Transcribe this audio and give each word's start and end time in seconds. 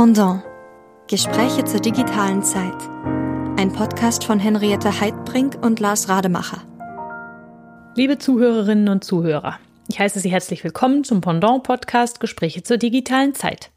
Pendant. 0.00 0.42
Gespräche 1.08 1.62
zur 1.66 1.80
digitalen 1.80 2.42
Zeit. 2.42 2.88
Ein 3.58 3.70
Podcast 3.70 4.24
von 4.24 4.38
Henriette 4.38 4.98
Heidbrink 4.98 5.58
und 5.62 5.78
Lars 5.78 6.08
Rademacher. 6.08 6.62
Liebe 7.96 8.16
Zuhörerinnen 8.16 8.88
und 8.88 9.04
Zuhörer, 9.04 9.58
ich 9.88 10.00
heiße 10.00 10.18
Sie 10.18 10.30
herzlich 10.30 10.64
willkommen 10.64 11.04
zum 11.04 11.20
Pendant-Podcast 11.20 12.18
Gespräche 12.18 12.62
zur 12.62 12.78
digitalen 12.78 13.34
Zeit. 13.34 13.72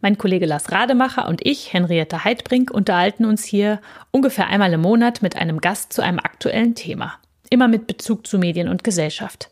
Mein 0.00 0.16
Kollege 0.16 0.46
Lars 0.46 0.72
Rademacher 0.72 1.28
und 1.28 1.44
ich, 1.44 1.70
Henriette 1.74 2.24
Heidbrink, 2.24 2.70
unterhalten 2.70 3.26
uns 3.26 3.44
hier 3.44 3.82
ungefähr 4.10 4.46
einmal 4.46 4.72
im 4.72 4.80
Monat 4.80 5.20
mit 5.20 5.36
einem 5.36 5.60
Gast 5.60 5.92
zu 5.92 6.00
einem 6.00 6.18
aktuellen 6.18 6.76
Thema. 6.76 7.16
Immer 7.50 7.68
mit 7.68 7.86
Bezug 7.86 8.26
zu 8.26 8.38
Medien 8.38 8.68
und 8.68 8.84
Gesellschaft. 8.84 9.50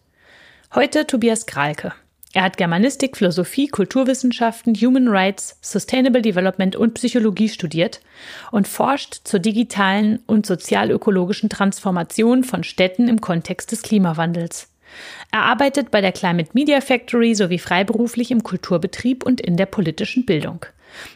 Heute 0.74 1.06
Tobias 1.06 1.44
Kralke. 1.44 1.92
Er 2.36 2.42
hat 2.42 2.58
Germanistik, 2.58 3.16
Philosophie, 3.16 3.66
Kulturwissenschaften, 3.68 4.74
Human 4.74 5.08
Rights, 5.08 5.56
Sustainable 5.62 6.20
Development 6.20 6.76
und 6.76 6.92
Psychologie 6.92 7.48
studiert 7.48 8.02
und 8.50 8.68
forscht 8.68 9.22
zur 9.24 9.40
digitalen 9.40 10.18
und 10.26 10.44
sozialökologischen 10.44 11.48
Transformation 11.48 12.44
von 12.44 12.62
Städten 12.62 13.08
im 13.08 13.22
Kontext 13.22 13.72
des 13.72 13.80
Klimawandels. 13.80 14.68
Er 15.32 15.44
arbeitet 15.44 15.90
bei 15.90 16.02
der 16.02 16.12
Climate 16.12 16.50
Media 16.52 16.82
Factory 16.82 17.34
sowie 17.34 17.58
freiberuflich 17.58 18.30
im 18.30 18.42
Kulturbetrieb 18.42 19.24
und 19.24 19.40
in 19.40 19.56
der 19.56 19.64
politischen 19.64 20.26
Bildung. 20.26 20.66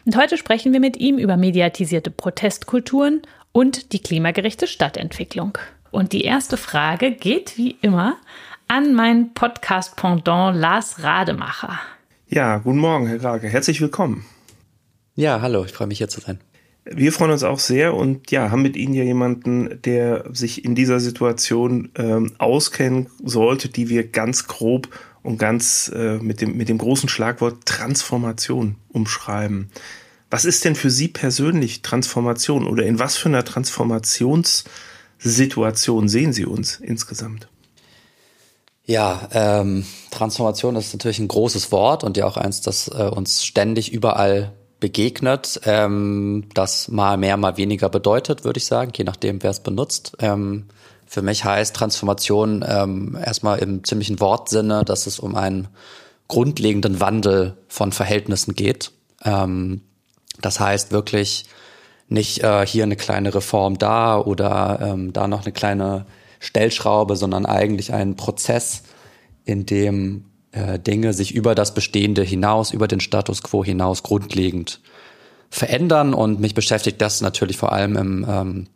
Und 0.07 0.17
heute 0.17 0.39
sprechen 0.39 0.73
wir 0.73 0.79
mit 0.79 0.97
ihm 0.97 1.19
über 1.19 1.37
mediatisierte 1.37 2.09
Protestkulturen 2.09 3.21
und 3.51 3.93
die 3.93 3.99
klimagerechte 3.99 4.65
Stadtentwicklung. 4.65 5.55
Und 5.91 6.13
die 6.13 6.23
erste 6.23 6.57
Frage 6.57 7.11
geht 7.11 7.57
wie 7.57 7.77
immer 7.81 8.17
an 8.71 8.93
mein 8.93 9.33
Podcast-Pendant 9.33 10.55
Lars 10.55 11.03
Rademacher. 11.03 11.77
Ja, 12.29 12.59
guten 12.59 12.77
Morgen, 12.77 13.05
Herr 13.05 13.17
Grage. 13.17 13.49
Herzlich 13.49 13.81
willkommen. 13.81 14.23
Ja, 15.13 15.41
hallo, 15.41 15.65
ich 15.65 15.73
freue 15.73 15.87
mich 15.87 15.97
hier 15.97 16.07
zu 16.07 16.21
sein. 16.21 16.39
Wir 16.85 17.11
freuen 17.11 17.31
uns 17.31 17.43
auch 17.43 17.59
sehr 17.59 17.93
und 17.93 18.31
ja, 18.31 18.49
haben 18.49 18.61
mit 18.61 18.77
Ihnen 18.77 18.93
ja 18.93 19.03
jemanden, 19.03 19.81
der 19.81 20.23
sich 20.33 20.63
in 20.63 20.73
dieser 20.73 21.01
Situation 21.01 21.91
ähm, 21.95 22.31
auskennen 22.37 23.07
sollte, 23.21 23.67
die 23.67 23.89
wir 23.89 24.07
ganz 24.07 24.47
grob 24.47 24.87
und 25.21 25.37
ganz 25.37 25.91
äh, 25.93 26.19
mit, 26.19 26.39
dem, 26.39 26.55
mit 26.55 26.69
dem 26.69 26.77
großen 26.77 27.09
Schlagwort 27.09 27.65
Transformation 27.65 28.77
umschreiben. 28.87 29.69
Was 30.29 30.45
ist 30.45 30.63
denn 30.63 30.75
für 30.75 30.89
Sie 30.89 31.09
persönlich 31.09 31.81
Transformation 31.81 32.65
oder 32.65 32.85
in 32.85 32.99
was 32.99 33.17
für 33.17 33.27
einer 33.27 33.43
Transformationssituation 33.43 36.07
sehen 36.07 36.31
Sie 36.31 36.45
uns 36.45 36.79
insgesamt? 36.79 37.50
Ja, 38.85 39.27
ähm, 39.31 39.85
Transformation 40.09 40.75
ist 40.75 40.93
natürlich 40.93 41.19
ein 41.19 41.27
großes 41.27 41.71
Wort 41.71 42.03
und 42.03 42.17
ja 42.17 42.25
auch 42.25 42.37
eins, 42.37 42.61
das 42.61 42.87
äh, 42.87 43.03
uns 43.03 43.43
ständig 43.45 43.91
überall 43.91 44.53
begegnet, 44.79 45.61
ähm, 45.65 46.45
das 46.53 46.87
mal 46.87 47.15
mehr, 47.15 47.37
mal 47.37 47.57
weniger 47.57 47.89
bedeutet, 47.89 48.43
würde 48.43 48.57
ich 48.57 48.65
sagen, 48.65 48.91
je 48.95 49.03
nachdem, 49.03 49.43
wer 49.43 49.51
es 49.51 49.59
benutzt. 49.59 50.17
Ähm, 50.19 50.65
für 51.05 51.21
mich 51.21 51.45
heißt 51.45 51.75
Transformation 51.75 52.65
ähm, 52.67 53.17
erstmal 53.23 53.59
im 53.59 53.83
ziemlichen 53.83 54.19
Wortsinne, 54.19 54.83
dass 54.83 55.07
es 55.07 55.19
um 55.19 55.35
einen 55.35 55.67
grundlegenden 56.27 56.99
Wandel 56.99 57.57
von 57.67 57.91
Verhältnissen 57.91 58.55
geht. 58.55 58.91
Ähm, 59.23 59.81
das 60.41 60.59
heißt 60.59 60.91
wirklich 60.91 61.45
nicht 62.07 62.43
äh, 62.43 62.65
hier 62.65 62.83
eine 62.83 62.95
kleine 62.95 63.33
Reform 63.35 63.77
da 63.77 64.19
oder 64.19 64.79
ähm, 64.81 65.13
da 65.13 65.27
noch 65.27 65.43
eine 65.43 65.51
kleine 65.51 66.05
Stellschraube, 66.41 67.15
sondern 67.15 67.45
eigentlich 67.45 67.93
ein 67.93 68.15
Prozess, 68.15 68.81
in 69.45 69.67
dem 69.67 70.25
äh, 70.51 70.79
Dinge 70.79 71.13
sich 71.13 71.35
über 71.35 71.53
das 71.53 71.73
Bestehende 71.75 72.23
hinaus, 72.23 72.71
über 72.71 72.87
den 72.87 72.99
Status 72.99 73.43
quo 73.43 73.63
hinaus 73.63 74.01
grundlegend 74.01 74.81
verändern. 75.51 76.15
Und 76.15 76.39
mich 76.39 76.55
beschäftigt 76.55 76.99
das 76.99 77.21
natürlich 77.21 77.57
vor 77.57 77.71
allem 77.71 77.95
im, 77.95 78.25
ähm, 78.27 78.67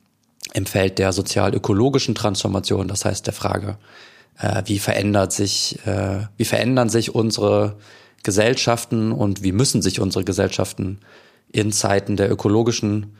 im 0.53 0.65
Feld 0.67 0.99
der 0.99 1.11
sozial-ökologischen 1.11 2.13
Transformation, 2.13 2.87
das 2.87 3.03
heißt 3.03 3.25
der 3.25 3.33
Frage, 3.33 3.77
äh, 4.37 4.61
wie 4.65 4.77
verändert 4.77 5.33
sich, 5.33 5.79
äh, 5.87 6.27
wie 6.37 6.45
verändern 6.45 6.89
sich 6.89 7.15
unsere 7.15 7.77
Gesellschaften 8.21 9.11
und 9.11 9.41
wie 9.41 9.51
müssen 9.51 9.81
sich 9.81 9.99
unsere 9.99 10.23
Gesellschaften 10.23 10.99
in 11.51 11.71
Zeiten 11.71 12.15
der 12.15 12.31
ökologischen 12.31 13.15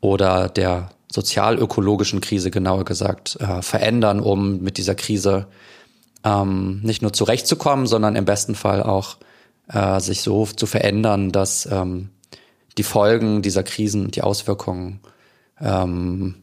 oder 0.00 0.48
der 0.48 0.90
sozialökologischen 1.12 2.20
Krise 2.20 2.50
genauer 2.50 2.84
gesagt 2.84 3.36
äh, 3.40 3.62
verändern, 3.62 4.20
um 4.20 4.60
mit 4.60 4.76
dieser 4.76 4.94
Krise 4.94 5.46
ähm, 6.24 6.80
nicht 6.82 7.02
nur 7.02 7.12
zurechtzukommen, 7.12 7.86
sondern 7.86 8.16
im 8.16 8.24
besten 8.24 8.54
Fall 8.54 8.82
auch 8.82 9.16
äh, 9.68 10.00
sich 10.00 10.22
so 10.22 10.46
zu 10.46 10.66
verändern, 10.66 11.32
dass 11.32 11.66
ähm, 11.66 12.10
die 12.76 12.82
Folgen 12.82 13.42
dieser 13.42 13.62
Krisen, 13.62 14.10
die 14.10 14.22
Auswirkungen 14.22 15.00
ähm, 15.60 16.36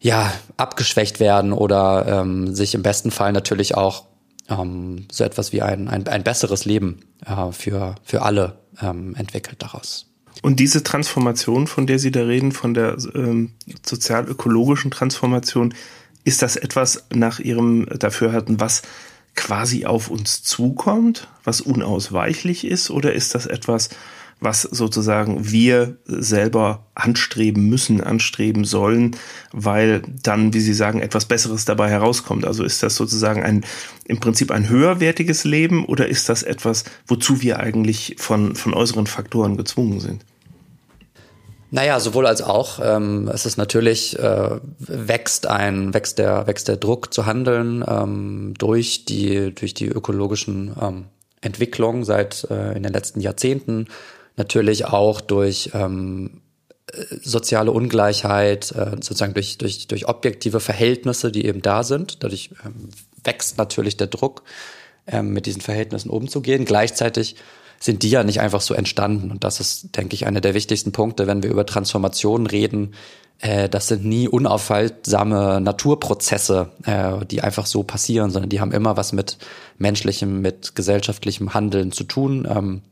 ja 0.00 0.32
abgeschwächt 0.56 1.20
werden 1.20 1.52
oder 1.52 2.06
ähm, 2.06 2.54
sich 2.54 2.74
im 2.74 2.82
besten 2.82 3.10
Fall 3.10 3.32
natürlich 3.32 3.76
auch 3.76 4.04
ähm, 4.48 5.06
so 5.10 5.24
etwas 5.24 5.52
wie 5.52 5.62
ein, 5.62 5.88
ein, 5.88 6.06
ein 6.08 6.24
besseres 6.24 6.64
Leben 6.64 7.00
äh, 7.26 7.52
für, 7.52 7.94
für 8.02 8.22
alle 8.22 8.58
ähm, 8.80 9.14
entwickelt 9.14 9.62
daraus. 9.62 10.09
Und 10.42 10.60
diese 10.60 10.82
Transformation, 10.82 11.66
von 11.66 11.86
der 11.86 11.98
Sie 11.98 12.10
da 12.10 12.22
reden, 12.22 12.52
von 12.52 12.74
der 12.74 12.96
ähm, 13.14 13.52
sozial-ökologischen 13.84 14.90
Transformation, 14.90 15.74
ist 16.24 16.42
das 16.42 16.56
etwas 16.56 17.04
nach 17.12 17.40
Ihrem 17.40 17.86
Dafürhalten, 17.86 18.60
was 18.60 18.82
quasi 19.34 19.86
auf 19.86 20.10
uns 20.10 20.42
zukommt, 20.42 21.28
was 21.44 21.60
unausweichlich 21.60 22.66
ist, 22.66 22.90
oder 22.90 23.12
ist 23.12 23.34
das 23.34 23.46
etwas, 23.46 23.90
was 24.40 24.62
sozusagen 24.62 25.50
wir 25.50 25.98
selber 26.06 26.86
anstreben 26.94 27.68
müssen, 27.68 28.00
anstreben 28.00 28.64
sollen, 28.64 29.16
weil 29.52 30.02
dann, 30.22 30.54
wie 30.54 30.60
Sie 30.60 30.72
sagen, 30.72 31.00
etwas 31.00 31.26
Besseres 31.26 31.66
dabei 31.66 31.90
herauskommt. 31.90 32.46
Also 32.46 32.64
ist 32.64 32.82
das 32.82 32.96
sozusagen 32.96 33.42
ein, 33.42 33.64
im 34.06 34.18
Prinzip 34.18 34.50
ein 34.50 34.68
höherwertiges 34.68 35.44
Leben 35.44 35.84
oder 35.84 36.08
ist 36.08 36.30
das 36.30 36.42
etwas, 36.42 36.84
wozu 37.06 37.42
wir 37.42 37.60
eigentlich 37.60 38.16
von, 38.18 38.56
von 38.56 38.72
äußeren 38.72 39.06
Faktoren 39.06 39.58
gezwungen 39.58 40.00
sind? 40.00 40.24
Naja, 41.70 42.00
sowohl 42.00 42.26
als 42.26 42.42
auch. 42.42 42.80
Ähm, 42.82 43.30
es 43.32 43.46
ist 43.46 43.56
natürlich, 43.56 44.18
äh, 44.18 44.58
wächst 44.78 45.46
ein, 45.46 45.94
wächst 45.94 46.18
der, 46.18 46.46
wächst 46.46 46.68
der 46.68 46.76
Druck 46.76 47.14
zu 47.14 47.26
handeln 47.26 47.84
ähm, 47.86 48.54
durch 48.58 49.04
die, 49.04 49.54
durch 49.54 49.74
die 49.74 49.86
ökologischen 49.86 50.74
ähm, 50.80 51.04
Entwicklungen 51.40 52.04
seit 52.04 52.46
äh, 52.50 52.72
in 52.72 52.82
den 52.82 52.92
letzten 52.92 53.20
Jahrzehnten. 53.20 53.86
Natürlich 54.36 54.86
auch 54.86 55.20
durch 55.20 55.70
ähm, 55.74 56.40
soziale 57.22 57.70
Ungleichheit, 57.70 58.72
äh, 58.72 58.96
sozusagen 58.96 59.34
durch, 59.34 59.58
durch, 59.58 59.86
durch 59.86 60.08
objektive 60.08 60.60
Verhältnisse, 60.60 61.30
die 61.30 61.46
eben 61.46 61.62
da 61.62 61.84
sind. 61.84 62.22
Dadurch 62.24 62.50
ähm, 62.64 62.90
wächst 63.22 63.58
natürlich 63.58 63.96
der 63.96 64.08
Druck, 64.08 64.42
ähm, 65.06 65.32
mit 65.32 65.46
diesen 65.46 65.60
Verhältnissen 65.60 66.10
umzugehen. 66.10 66.64
Gleichzeitig 66.64 67.36
sind 67.82 68.02
die 68.02 68.10
ja 68.10 68.22
nicht 68.22 68.40
einfach 68.40 68.60
so 68.60 68.74
entstanden. 68.74 69.30
Und 69.30 69.42
das 69.42 69.58
ist, 69.58 69.96
denke 69.96 70.14
ich, 70.14 70.26
einer 70.26 70.42
der 70.42 70.54
wichtigsten 70.54 70.92
Punkte, 70.92 71.26
wenn 71.26 71.42
wir 71.42 71.50
über 71.50 71.64
Transformationen 71.64 72.46
reden. 72.46 72.94
Äh, 73.38 73.70
das 73.70 73.88
sind 73.88 74.04
nie 74.04 74.28
unaufhaltsame 74.28 75.60
Naturprozesse, 75.62 76.70
äh, 76.84 77.24
die 77.24 77.40
einfach 77.40 77.64
so 77.64 77.82
passieren, 77.82 78.30
sondern 78.30 78.50
die 78.50 78.60
haben 78.60 78.72
immer 78.72 78.98
was 78.98 79.12
mit 79.12 79.38
menschlichem, 79.78 80.42
mit 80.42 80.74
gesellschaftlichem 80.74 81.54
Handeln 81.54 81.90
zu 81.90 82.04
tun. 82.04 82.46
Ähm, 82.48 82.82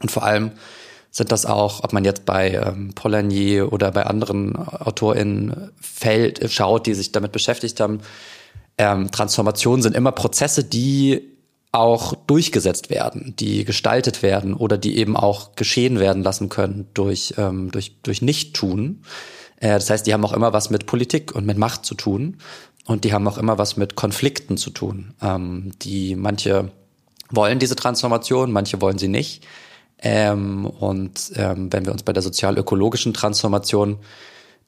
und 0.00 0.10
vor 0.12 0.22
allem 0.22 0.52
sind 1.10 1.32
das 1.32 1.44
auch, 1.44 1.82
ob 1.82 1.92
man 1.92 2.04
jetzt 2.04 2.24
bei 2.24 2.52
ähm, 2.52 2.92
Polanyi 2.94 3.62
oder 3.62 3.90
bei 3.90 4.06
anderen 4.06 4.54
AutorInnen 4.56 5.72
fällt, 5.80 6.48
schaut, 6.52 6.86
die 6.86 6.94
sich 6.94 7.10
damit 7.10 7.32
beschäftigt 7.32 7.80
haben, 7.80 8.00
ähm, 8.76 9.10
Transformationen 9.10 9.82
sind 9.82 9.96
immer 9.96 10.12
Prozesse, 10.12 10.62
die 10.62 11.37
auch 11.72 12.14
durchgesetzt 12.14 12.90
werden, 12.90 13.34
die 13.38 13.64
gestaltet 13.64 14.22
werden 14.22 14.54
oder 14.54 14.78
die 14.78 14.96
eben 14.96 15.16
auch 15.16 15.54
geschehen 15.54 15.98
werden 16.00 16.22
lassen 16.22 16.48
können 16.48 16.88
durch, 16.94 17.34
ähm, 17.36 17.70
durch, 17.70 17.96
durch 18.02 18.22
Nicht-Tun. 18.22 19.02
Äh, 19.60 19.74
das 19.74 19.90
heißt, 19.90 20.06
die 20.06 20.14
haben 20.14 20.24
auch 20.24 20.32
immer 20.32 20.52
was 20.52 20.70
mit 20.70 20.86
Politik 20.86 21.34
und 21.34 21.44
mit 21.46 21.58
Macht 21.58 21.84
zu 21.84 21.94
tun 21.94 22.38
und 22.86 23.04
die 23.04 23.12
haben 23.12 23.28
auch 23.28 23.36
immer 23.36 23.58
was 23.58 23.76
mit 23.76 23.96
Konflikten 23.96 24.56
zu 24.56 24.70
tun. 24.70 25.14
Ähm, 25.20 25.72
die 25.82 26.16
manche 26.16 26.70
wollen 27.30 27.58
diese 27.58 27.76
Transformation, 27.76 28.50
manche 28.50 28.80
wollen 28.80 28.98
sie 28.98 29.08
nicht. 29.08 29.46
Ähm, 29.98 30.64
und 30.64 31.32
ähm, 31.34 31.70
wenn 31.72 31.84
wir 31.84 31.92
uns 31.92 32.02
bei 32.02 32.14
der 32.14 32.22
sozial-ökologischen 32.22 33.12
Transformation 33.12 33.98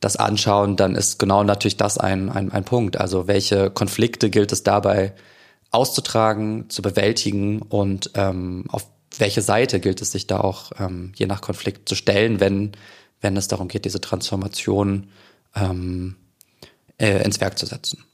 das 0.00 0.17
anschauen, 0.17 0.76
dann 0.76 0.96
ist 0.96 1.19
genau 1.19 1.44
natürlich 1.44 1.76
das 1.76 1.96
ein, 1.96 2.29
ein, 2.31 2.53
ein 2.53 2.64
Punkt. 2.64 2.99
Also 2.99 3.26
welche 3.26 3.70
Konflikte 3.70 4.29
gilt 4.29 4.53
es 4.53 4.62
dabei 4.62 5.14
auszutragen, 5.70 6.69
zu 6.69 6.82
bewältigen 6.82 7.62
und 7.62 8.11
ähm, 8.14 8.64
auf 8.69 8.87
welche 9.19 9.43
Seite 9.43 9.81
gilt 9.81 10.02
es 10.02 10.12
sich 10.12 10.26
da 10.26 10.40
auch 10.40 10.72
ähm, 10.78 11.12
je 11.17 11.26
nach 11.26 11.40
Konflikt 11.40 11.88
zu 11.88 11.94
stellen, 11.94 12.40
wenn, 12.40 12.72
wenn 13.20 13.37
es 13.37 13.49
darum 13.49 13.69
geht, 13.69 13.84
diese 13.84 14.00
Transformation 14.00 15.08
ähm, 15.55 16.17
äh, 16.99 17.22
ins 17.25 17.40
Werk 17.40 17.58
zu 17.58 17.67
setzen. 17.67 18.05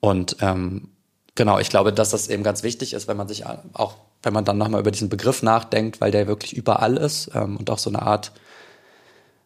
Und 0.00 0.36
ähm, 0.40 0.88
genau, 1.34 1.58
ich 1.58 1.68
glaube, 1.68 1.92
dass 1.92 2.10
das 2.10 2.28
eben 2.28 2.42
ganz 2.42 2.62
wichtig 2.62 2.92
ist, 2.92 3.08
wenn 3.08 3.16
man 3.16 3.28
sich 3.28 3.44
auch 3.46 3.96
wenn 4.26 4.32
man 4.32 4.44
dann 4.44 4.58
nochmal 4.58 4.80
über 4.80 4.90
diesen 4.90 5.08
Begriff 5.08 5.42
nachdenkt, 5.42 6.00
weil 6.00 6.10
der 6.10 6.26
wirklich 6.26 6.56
überall 6.56 6.96
ist 6.96 7.30
ähm, 7.32 7.56
und 7.56 7.70
auch 7.70 7.78
so 7.78 7.90
eine 7.90 8.02
Art 8.02 8.32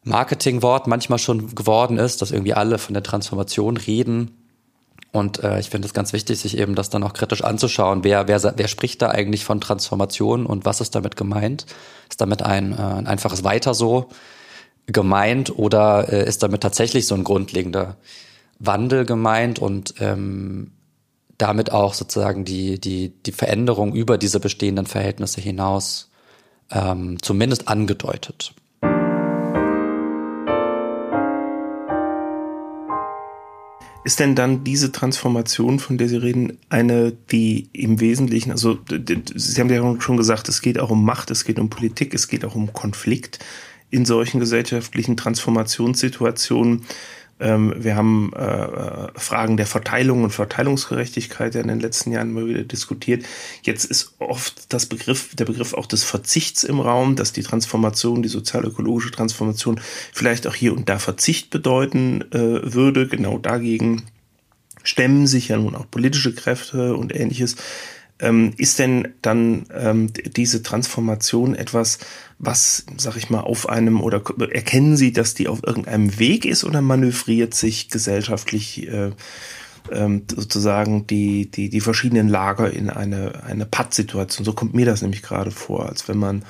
Marketingwort 0.03 0.87
manchmal 0.87 1.19
schon 1.19 1.55
geworden 1.55 1.99
ist, 1.99 2.23
dass 2.23 2.31
irgendwie 2.31 2.55
alle 2.55 2.79
von 2.79 2.95
der 2.95 3.03
Transformation 3.03 3.77
reden. 3.77 4.40
Und 5.13 5.43
äh, 5.43 5.59
ich 5.59 5.71
finde 5.71 5.87
es 5.87 5.95
ganz 5.95 6.13
wichtig, 6.13 6.39
sich 6.39 6.57
eben 6.57 6.75
das 6.75 6.91
dann 6.91 7.03
auch 7.03 7.13
kritisch 7.13 7.43
anzuschauen. 7.43 8.05
Wer, 8.05 8.29
wer, 8.29 8.55
wer 8.57 8.69
spricht 8.69 9.03
da 9.03 9.11
eigentlich 9.11 9.45
von 9.45 9.61
Transformation 9.61 10.47
und 10.47 10.65
was 10.65 10.81
ist 10.81 10.95
damit 10.95 11.17
gemeint? 11.17 11.67
Ist 12.09 12.21
damit 12.21 12.43
ein, 12.43 12.73
äh, 12.73 12.77
ein 12.81 13.07
einfaches 13.07 13.43
Weiter 13.43 13.75
so 13.75 14.09
gemeint 14.87 15.57
oder 15.59 16.13
äh, 16.13 16.27
ist 16.27 16.43
damit 16.43 16.63
tatsächlich 16.63 17.07
so 17.07 17.15
ein 17.15 17.25
grundlegender 17.25 17.97
Wandel 18.59 19.05
gemeint 19.05 19.59
und 19.59 19.95
ähm, 19.99 20.73
damit 21.39 21.73
auch 21.73 21.95
sozusagen 21.95 22.45
die, 22.45 22.79
die, 22.79 23.09
die 23.09 23.33
Veränderung 23.33 23.95
über 23.95 24.19
diese 24.19 24.41
bestehenden 24.41 24.87
Verhältnisse 24.87 25.41
hinaus 25.41 26.11
ähm, 26.71 27.21
zumindest 27.23 27.69
angedeutet. 27.69 28.55
Ist 34.03 34.19
denn 34.19 34.35
dann 34.35 34.65
diese 34.65 34.93
Transformation, 34.93 35.79
von 35.79 35.99
der 35.99 36.09
Sie 36.09 36.17
reden, 36.17 36.59
eine, 36.71 37.13
die 37.13 37.69
im 37.73 38.01
Wesentlichen, 38.01 38.51
also 38.51 38.79
Sie 39.35 39.61
haben 39.61 39.69
ja 39.69 40.01
schon 40.01 40.17
gesagt, 40.17 40.49
es 40.49 40.63
geht 40.63 40.79
auch 40.79 40.91
um 40.91 41.05
Macht, 41.05 41.31
es 41.31 41.45
geht 41.45 41.59
um 41.59 41.69
Politik, 41.69 42.15
es 42.15 42.29
geht 42.29 42.45
auch 42.45 42.55
um 42.55 42.73
Konflikt 42.73 43.41
in 43.91 44.07
solchen 44.07 44.41
gesellschaftlichen 44.41 45.17
Transformationssituationen. 45.17 46.87
Ähm, 47.41 47.75
wir 47.77 47.97
haben 47.97 48.33
äh, 48.37 48.43
äh, 48.43 49.09
Fragen 49.17 49.57
der 49.57 49.67
Verteilung 49.67 50.25
und 50.25 50.31
Verteilungsgerechtigkeit 50.31 51.55
ja 51.55 51.63
in 51.63 51.69
den 51.69 51.81
letzten 51.81 52.13
Jahren 52.13 52.31
immer 52.31 52.47
wieder 52.47 52.63
diskutiert. 52.63 53.25
Jetzt 53.63 53.85
ist 53.85 54.15
oft 54.19 54.73
das 54.73 54.87
Begriff, 54.87 55.35
der 55.35 55.47
Begriff 55.47 55.73
auch 55.73 55.87
des 55.87 56.05
Verzichts 56.05 56.65
im 56.65 56.81
Raum, 56.81 57.17
dass 57.17 57.33
die 57.33 57.43
Transformation, 57.43 58.23
die 58.23 58.29
sozial-ökologische 58.29 59.11
Transformation 59.11 59.81
vielleicht 60.13 60.47
auch 60.47 60.55
hier 60.55 60.75
und 60.75 60.89
da 60.89 60.99
Verzicht 60.99 61.51
bedeuten 61.51 62.23
äh, 62.33 62.75
würde. 62.75 63.09
Genau 63.09 63.39
dagegen 63.39 64.03
stemmen 64.83 65.27
sich 65.27 65.49
ja 65.49 65.57
nun 65.57 65.75
auch 65.75 65.91
politische 65.91 66.35
Kräfte 66.35 66.95
und 66.95 67.15
ähnliches. 67.15 67.57
Ähm, 68.21 68.53
ist 68.57 68.79
denn 68.79 69.09
dann 69.23 69.67
ähm, 69.75 70.13
diese 70.37 70.63
Transformation 70.63 71.55
etwas, 71.55 71.99
was, 72.39 72.85
sag 72.97 73.17
ich 73.17 73.31
mal, 73.31 73.41
auf 73.41 73.69
einem 73.69 74.01
oder 74.01 74.23
erkennen 74.51 74.97
Sie, 74.97 75.13
dass 75.13 75.35
die 75.35 75.49
auf 75.49 75.61
irgendeinem 75.65 76.19
Weg 76.19 76.45
ist 76.45 76.65
oder 76.65 76.83
manövriert 76.83 77.55
sich 77.55 77.89
gesellschaftlich 77.89 78.89
äh, 78.89 79.11
ähm, 79.91 80.23
sozusagen 80.29 81.07
die, 81.07 81.51
die, 81.51 81.71
die 81.71 81.81
verschiedenen 81.81 82.29
Lager 82.29 82.71
in 82.71 82.91
eine, 82.91 83.45
eine 83.45 83.67
Pattsituation? 83.67 84.45
So 84.45 84.53
kommt 84.53 84.75
mir 84.75 84.87
das 84.87 85.03
nämlich 85.03 85.23
gerade 85.23 85.51
vor, 85.51 85.89
als 85.89 86.09
wenn 86.09 86.19
man 86.19 86.45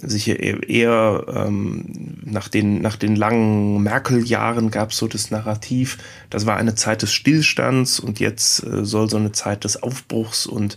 sich 0.00 0.28
eher, 0.28 1.24
ähm, 1.28 1.84
nach, 2.24 2.48
den, 2.48 2.80
nach 2.80 2.96
den 2.96 3.16
langen 3.16 3.82
Merkel-Jahren 3.82 4.70
gab 4.70 4.90
es 4.92 4.98
so 4.98 5.08
das 5.08 5.30
Narrativ, 5.30 5.98
das 6.30 6.46
war 6.46 6.56
eine 6.56 6.74
Zeit 6.74 7.02
des 7.02 7.12
Stillstands 7.12 7.98
und 7.98 8.20
jetzt 8.20 8.64
äh, 8.64 8.84
soll 8.84 9.10
so 9.10 9.16
eine 9.16 9.32
Zeit 9.32 9.64
des 9.64 9.82
Aufbruchs 9.82 10.46
und 10.46 10.76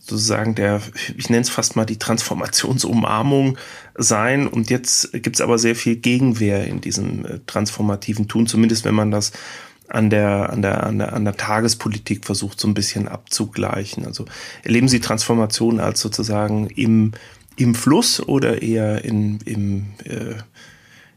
sozusagen 0.00 0.54
der, 0.54 0.80
ich 1.16 1.30
nenne 1.30 1.42
es 1.42 1.50
fast 1.50 1.76
mal 1.76 1.84
die 1.84 1.98
Transformationsumarmung 1.98 3.58
sein. 3.96 4.46
Und 4.46 4.70
jetzt 4.70 5.12
gibt 5.12 5.36
es 5.36 5.40
aber 5.40 5.58
sehr 5.58 5.74
viel 5.74 5.96
Gegenwehr 5.96 6.66
in 6.66 6.80
diesem 6.80 7.26
äh, 7.26 7.40
transformativen 7.46 8.28
Tun, 8.28 8.46
zumindest 8.46 8.84
wenn 8.84 8.94
man 8.94 9.10
das 9.10 9.32
an 9.88 10.10
der, 10.10 10.50
an 10.50 10.62
der, 10.62 10.84
an 10.84 10.98
der, 10.98 11.12
an 11.12 11.24
der 11.24 11.36
Tagespolitik 11.36 12.24
versucht, 12.24 12.58
so 12.58 12.68
ein 12.68 12.74
bisschen 12.74 13.08
abzugleichen. 13.08 14.04
Also 14.06 14.26
erleben 14.62 14.88
Sie 14.88 15.00
Transformation 15.00 15.80
als 15.80 16.00
sozusagen 16.00 16.68
im, 16.68 17.12
im 17.56 17.74
Fluss 17.74 18.20
oder 18.20 18.62
eher 18.62 19.04
in, 19.04 19.38
im, 19.44 19.86
äh, 20.04 20.34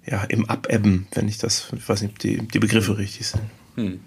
ja, 0.09 0.23
im 0.23 0.49
Abebben, 0.49 1.07
wenn 1.13 1.27
ich 1.27 1.37
das, 1.37 1.67
ich 1.75 1.87
weiß 1.87 2.01
nicht, 2.01 2.13
ob 2.13 2.19
die, 2.19 2.47
die 2.47 2.59
Begriffe 2.59 2.97
richtig 2.97 3.27
sind. 3.27 3.43
Hm. 3.75 3.99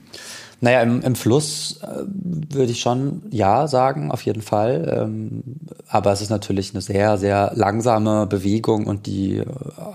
Naja, 0.61 0.81
im, 0.82 1.02
im 1.02 1.17
Fluss 1.17 1.81
äh, 1.82 2.05
würde 2.06 2.70
ich 2.70 2.81
schon 2.81 3.23
ja 3.31 3.67
sagen, 3.67 4.12
auf 4.12 4.23
jeden 4.23 4.43
Fall. 4.43 4.88
Ähm, 4.96 5.43
aber 5.88 6.12
es 6.12 6.23
ist 6.23 6.31
natürlich 6.31 6.73
eine 6.73 6.81
sehr, 6.81 7.19
sehr 7.19 7.50
langsame 7.56 8.29
Bewegung 8.29 8.87
und 8.87 9.06
die 9.06 9.38
äh, 9.38 9.46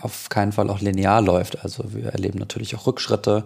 auf 0.01 0.27
keinen 0.27 0.51
Fall 0.51 0.69
auch 0.69 0.81
linear 0.81 1.21
läuft. 1.21 1.63
Also 1.63 1.85
wir 1.93 2.09
erleben 2.09 2.37
natürlich 2.37 2.75
auch 2.75 2.85
Rückschritte. 2.85 3.45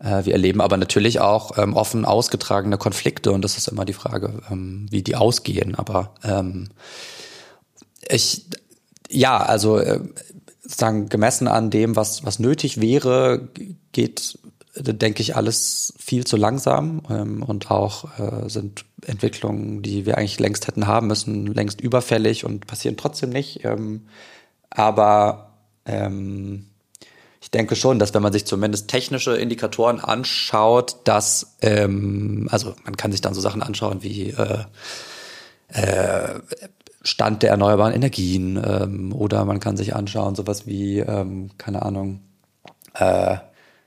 Äh, 0.00 0.24
wir 0.24 0.32
erleben 0.32 0.60
aber 0.60 0.76
natürlich 0.76 1.20
auch 1.20 1.56
ähm, 1.56 1.74
offen 1.74 2.04
ausgetragene 2.04 2.78
Konflikte 2.78 3.30
und 3.30 3.42
das 3.42 3.56
ist 3.56 3.68
immer 3.68 3.84
die 3.84 3.92
Frage, 3.92 4.42
ähm, 4.50 4.86
wie 4.90 5.02
die 5.02 5.14
ausgehen. 5.14 5.76
Aber 5.76 6.14
ähm, 6.24 6.70
ich, 8.08 8.46
ja, 9.08 9.38
also 9.38 9.78
äh, 9.78 10.00
sagen 10.62 11.08
gemessen 11.08 11.48
an 11.48 11.70
dem, 11.70 11.96
was 11.96 12.24
was 12.24 12.38
nötig 12.38 12.80
wäre, 12.80 13.48
geht 13.92 14.38
denke 14.78 15.22
ich, 15.22 15.36
alles 15.36 15.94
viel 15.98 16.24
zu 16.24 16.36
langsam 16.36 17.02
ähm, 17.08 17.42
und 17.42 17.70
auch 17.70 18.18
äh, 18.18 18.48
sind 18.48 18.84
Entwicklungen, 19.06 19.82
die 19.82 20.06
wir 20.06 20.18
eigentlich 20.18 20.38
längst 20.38 20.66
hätten 20.66 20.86
haben 20.86 21.06
müssen, 21.06 21.46
längst 21.46 21.80
überfällig 21.80 22.44
und 22.44 22.66
passieren 22.66 22.96
trotzdem 22.96 23.30
nicht. 23.30 23.64
Ähm, 23.64 24.06
aber 24.70 25.54
ähm, 25.86 26.66
ich 27.40 27.50
denke 27.50 27.76
schon, 27.76 27.98
dass 27.98 28.12
wenn 28.12 28.22
man 28.22 28.32
sich 28.32 28.44
zumindest 28.44 28.88
technische 28.88 29.36
Indikatoren 29.36 30.00
anschaut, 30.00 30.96
dass, 31.04 31.56
ähm, 31.62 32.48
also 32.50 32.74
man 32.84 32.96
kann 32.96 33.12
sich 33.12 33.20
dann 33.20 33.34
so 33.34 33.40
Sachen 33.40 33.62
anschauen 33.62 34.02
wie 34.02 34.30
äh, 34.30 34.64
äh, 35.68 36.40
Stand 37.06 37.42
der 37.42 37.50
erneuerbaren 37.50 37.94
Energien 37.94 38.60
ähm, 38.62 39.12
oder 39.12 39.44
man 39.44 39.60
kann 39.60 39.76
sich 39.76 39.94
anschauen 39.94 40.34
sowas 40.34 40.66
wie, 40.66 40.98
ähm, 40.98 41.50
keine 41.56 41.82
Ahnung, 41.82 42.20
äh, 42.94 43.36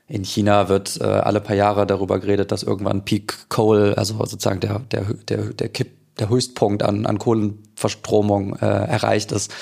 in 0.08 0.24
China 0.24 0.68
wird 0.68 0.98
äh, 1.00 1.04
alle 1.04 1.40
paar 1.40 1.54
Jahre 1.54 1.86
darüber 1.86 2.18
geredet, 2.18 2.50
dass 2.50 2.62
irgendwann 2.62 3.04
Peak 3.04 3.48
Coal, 3.48 3.94
also 3.94 4.14
sozusagen 4.24 4.60
der, 4.60 4.80
der, 4.90 5.04
der, 5.28 5.52
der 5.52 5.68
Kipp, 5.68 5.92
der 6.18 6.28
Höchstpunkt 6.28 6.82
an, 6.82 7.06
an 7.06 7.18
Kohlenverstromung 7.18 8.56
äh, 8.56 8.66
erreicht 8.66 9.32
ist. 9.32 9.52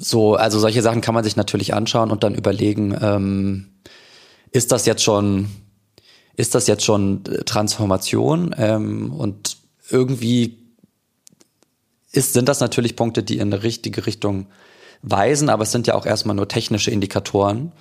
So, 0.00 0.36
also 0.36 0.58
solche 0.58 0.82
Sachen 0.82 1.02
kann 1.02 1.14
man 1.14 1.24
sich 1.24 1.36
natürlich 1.36 1.74
anschauen 1.74 2.10
und 2.10 2.24
dann 2.24 2.34
überlegen, 2.34 2.96
ähm, 3.00 3.66
ist 4.52 4.72
das 4.72 4.86
jetzt 4.86 5.02
schon, 5.02 5.48
ist 6.36 6.54
das 6.54 6.66
jetzt 6.66 6.84
schon 6.84 7.24
Transformation? 7.44 8.54
Ähm, 8.56 9.12
und 9.12 9.58
irgendwie 9.90 10.61
ist, 12.12 12.34
sind 12.34 12.48
das 12.48 12.60
natürlich 12.60 12.96
Punkte, 12.96 13.22
die 13.22 13.38
in 13.38 13.52
eine 13.52 13.62
richtige 13.62 14.06
Richtung 14.06 14.46
weisen, 15.02 15.48
aber 15.48 15.64
es 15.64 15.72
sind 15.72 15.86
ja 15.86 15.94
auch 15.94 16.06
erstmal 16.06 16.36
nur 16.36 16.48
technische 16.48 16.90
Indikatoren 16.90 17.72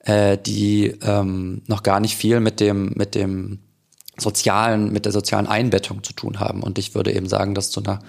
äh, 0.00 0.38
die 0.38 0.94
ähm, 1.02 1.62
noch 1.66 1.82
gar 1.82 2.00
nicht 2.00 2.16
viel 2.16 2.40
mit 2.40 2.60
dem, 2.60 2.92
mit 2.94 3.14
dem 3.14 3.58
sozialen, 4.16 4.92
mit 4.92 5.04
der 5.04 5.12
sozialen 5.12 5.46
Einbettung 5.46 6.02
zu 6.02 6.12
tun 6.12 6.40
haben. 6.40 6.62
Und 6.62 6.78
ich 6.78 6.94
würde 6.94 7.12
eben 7.12 7.28
sagen, 7.28 7.54
dass 7.54 7.70
zu 7.70 7.82
einer 7.82 8.00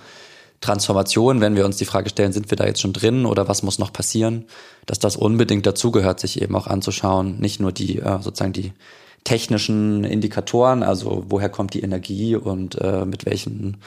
Transformation, 0.61 1.39
wenn 1.39 1.55
wir 1.55 1.65
uns 1.65 1.77
die 1.77 1.85
Frage 1.85 2.09
stellen, 2.09 2.33
sind 2.33 2.49
wir 2.51 2.57
da 2.57 2.65
jetzt 2.65 2.81
schon 2.81 2.93
drin 2.93 3.25
oder 3.25 3.47
was 3.47 3.63
muss 3.63 3.79
noch 3.79 3.93
passieren, 3.93 4.45
dass 4.85 4.99
das 4.99 5.15
unbedingt 5.15 5.65
dazugehört, 5.65 6.19
sich 6.19 6.41
eben 6.41 6.55
auch 6.55 6.67
anzuschauen, 6.67 7.39
nicht 7.39 7.59
nur 7.59 7.71
die 7.71 7.99
äh, 7.99 8.21
sozusagen 8.21 8.53
die 8.53 8.73
technischen 9.23 10.03
Indikatoren, 10.03 10.81
also 10.81 11.25
woher 11.27 11.49
kommt 11.49 11.73
die 11.73 11.81
Energie 11.81 12.35
und 12.35 12.75
äh, 12.79 13.05
mit 13.05 13.25
welchen 13.25 13.77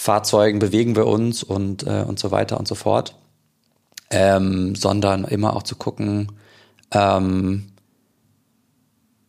Fahrzeugen 0.00 0.60
bewegen 0.60 0.96
wir 0.96 1.06
uns 1.06 1.42
und 1.42 1.86
äh, 1.86 2.06
und 2.08 2.18
so 2.18 2.30
weiter 2.30 2.58
und 2.58 2.66
so 2.66 2.74
fort, 2.74 3.16
ähm, 4.08 4.74
sondern 4.74 5.24
immer 5.24 5.54
auch 5.54 5.62
zu 5.62 5.76
gucken, 5.76 6.32
ähm, 6.90 7.66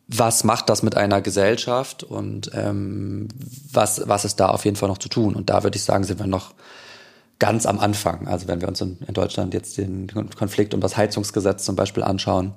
was 0.08 0.44
macht 0.44 0.70
das 0.70 0.82
mit 0.82 0.96
einer 0.96 1.20
Gesellschaft 1.20 2.04
und 2.04 2.52
ähm, 2.54 3.28
was, 3.70 4.08
was 4.08 4.24
ist 4.24 4.40
da 4.40 4.48
auf 4.48 4.64
jeden 4.64 4.78
Fall 4.78 4.88
noch 4.88 4.96
zu 4.96 5.10
tun? 5.10 5.34
Und 5.34 5.50
da 5.50 5.62
würde 5.62 5.76
ich 5.76 5.84
sagen, 5.84 6.04
sind 6.04 6.18
wir 6.18 6.26
noch 6.26 6.54
ganz 7.38 7.66
am 7.66 7.78
Anfang. 7.78 8.26
Also 8.26 8.48
wenn 8.48 8.62
wir 8.62 8.68
uns 8.68 8.80
in, 8.80 8.96
in 9.06 9.12
Deutschland 9.12 9.52
jetzt 9.52 9.76
den 9.76 10.06
Konflikt 10.38 10.72
um 10.72 10.80
das 10.80 10.96
Heizungsgesetz 10.96 11.66
zum 11.66 11.76
Beispiel 11.76 12.02
anschauen, 12.02 12.54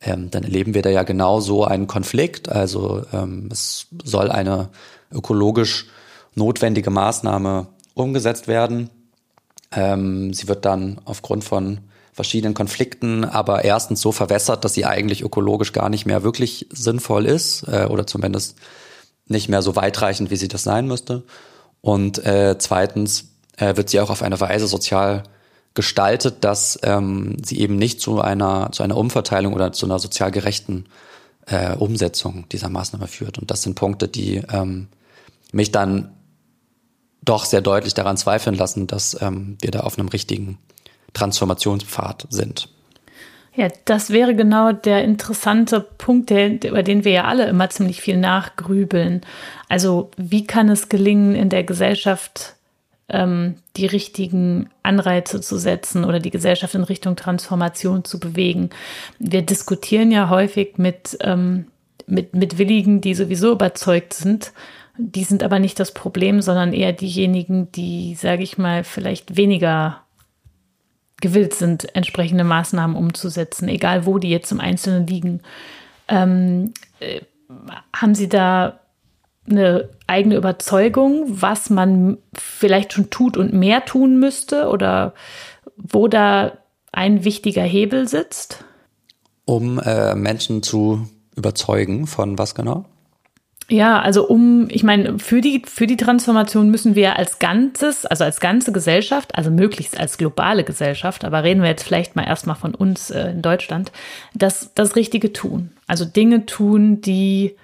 ähm, 0.00 0.32
dann 0.32 0.42
erleben 0.42 0.74
wir 0.74 0.82
da 0.82 0.90
ja 0.90 1.04
genau 1.04 1.38
so 1.38 1.64
einen 1.64 1.86
Konflikt. 1.86 2.48
Also 2.48 3.04
ähm, 3.12 3.50
es 3.52 3.86
soll 4.02 4.32
eine 4.32 4.70
ökologisch 5.12 5.86
notwendige 6.34 6.90
Maßnahme 6.90 7.68
umgesetzt 7.94 8.48
werden. 8.48 8.90
Ähm, 9.70 10.32
sie 10.32 10.48
wird 10.48 10.64
dann 10.64 11.00
aufgrund 11.04 11.44
von 11.44 11.80
verschiedenen 12.12 12.54
Konflikten, 12.54 13.24
aber 13.24 13.64
erstens 13.64 14.00
so 14.00 14.12
verwässert, 14.12 14.64
dass 14.64 14.74
sie 14.74 14.84
eigentlich 14.84 15.22
ökologisch 15.22 15.72
gar 15.72 15.88
nicht 15.88 16.04
mehr 16.04 16.22
wirklich 16.22 16.66
sinnvoll 16.70 17.26
ist 17.26 17.66
äh, 17.68 17.86
oder 17.86 18.06
zumindest 18.06 18.56
nicht 19.26 19.48
mehr 19.48 19.62
so 19.62 19.76
weitreichend, 19.76 20.30
wie 20.30 20.36
sie 20.36 20.48
das 20.48 20.62
sein 20.62 20.86
müsste. 20.86 21.22
Und 21.80 22.24
äh, 22.24 22.56
zweitens 22.58 23.32
äh, 23.56 23.76
wird 23.76 23.88
sie 23.88 24.00
auch 24.00 24.10
auf 24.10 24.22
eine 24.22 24.40
Weise 24.40 24.66
sozial 24.66 25.22
gestaltet, 25.74 26.44
dass 26.44 26.78
ähm, 26.82 27.36
sie 27.42 27.58
eben 27.60 27.76
nicht 27.76 28.00
zu 28.00 28.20
einer 28.20 28.70
zu 28.72 28.82
einer 28.82 28.96
Umverteilung 28.96 29.54
oder 29.54 29.72
zu 29.72 29.86
einer 29.86 29.98
sozial 29.98 30.30
gerechten 30.30 30.84
äh, 31.46 31.74
Umsetzung 31.74 32.46
dieser 32.52 32.68
Maßnahme 32.68 33.08
führt. 33.08 33.38
Und 33.38 33.50
das 33.50 33.62
sind 33.62 33.74
Punkte, 33.74 34.06
die 34.06 34.42
ähm, 34.52 34.88
mich 35.50 35.72
dann 35.72 36.12
doch 37.22 37.44
sehr 37.44 37.60
deutlich 37.60 37.94
daran 37.94 38.16
zweifeln 38.16 38.56
lassen, 38.56 38.86
dass 38.86 39.20
ähm, 39.22 39.56
wir 39.60 39.70
da 39.70 39.80
auf 39.80 39.98
einem 39.98 40.08
richtigen 40.08 40.58
Transformationspfad 41.14 42.26
sind. 42.30 42.68
Ja, 43.54 43.68
das 43.84 44.10
wäre 44.10 44.34
genau 44.34 44.72
der 44.72 45.04
interessante 45.04 45.80
Punkt, 45.80 46.30
der, 46.30 46.64
über 46.64 46.82
den 46.82 47.04
wir 47.04 47.12
ja 47.12 47.24
alle 47.24 47.46
immer 47.46 47.68
ziemlich 47.68 48.00
viel 48.00 48.16
nachgrübeln. 48.16 49.20
Also 49.68 50.10
wie 50.16 50.46
kann 50.46 50.70
es 50.70 50.88
gelingen, 50.88 51.34
in 51.34 51.50
der 51.50 51.62
Gesellschaft 51.62 52.54
ähm, 53.10 53.56
die 53.76 53.84
richtigen 53.84 54.70
Anreize 54.82 55.42
zu 55.42 55.58
setzen 55.58 56.06
oder 56.06 56.18
die 56.18 56.30
Gesellschaft 56.30 56.74
in 56.74 56.84
Richtung 56.84 57.14
Transformation 57.14 58.04
zu 58.04 58.18
bewegen? 58.18 58.70
Wir 59.18 59.42
diskutieren 59.42 60.10
ja 60.10 60.30
häufig 60.30 60.78
mit, 60.78 61.18
ähm, 61.20 61.66
mit, 62.06 62.34
mit 62.34 62.56
Willigen, 62.56 63.02
die 63.02 63.14
sowieso 63.14 63.52
überzeugt 63.52 64.14
sind. 64.14 64.52
Die 64.98 65.24
sind 65.24 65.42
aber 65.42 65.58
nicht 65.58 65.80
das 65.80 65.92
Problem, 65.92 66.42
sondern 66.42 66.72
eher 66.72 66.92
diejenigen, 66.92 67.72
die, 67.72 68.14
sage 68.14 68.42
ich 68.42 68.58
mal, 68.58 68.84
vielleicht 68.84 69.36
weniger 69.36 70.02
gewillt 71.20 71.54
sind, 71.54 71.94
entsprechende 71.94 72.44
Maßnahmen 72.44 72.96
umzusetzen, 72.96 73.68
egal 73.68 74.04
wo 74.04 74.18
die 74.18 74.28
jetzt 74.28 74.52
im 74.52 74.60
Einzelnen 74.60 75.06
liegen. 75.06 75.40
Ähm, 76.08 76.74
äh, 77.00 77.20
haben 77.94 78.14
Sie 78.14 78.28
da 78.28 78.80
eine 79.48 79.88
eigene 80.06 80.36
Überzeugung, 80.36 81.24
was 81.28 81.70
man 81.70 82.18
vielleicht 82.34 82.92
schon 82.92 83.10
tut 83.10 83.36
und 83.36 83.52
mehr 83.52 83.84
tun 83.84 84.18
müsste 84.18 84.68
oder 84.68 85.14
wo 85.76 86.08
da 86.08 86.58
ein 86.92 87.24
wichtiger 87.24 87.62
Hebel 87.62 88.06
sitzt? 88.06 88.64
Um 89.44 89.78
äh, 89.78 90.14
Menschen 90.14 90.62
zu 90.62 91.08
überzeugen 91.34 92.06
von 92.06 92.38
was 92.38 92.54
genau? 92.54 92.84
Ja, 93.72 94.02
also 94.02 94.28
um, 94.28 94.68
ich 94.68 94.82
meine, 94.82 95.18
für 95.18 95.40
die, 95.40 95.62
für 95.64 95.86
die 95.86 95.96
Transformation 95.96 96.70
müssen 96.70 96.94
wir 96.94 97.16
als 97.16 97.38
Ganzes, 97.38 98.04
also 98.04 98.22
als 98.22 98.38
ganze 98.38 98.70
Gesellschaft, 98.70 99.34
also 99.34 99.50
möglichst 99.50 99.98
als 99.98 100.18
globale 100.18 100.62
Gesellschaft, 100.62 101.24
aber 101.24 101.42
reden 101.42 101.62
wir 101.62 101.70
jetzt 101.70 101.84
vielleicht 101.84 102.14
mal 102.14 102.26
erstmal 102.26 102.56
von 102.56 102.74
uns 102.74 103.10
äh, 103.10 103.30
in 103.30 103.40
Deutschland, 103.40 103.90
das, 104.34 104.74
das 104.74 104.94
Richtige 104.94 105.32
tun. 105.32 105.70
Also 105.86 106.04
Dinge 106.04 106.44
tun, 106.44 107.00
die 107.00 107.56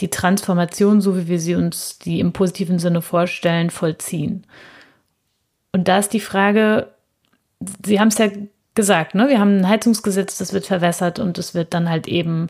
die 0.00 0.08
Transformation, 0.08 1.02
so 1.02 1.14
wie 1.18 1.28
wir 1.28 1.40
sie 1.40 1.56
uns 1.56 1.98
die 1.98 2.18
im 2.18 2.32
positiven 2.32 2.78
Sinne 2.78 3.02
vorstellen, 3.02 3.68
vollziehen. 3.68 4.46
Und 5.72 5.88
da 5.88 5.98
ist 5.98 6.14
die 6.14 6.20
Frage, 6.20 6.88
Sie 7.84 8.00
haben 8.00 8.08
es 8.08 8.16
ja 8.16 8.28
gesagt, 8.74 9.14
ne? 9.14 9.28
Wir 9.28 9.40
haben 9.40 9.58
ein 9.58 9.68
Heizungsgesetz, 9.68 10.38
das 10.38 10.52
wird 10.54 10.66
verwässert 10.66 11.18
und 11.18 11.36
es 11.36 11.54
wird 11.54 11.74
dann 11.74 11.90
halt 11.90 12.06
eben 12.08 12.48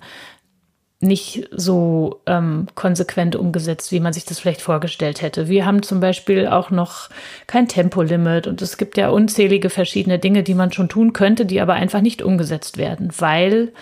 nicht 1.01 1.49
so 1.53 2.23
ähm, 2.27 2.69
konsequent 2.75 3.37
umgesetzt, 3.37 3.93
wie 3.93 4.01
man 4.01 4.15
sich 4.15 4.25
das 4.25 4.39
vielleicht 4.39 4.63
vorgestellt 4.63 5.21
hätte. 5.21 5.49
Wir 5.49 5.67
haben 5.67 5.83
zum 5.83 6.01
Beispiel 6.01 6.47
auch 6.47 6.71
noch 6.71 7.11
kein 7.47 7.69
Tempolimit 7.69 8.47
und 8.47 8.63
es 8.63 8.79
gibt 8.79 8.97
ja 8.97 9.11
unzählige 9.11 9.69
verschiedene 9.69 10.19
Dinge, 10.19 10.43
die 10.43 10.55
man 10.55 10.73
schon 10.73 10.89
tun 10.89 11.13
könnte, 11.13 11.45
die 11.45 11.61
aber 11.61 11.75
einfach 11.75 12.01
nicht 12.01 12.23
umgesetzt 12.23 12.79
werden, 12.79 13.11
weil 13.19 13.73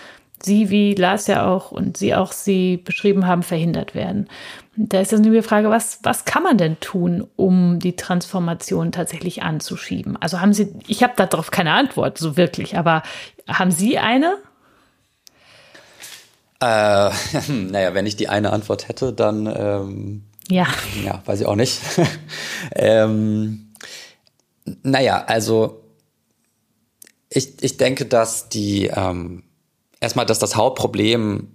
sie, 0.42 0.70
wie 0.70 0.94
Lars 0.94 1.28
ja 1.28 1.46
auch 1.46 1.70
und 1.70 1.96
Sie 1.96 2.14
auch 2.14 2.32
sie 2.32 2.78
beschrieben 2.78 3.26
haben, 3.26 3.44
verhindert 3.44 3.94
werden. 3.94 4.28
Da 4.76 5.00
ist 5.00 5.12
jetzt 5.12 5.24
die 5.24 5.42
Frage, 5.42 5.70
was, 5.70 6.00
was 6.02 6.24
kann 6.24 6.42
man 6.42 6.58
denn 6.58 6.80
tun, 6.80 7.26
um 7.36 7.78
die 7.78 7.94
Transformation 7.94 8.90
tatsächlich 8.90 9.42
anzuschieben? 9.44 10.16
Also 10.20 10.40
haben 10.40 10.52
Sie, 10.52 10.74
ich 10.88 11.04
habe 11.04 11.14
darauf 11.16 11.52
keine 11.52 11.72
Antwort, 11.72 12.18
so 12.18 12.36
wirklich, 12.36 12.76
aber 12.76 13.04
haben 13.48 13.70
Sie 13.70 13.98
eine? 13.98 14.36
Äh, 16.64 17.10
naja, 17.52 17.92
wenn 17.92 18.06
ich 18.06 18.16
die 18.16 18.28
eine 18.28 18.52
Antwort 18.52 18.88
hätte, 18.88 19.12
dann 19.12 19.46
ähm, 19.46 20.22
ja. 20.48 20.66
ja, 21.04 21.22
weiß 21.26 21.40
ich 21.40 21.46
auch 21.46 21.56
nicht. 21.56 21.78
ähm, 22.74 23.72
naja, 24.82 25.24
also 25.26 25.82
ich, 27.28 27.62
ich 27.62 27.76
denke, 27.76 28.06
dass 28.06 28.48
die 28.48 28.86
ähm, 28.86 29.42
erstmal, 30.00 30.24
dass 30.24 30.38
das 30.38 30.56
Hauptproblem 30.56 31.48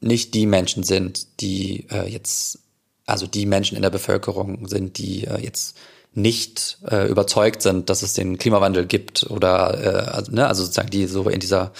nicht 0.00 0.34
die 0.34 0.46
Menschen 0.46 0.84
sind, 0.84 1.40
die 1.40 1.88
äh, 1.90 2.08
jetzt, 2.08 2.60
also 3.06 3.26
die 3.26 3.46
Menschen 3.46 3.76
in 3.76 3.82
der 3.82 3.90
Bevölkerung 3.90 4.68
sind, 4.68 4.98
die 4.98 5.24
äh, 5.24 5.40
jetzt 5.40 5.76
nicht 6.14 6.78
äh, 6.88 7.08
überzeugt 7.08 7.62
sind, 7.62 7.88
dass 7.88 8.02
es 8.02 8.12
den 8.12 8.36
Klimawandel 8.36 8.86
gibt 8.86 9.30
oder 9.30 9.80
äh, 9.82 10.10
also, 10.10 10.32
ne, 10.32 10.46
also 10.46 10.62
sozusagen 10.62 10.90
die 10.90 11.06
so 11.06 11.28
in 11.28 11.40
dieser 11.40 11.72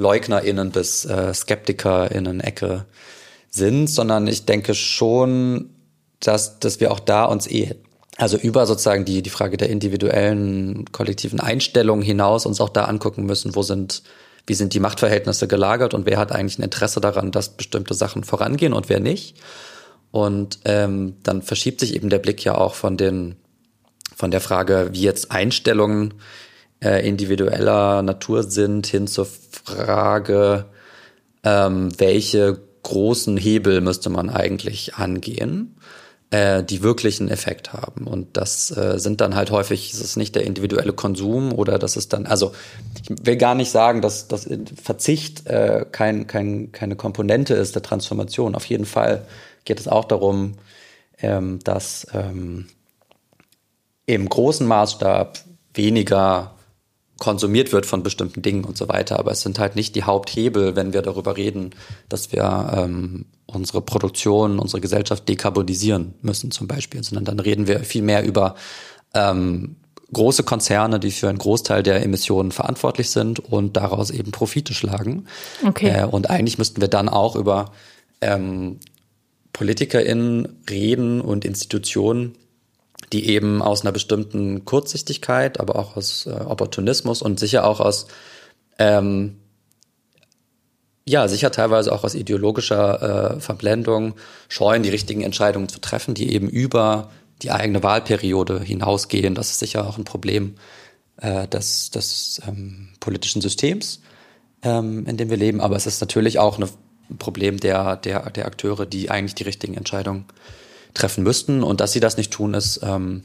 LeugnerInnen 0.00 0.70
bis 0.70 1.04
äh, 1.04 1.32
SkeptikerInnen-Ecke 1.32 2.86
sind, 3.50 3.88
sondern 3.88 4.26
ich 4.26 4.46
denke 4.46 4.74
schon, 4.74 5.70
dass, 6.20 6.58
dass 6.58 6.80
wir 6.80 6.92
auch 6.92 7.00
da 7.00 7.24
uns 7.24 7.46
eh, 7.46 7.74
also 8.16 8.36
über 8.36 8.66
sozusagen 8.66 9.04
die, 9.04 9.22
die 9.22 9.30
Frage 9.30 9.56
der 9.56 9.70
individuellen 9.70 10.84
kollektiven 10.92 11.40
Einstellungen 11.40 12.04
hinaus 12.04 12.46
uns 12.46 12.60
auch 12.60 12.68
da 12.68 12.84
angucken 12.84 13.24
müssen, 13.24 13.54
wo 13.54 13.62
sind, 13.62 14.02
wie 14.46 14.54
sind 14.54 14.74
die 14.74 14.80
Machtverhältnisse 14.80 15.48
gelagert 15.48 15.94
und 15.94 16.06
wer 16.06 16.18
hat 16.18 16.32
eigentlich 16.32 16.58
ein 16.58 16.64
Interesse 16.64 17.00
daran, 17.00 17.30
dass 17.30 17.56
bestimmte 17.56 17.94
Sachen 17.94 18.24
vorangehen 18.24 18.72
und 18.72 18.88
wer 18.88 19.00
nicht. 19.00 19.36
Und 20.10 20.58
ähm, 20.64 21.16
dann 21.22 21.40
verschiebt 21.40 21.80
sich 21.80 21.94
eben 21.94 22.10
der 22.10 22.18
Blick 22.18 22.44
ja 22.44 22.56
auch 22.56 22.74
von 22.74 22.96
den 22.96 23.36
von 24.16 24.30
der 24.30 24.40
Frage, 24.42 24.90
wie 24.92 25.00
jetzt 25.00 25.30
Einstellungen 25.30 26.14
äh, 26.82 27.06
individueller 27.06 28.02
Natur 28.02 28.42
sind, 28.42 28.86
hin 28.86 29.06
zur 29.06 29.26
Frage, 29.26 30.66
ähm, 31.44 31.90
welche 31.98 32.60
großen 32.82 33.36
Hebel 33.36 33.80
müsste 33.80 34.10
man 34.10 34.30
eigentlich 34.30 34.94
angehen, 34.94 35.76
äh, 36.30 36.62
die 36.62 36.82
wirklich 36.82 37.20
einen 37.20 37.28
Effekt 37.28 37.72
haben. 37.72 38.06
Und 38.06 38.36
das 38.36 38.74
äh, 38.76 38.98
sind 38.98 39.20
dann 39.20 39.34
halt 39.34 39.50
häufig, 39.50 39.92
ist 39.92 40.00
es 40.00 40.16
nicht 40.16 40.34
der 40.34 40.44
individuelle 40.44 40.92
Konsum 40.92 41.52
oder 41.52 41.78
das 41.78 41.96
ist 41.96 42.12
dann, 42.12 42.26
also 42.26 42.52
ich 43.02 43.26
will 43.26 43.36
gar 43.36 43.54
nicht 43.54 43.70
sagen, 43.70 44.00
dass, 44.00 44.28
dass 44.28 44.48
Verzicht 44.82 45.46
äh, 45.46 45.84
kein, 45.90 46.26
kein, 46.26 46.72
keine 46.72 46.96
Komponente 46.96 47.54
ist 47.54 47.74
der 47.74 47.82
Transformation. 47.82 48.54
Auf 48.54 48.64
jeden 48.66 48.86
Fall 48.86 49.26
geht 49.64 49.80
es 49.80 49.88
auch 49.88 50.04
darum, 50.04 50.54
ähm, 51.20 51.58
dass 51.64 52.06
ähm, 52.14 52.68
im 54.06 54.28
großen 54.28 54.66
Maßstab 54.66 55.38
weniger 55.74 56.54
konsumiert 57.20 57.72
wird 57.72 57.86
von 57.86 58.02
bestimmten 58.02 58.42
Dingen 58.42 58.64
und 58.64 58.76
so 58.76 58.88
weiter. 58.88 59.20
Aber 59.20 59.30
es 59.30 59.42
sind 59.42 59.60
halt 59.60 59.76
nicht 59.76 59.94
die 59.94 60.02
Haupthebel, 60.02 60.74
wenn 60.74 60.92
wir 60.92 61.02
darüber 61.02 61.36
reden, 61.36 61.70
dass 62.08 62.32
wir 62.32 62.72
ähm, 62.74 63.26
unsere 63.46 63.82
Produktion, 63.82 64.58
unsere 64.58 64.80
Gesellschaft 64.80 65.28
dekarbonisieren 65.28 66.14
müssen 66.22 66.50
zum 66.50 66.66
Beispiel, 66.66 67.04
sondern 67.04 67.26
dann 67.26 67.38
reden 67.38 67.68
wir 67.68 67.80
viel 67.80 68.02
mehr 68.02 68.24
über 68.24 68.56
ähm, 69.14 69.76
große 70.12 70.42
Konzerne, 70.44 70.98
die 70.98 71.10
für 71.10 71.28
einen 71.28 71.38
Großteil 71.38 71.82
der 71.82 72.02
Emissionen 72.02 72.52
verantwortlich 72.52 73.10
sind 73.10 73.38
und 73.38 73.76
daraus 73.76 74.10
eben 74.10 74.32
Profite 74.32 74.72
schlagen. 74.72 75.26
Okay. 75.64 76.00
Äh, 76.00 76.04
und 76.04 76.30
eigentlich 76.30 76.56
müssten 76.56 76.80
wir 76.80 76.88
dann 76.88 77.10
auch 77.10 77.36
über 77.36 77.72
ähm, 78.22 78.80
PolitikerInnen 79.52 80.62
reden 80.70 81.20
und 81.20 81.44
Institutionen, 81.44 82.32
die 83.12 83.28
eben 83.28 83.62
aus 83.62 83.82
einer 83.82 83.92
bestimmten 83.92 84.64
Kurzsichtigkeit, 84.64 85.58
aber 85.60 85.76
auch 85.76 85.96
aus 85.96 86.26
äh, 86.26 86.30
Opportunismus 86.30 87.22
und 87.22 87.40
sicher 87.40 87.64
auch 87.64 87.80
aus, 87.80 88.06
ähm, 88.78 89.36
ja, 91.06 91.26
sicher 91.26 91.50
teilweise 91.50 91.92
auch 91.92 92.04
aus 92.04 92.14
ideologischer 92.14 93.36
äh, 93.36 93.40
Verblendung 93.40 94.14
scheuen, 94.48 94.82
die 94.82 94.90
richtigen 94.90 95.22
Entscheidungen 95.22 95.68
zu 95.68 95.80
treffen, 95.80 96.14
die 96.14 96.32
eben 96.32 96.48
über 96.48 97.10
die 97.42 97.50
eigene 97.50 97.82
Wahlperiode 97.82 98.60
hinausgehen. 98.60 99.34
Das 99.34 99.50
ist 99.50 99.58
sicher 99.58 99.88
auch 99.88 99.98
ein 99.98 100.04
Problem 100.04 100.54
äh, 101.16 101.48
des, 101.48 101.90
des 101.90 102.40
ähm, 102.46 102.90
politischen 103.00 103.40
Systems, 103.40 104.00
ähm, 104.62 105.06
in 105.06 105.16
dem 105.16 105.30
wir 105.30 105.36
leben. 105.36 105.60
Aber 105.60 105.76
es 105.76 105.86
ist 105.86 106.00
natürlich 106.00 106.38
auch 106.38 106.58
ein 106.58 106.68
Problem 107.18 107.58
der, 107.58 107.96
der, 107.96 108.30
der 108.30 108.46
Akteure, 108.46 108.86
die 108.86 109.10
eigentlich 109.10 109.34
die 109.34 109.44
richtigen 109.44 109.74
Entscheidungen 109.74 110.26
treffen 110.94 111.24
müssten. 111.24 111.62
Und 111.62 111.80
dass 111.80 111.92
sie 111.92 112.00
das 112.00 112.16
nicht 112.16 112.32
tun, 112.32 112.54
ist 112.54 112.80
ähm, 112.82 113.24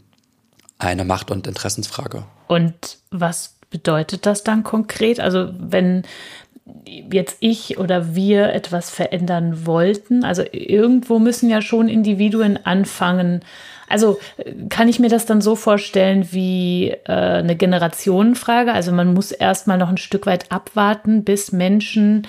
eine 0.77 1.05
Macht- 1.05 1.31
und 1.31 1.48
Interessensfrage. 1.48 2.24
Und 2.48 2.98
was 3.12 3.55
bedeutet 3.69 4.25
das 4.25 4.43
dann 4.43 4.63
konkret? 4.63 5.19
Also 5.19 5.50
wenn 5.57 6.03
jetzt 7.12 7.38
ich 7.41 7.77
oder 7.77 8.15
wir 8.15 8.53
etwas 8.53 8.89
verändern 8.89 9.65
wollten, 9.65 10.24
also 10.24 10.43
irgendwo 10.51 11.19
müssen 11.19 11.50
ja 11.50 11.62
schon 11.62 11.89
Individuen 11.89 12.65
anfangen. 12.65 13.41
Also 13.88 14.17
kann 14.69 14.88
ich 14.88 15.00
mir 15.00 15.10
das 15.10 15.27
dann 15.27 15.41
so 15.41 15.55
vorstellen 15.55 16.27
wie 16.31 16.89
äh, 17.05 17.12
eine 17.12 17.55
Generationenfrage? 17.55 18.74
Also 18.74 18.91
man 18.91 19.13
muss 19.13 19.31
erstmal 19.31 19.77
noch 19.77 19.89
ein 19.89 19.98
Stück 19.98 20.25
weit 20.25 20.51
abwarten, 20.51 21.24
bis 21.24 21.51
Menschen 21.51 22.27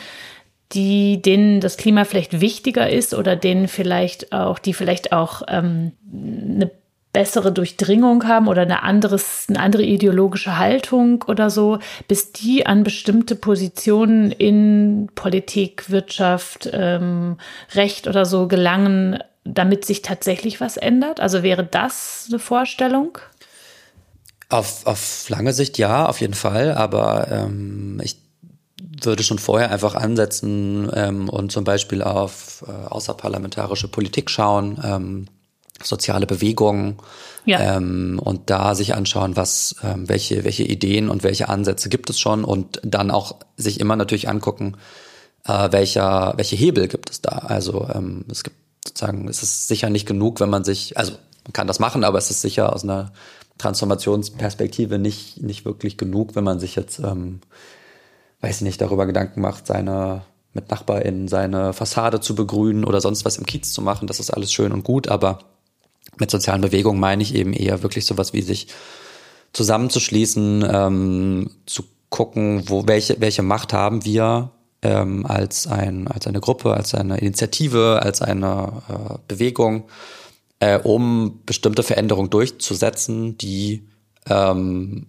die 0.72 1.22
denen 1.22 1.60
das 1.60 1.76
Klima 1.76 2.04
vielleicht 2.04 2.40
wichtiger 2.40 2.90
ist 2.90 3.14
oder 3.14 3.36
denen 3.36 3.68
vielleicht 3.68 4.32
auch, 4.32 4.58
die 4.58 4.74
vielleicht 4.74 5.12
auch 5.12 5.42
ähm, 5.48 5.92
eine 6.12 6.70
bessere 7.12 7.50
Durchdringung 7.50 8.28
haben 8.28 8.46
oder 8.46 8.60
eine, 8.60 8.82
anderes, 8.82 9.46
eine 9.48 9.60
andere 9.60 9.84
ideologische 9.84 10.58
Haltung 10.58 11.24
oder 11.26 11.48
so, 11.48 11.78
bis 12.08 12.32
die 12.32 12.66
an 12.66 12.84
bestimmte 12.84 13.36
Positionen 13.36 14.32
in 14.32 15.08
Politik, 15.14 15.88
Wirtschaft, 15.88 16.68
ähm, 16.74 17.38
Recht 17.72 18.06
oder 18.06 18.26
so 18.26 18.48
gelangen, 18.48 19.18
damit 19.44 19.86
sich 19.86 20.02
tatsächlich 20.02 20.60
was 20.60 20.76
ändert? 20.76 21.20
Also 21.20 21.42
wäre 21.42 21.64
das 21.64 22.26
eine 22.28 22.38
Vorstellung? 22.38 23.16
Auf, 24.50 24.86
auf 24.86 25.30
lange 25.30 25.54
Sicht 25.54 25.78
ja, 25.78 26.04
auf 26.04 26.20
jeden 26.20 26.34
Fall. 26.34 26.72
Aber 26.72 27.28
ähm, 27.30 27.98
ich 28.04 28.25
würde 29.02 29.22
schon 29.22 29.38
vorher 29.38 29.70
einfach 29.70 29.94
ansetzen 29.94 30.90
ähm, 30.94 31.28
und 31.28 31.52
zum 31.52 31.64
Beispiel 31.64 32.02
auf 32.02 32.64
äh, 32.66 32.70
außerparlamentarische 32.70 33.88
Politik 33.88 34.30
schauen, 34.30 34.80
ähm, 34.84 35.26
soziale 35.82 36.26
Bewegungen 36.26 36.96
ja. 37.44 37.76
ähm, 37.76 38.18
und 38.22 38.48
da 38.50 38.74
sich 38.74 38.94
anschauen, 38.94 39.36
was, 39.36 39.76
ähm, 39.82 40.08
welche, 40.08 40.44
welche 40.44 40.62
Ideen 40.62 41.08
und 41.10 41.22
welche 41.22 41.48
Ansätze 41.48 41.88
gibt 41.88 42.10
es 42.10 42.18
schon 42.18 42.44
und 42.44 42.80
dann 42.82 43.10
auch 43.10 43.36
sich 43.56 43.80
immer 43.80 43.96
natürlich 43.96 44.28
angucken, 44.28 44.76
äh, 45.46 45.70
welcher, 45.72 46.34
welche 46.36 46.56
Hebel 46.56 46.88
gibt 46.88 47.10
es 47.10 47.20
da. 47.20 47.30
Also 47.30 47.88
ähm, 47.92 48.24
es 48.30 48.42
gibt 48.42 48.56
sozusagen, 48.86 49.28
es 49.28 49.42
ist 49.42 49.68
sicher 49.68 49.90
nicht 49.90 50.06
genug, 50.06 50.40
wenn 50.40 50.50
man 50.50 50.64
sich, 50.64 50.96
also 50.96 51.12
man 51.44 51.52
kann 51.52 51.66
das 51.66 51.78
machen, 51.78 52.04
aber 52.04 52.18
es 52.18 52.30
ist 52.30 52.40
sicher 52.40 52.72
aus 52.72 52.82
einer 52.82 53.12
Transformationsperspektive 53.58 54.98
nicht, 54.98 55.42
nicht 55.42 55.64
wirklich 55.64 55.96
genug, 55.96 56.36
wenn 56.36 56.44
man 56.44 56.60
sich 56.60 56.76
jetzt, 56.76 56.98
ähm, 56.98 57.40
weiß 58.40 58.60
nicht, 58.62 58.80
darüber 58.80 59.06
Gedanken 59.06 59.40
macht, 59.40 59.66
seine 59.66 60.22
mit 60.56 60.70
NachbarInnen 60.70 61.28
seine 61.28 61.72
Fassade 61.72 62.18
zu 62.18 62.34
begrünen 62.34 62.84
oder 62.84 63.00
sonst 63.00 63.24
was 63.24 63.38
im 63.38 63.46
Kiez 63.46 63.72
zu 63.72 63.82
machen. 63.82 64.08
Das 64.08 64.18
ist 64.18 64.30
alles 64.30 64.52
schön 64.52 64.72
und 64.72 64.82
gut, 64.82 65.06
aber 65.06 65.38
mit 66.18 66.30
sozialen 66.30 66.62
Bewegungen 66.62 66.98
meine 66.98 67.22
ich 67.22 67.34
eben 67.34 67.52
eher 67.52 67.84
wirklich 67.84 68.06
sowas 68.06 68.32
wie 68.32 68.42
sich 68.42 68.68
zusammenzuschließen, 69.52 70.66
ähm, 70.68 71.50
zu 71.66 71.84
gucken, 72.08 72.64
wo 72.68 72.88
welche 72.88 73.20
welche 73.20 73.42
Macht 73.42 73.72
haben 73.72 74.04
wir 74.04 74.50
ähm, 74.82 75.26
als 75.26 75.66
ein 75.66 76.08
als 76.08 76.26
eine 76.26 76.40
Gruppe, 76.40 76.74
als 76.74 76.94
eine 76.94 77.18
Initiative, 77.18 78.00
als 78.02 78.22
eine 78.22 78.82
äh, 78.88 79.18
Bewegung, 79.28 79.84
äh, 80.60 80.78
um 80.78 81.40
bestimmte 81.44 81.82
Veränderungen 81.82 82.30
durchzusetzen, 82.30 83.36
die 83.38 83.88
ähm, 84.28 85.06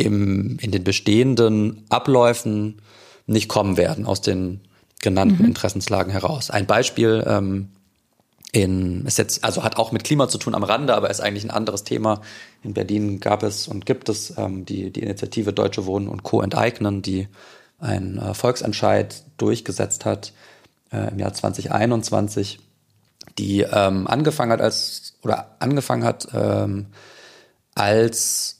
im, 0.00 0.58
in 0.60 0.70
den 0.70 0.84
bestehenden 0.84 1.84
Abläufen 1.88 2.80
nicht 3.26 3.48
kommen 3.48 3.76
werden 3.76 4.06
aus 4.06 4.20
den 4.20 4.60
genannten 5.00 5.42
mhm. 5.42 5.48
Interessenslagen 5.48 6.12
heraus. 6.12 6.50
Ein 6.50 6.66
Beispiel 6.66 7.24
ähm, 7.26 7.68
in, 8.52 9.06
ist 9.06 9.18
jetzt, 9.18 9.44
also 9.44 9.62
hat 9.62 9.76
auch 9.76 9.92
mit 9.92 10.04
Klima 10.04 10.28
zu 10.28 10.38
tun 10.38 10.54
am 10.54 10.64
Rande, 10.64 10.94
aber 10.94 11.10
ist 11.10 11.20
eigentlich 11.20 11.44
ein 11.44 11.50
anderes 11.50 11.84
Thema. 11.84 12.20
In 12.62 12.74
Berlin 12.74 13.20
gab 13.20 13.42
es 13.42 13.68
und 13.68 13.86
gibt 13.86 14.08
es 14.08 14.34
ähm, 14.36 14.64
die, 14.64 14.90
die 14.90 15.02
Initiative 15.02 15.52
Deutsche 15.52 15.86
Wohnen 15.86 16.08
und 16.08 16.22
Co. 16.22 16.42
enteignen, 16.42 17.02
die 17.02 17.28
einen 17.78 18.18
äh, 18.18 18.34
Volksentscheid 18.34 19.22
durchgesetzt 19.38 20.04
hat 20.04 20.32
äh, 20.92 21.10
im 21.10 21.18
Jahr 21.18 21.32
2021, 21.32 22.58
die 23.38 23.60
ähm, 23.60 24.06
angefangen 24.06 24.52
hat 24.52 24.60
als, 24.60 25.14
oder 25.22 25.56
angefangen 25.60 26.04
hat 26.04 26.28
ähm, 26.34 26.86
als 27.74 28.59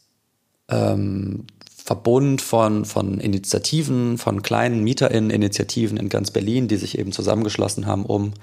ähm, 0.70 1.46
Verbund 1.84 2.40
von, 2.40 2.84
von 2.84 3.18
Initiativen, 3.18 4.16
von 4.16 4.42
kleinen 4.42 4.84
MieterInnen-Initiativen 4.84 5.96
in 5.96 6.08
ganz 6.08 6.30
Berlin, 6.30 6.68
die 6.68 6.76
sich 6.76 6.98
eben 6.98 7.10
zusammengeschlossen 7.10 7.86
haben, 7.86 8.04
um 8.04 8.34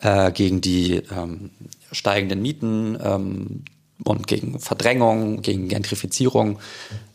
äh, 0.00 0.32
gegen 0.32 0.60
die 0.60 1.02
ähm, 1.16 1.50
steigenden 1.92 2.42
Mieten 2.42 2.98
ähm, 3.02 3.64
und 4.04 4.26
gegen 4.26 4.58
Verdrängung, 4.58 5.42
gegen 5.42 5.68
Gentrifizierung 5.68 6.58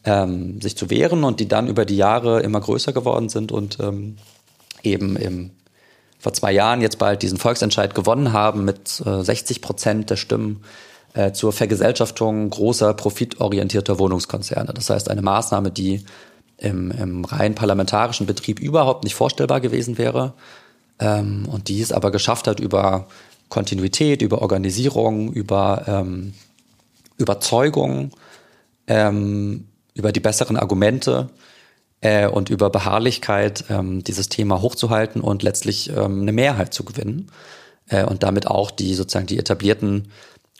ähm, 0.03 0.61
sich 0.61 0.77
zu 0.77 0.89
wehren 0.89 1.23
und 1.23 1.39
die 1.39 1.47
dann 1.47 1.67
über 1.67 1.85
die 1.85 1.97
Jahre 1.97 2.41
immer 2.41 2.61
größer 2.61 2.93
geworden 2.93 3.29
sind 3.29 3.51
und 3.51 3.79
ähm, 3.79 4.17
eben 4.83 5.15
im, 5.15 5.51
vor 6.19 6.33
zwei 6.33 6.51
Jahren 6.51 6.81
jetzt 6.81 6.99
bald 6.99 7.21
diesen 7.21 7.37
Volksentscheid 7.37 7.95
gewonnen 7.95 8.33
haben 8.33 8.65
mit 8.65 9.01
äh, 9.05 9.23
60 9.23 9.61
Prozent 9.61 10.09
der 10.09 10.17
Stimmen 10.17 10.63
äh, 11.13 11.31
zur 11.31 11.53
Vergesellschaftung 11.53 12.49
großer 12.49 12.93
profitorientierter 12.93 13.99
Wohnungskonzerne. 13.99 14.73
Das 14.73 14.89
heißt 14.89 15.09
eine 15.09 15.21
Maßnahme, 15.21 15.71
die 15.71 16.03
im, 16.57 16.91
im 16.91 17.25
rein 17.25 17.55
parlamentarischen 17.55 18.25
Betrieb 18.25 18.59
überhaupt 18.59 19.03
nicht 19.03 19.15
vorstellbar 19.15 19.61
gewesen 19.61 19.97
wäre 19.97 20.33
ähm, 20.99 21.47
und 21.49 21.67
die 21.67 21.81
es 21.81 21.91
aber 21.91 22.11
geschafft 22.11 22.47
hat 22.47 22.59
über 22.59 23.07
Kontinuität, 23.49 24.21
über 24.21 24.41
Organisierung, 24.41 25.31
über 25.31 25.83
ähm, 25.87 26.33
Überzeugung, 27.17 28.11
ähm, 28.87 29.67
über 29.93 30.11
die 30.11 30.19
besseren 30.19 30.57
Argumente 30.57 31.29
äh, 32.01 32.27
und 32.27 32.49
über 32.49 32.69
Beharrlichkeit 32.69 33.65
ähm, 33.69 34.03
dieses 34.03 34.29
Thema 34.29 34.61
hochzuhalten 34.61 35.21
und 35.21 35.43
letztlich 35.43 35.89
ähm, 35.89 36.21
eine 36.21 36.31
Mehrheit 36.31 36.73
zu 36.73 36.83
gewinnen 36.83 37.31
äh, 37.87 38.03
und 38.03 38.23
damit 38.23 38.47
auch 38.47 38.71
die 38.71 38.95
sozusagen 38.95 39.27
die 39.27 39.37
etablierten 39.37 40.11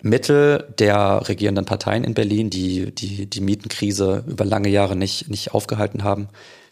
Mittel 0.03 0.73
der 0.79 1.29
regierenden 1.29 1.63
Parteien 1.63 2.03
in 2.03 2.13
Berlin, 2.13 2.49
die 2.49 2.93
die, 2.93 3.25
die 3.25 3.39
Mietenkrise 3.39 4.25
über 4.27 4.43
lange 4.43 4.67
Jahre 4.67 4.97
nicht, 4.97 5.29
nicht 5.29 5.53
aufgehalten 5.53 6.03
haben, 6.03 6.27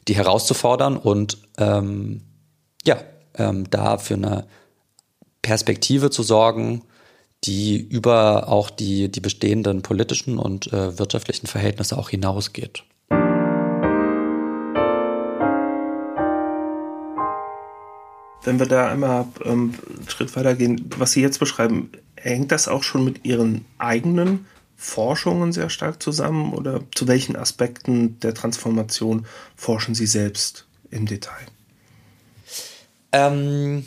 die 0.09 0.15
herauszufordern 0.15 0.97
und 0.97 1.37
ähm, 1.57 2.23
ja, 2.83 2.97
ähm, 3.35 3.69
da 3.69 3.97
für 3.97 4.15
eine 4.15 4.47
Perspektive 5.41 6.09
zu 6.09 6.23
sorgen, 6.23 6.83
die 7.45 7.79
über 7.79 8.49
auch 8.49 8.69
die, 8.69 9.09
die 9.09 9.21
bestehenden 9.21 9.81
politischen 9.81 10.37
und 10.37 10.71
äh, 10.73 10.99
wirtschaftlichen 10.99 11.47
Verhältnisse 11.47 11.97
auch 11.97 12.09
hinausgeht. 12.09 12.83
Wenn 18.43 18.59
wir 18.59 18.65
da 18.65 18.89
einmal 18.89 19.25
ähm, 19.45 19.75
einen 19.87 20.09
Schritt 20.09 20.35
weitergehen, 20.35 20.89
was 20.97 21.13
Sie 21.13 21.21
jetzt 21.21 21.39
beschreiben, 21.39 21.91
hängt 22.21 22.51
das 22.51 22.67
auch 22.67 22.83
schon 22.83 23.03
mit 23.03 23.25
Ihren 23.25 23.65
eigenen 23.77 24.45
Forschungen 24.75 25.51
sehr 25.53 25.69
stark 25.69 26.01
zusammen 26.01 26.53
oder 26.53 26.81
zu 26.95 27.07
welchen 27.07 27.35
Aspekten 27.35 28.19
der 28.19 28.33
Transformation 28.33 29.25
forschen 29.55 29.93
Sie 29.93 30.07
selbst 30.07 30.65
im 30.89 31.05
Detail? 31.05 31.45
Ähm, 33.11 33.85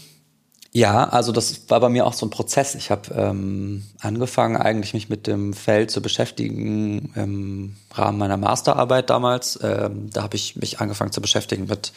ja, 0.72 1.04
also 1.04 1.32
das 1.32 1.68
war 1.68 1.80
bei 1.80 1.88
mir 1.88 2.06
auch 2.06 2.12
so 2.12 2.26
ein 2.26 2.30
Prozess. 2.30 2.74
Ich 2.74 2.90
habe 2.90 3.14
ähm, 3.14 3.84
angefangen, 4.00 4.56
eigentlich 4.56 4.94
mich 4.94 5.08
mit 5.08 5.26
dem 5.26 5.52
Feld 5.52 5.90
zu 5.90 6.02
beschäftigen 6.02 7.12
im 7.14 7.76
Rahmen 7.92 8.18
meiner 8.18 8.36
Masterarbeit 8.36 9.10
damals. 9.10 9.58
Ähm, 9.62 10.10
da 10.10 10.22
habe 10.22 10.36
ich 10.36 10.56
mich 10.56 10.80
angefangen 10.80 11.12
zu 11.12 11.20
beschäftigen 11.20 11.66
mit 11.66 11.92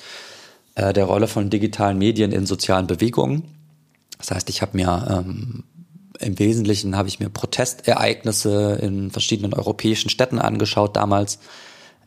äh, 0.76 0.94
der 0.94 1.06
Rolle 1.06 1.28
von 1.28 1.50
digitalen 1.50 1.98
Medien 1.98 2.32
in 2.32 2.46
sozialen 2.46 2.88
Bewegungen. 2.88 3.44
Das 4.18 4.32
heißt, 4.32 4.50
ich 4.50 4.62
habe 4.62 4.78
mir 4.78 5.08
ähm, 5.10 5.64
im 6.20 6.40
Wesentlichen 6.40 6.96
habe 6.96 7.08
ich 7.08 7.20
mir 7.20 7.30
Protestereignisse 7.30 8.80
in 8.82 9.12
verschiedenen 9.12 9.54
europäischen 9.54 10.10
Städten 10.10 10.40
angeschaut 10.40 10.96
damals 10.96 11.40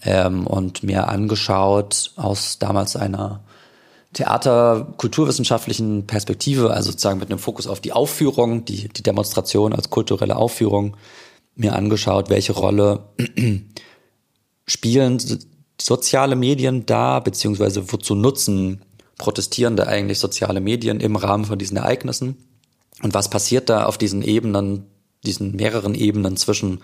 ähm, 0.03 0.47
und 0.47 0.83
mir 0.83 1.09
angeschaut 1.09 2.13
aus 2.17 2.59
damals 2.59 2.97
einer 2.97 3.43
Theater 4.13 4.93
kulturwissenschaftlichen 4.97 6.07
Perspektive, 6.07 6.73
also 6.73 6.91
sozusagen 6.91 7.21
mit 7.21 7.31
einem 7.31 7.39
Fokus 7.39 7.67
auf 7.67 7.81
die 7.81 7.93
Aufführung, 7.93 8.65
die, 8.65 8.89
die 8.89 9.03
Demonstration 9.03 9.73
als 9.73 9.91
kulturelle 9.91 10.37
Aufführung, 10.37 10.97
mir 11.55 11.77
angeschaut, 11.77 12.31
welche 12.31 12.53
Rolle 12.53 13.05
spielen 14.67 15.19
soziale 15.81 16.37
Medien 16.37 16.87
da, 16.87 17.21
beziehungsweise 17.21 17.93
wozu 17.93 18.15
nutzen 18.15 18.83
Protestierende 19.17 19.87
eigentlich 19.87 20.19
soziale 20.19 20.61
Medien 20.61 20.99
im 20.99 21.15
Rahmen 21.15 21.45
von 21.45 21.59
diesen 21.59 21.77
Ereignissen 21.77 22.50
und 23.03 23.15
was 23.15 23.31
passiert 23.31 23.69
da 23.69 23.85
auf 23.85 23.99
diesen 23.99 24.23
Ebenen, 24.23 24.87
diesen 25.25 25.57
mehreren 25.57 25.95
Ebenen 25.95 26.37
zwischen 26.37 26.81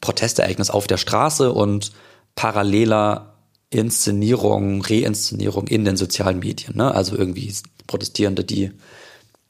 Protestereignis 0.00 0.70
auf 0.70 0.86
der 0.86 0.96
Straße 0.96 1.52
und 1.52 1.92
paralleler 2.34 3.34
Inszenierung, 3.70 4.82
Reinszenierung 4.82 5.66
in 5.66 5.84
den 5.84 5.96
sozialen 5.96 6.38
Medien. 6.38 6.76
Ne? 6.76 6.94
Also 6.94 7.16
irgendwie 7.16 7.52
Protestierende, 7.86 8.44
die 8.44 8.72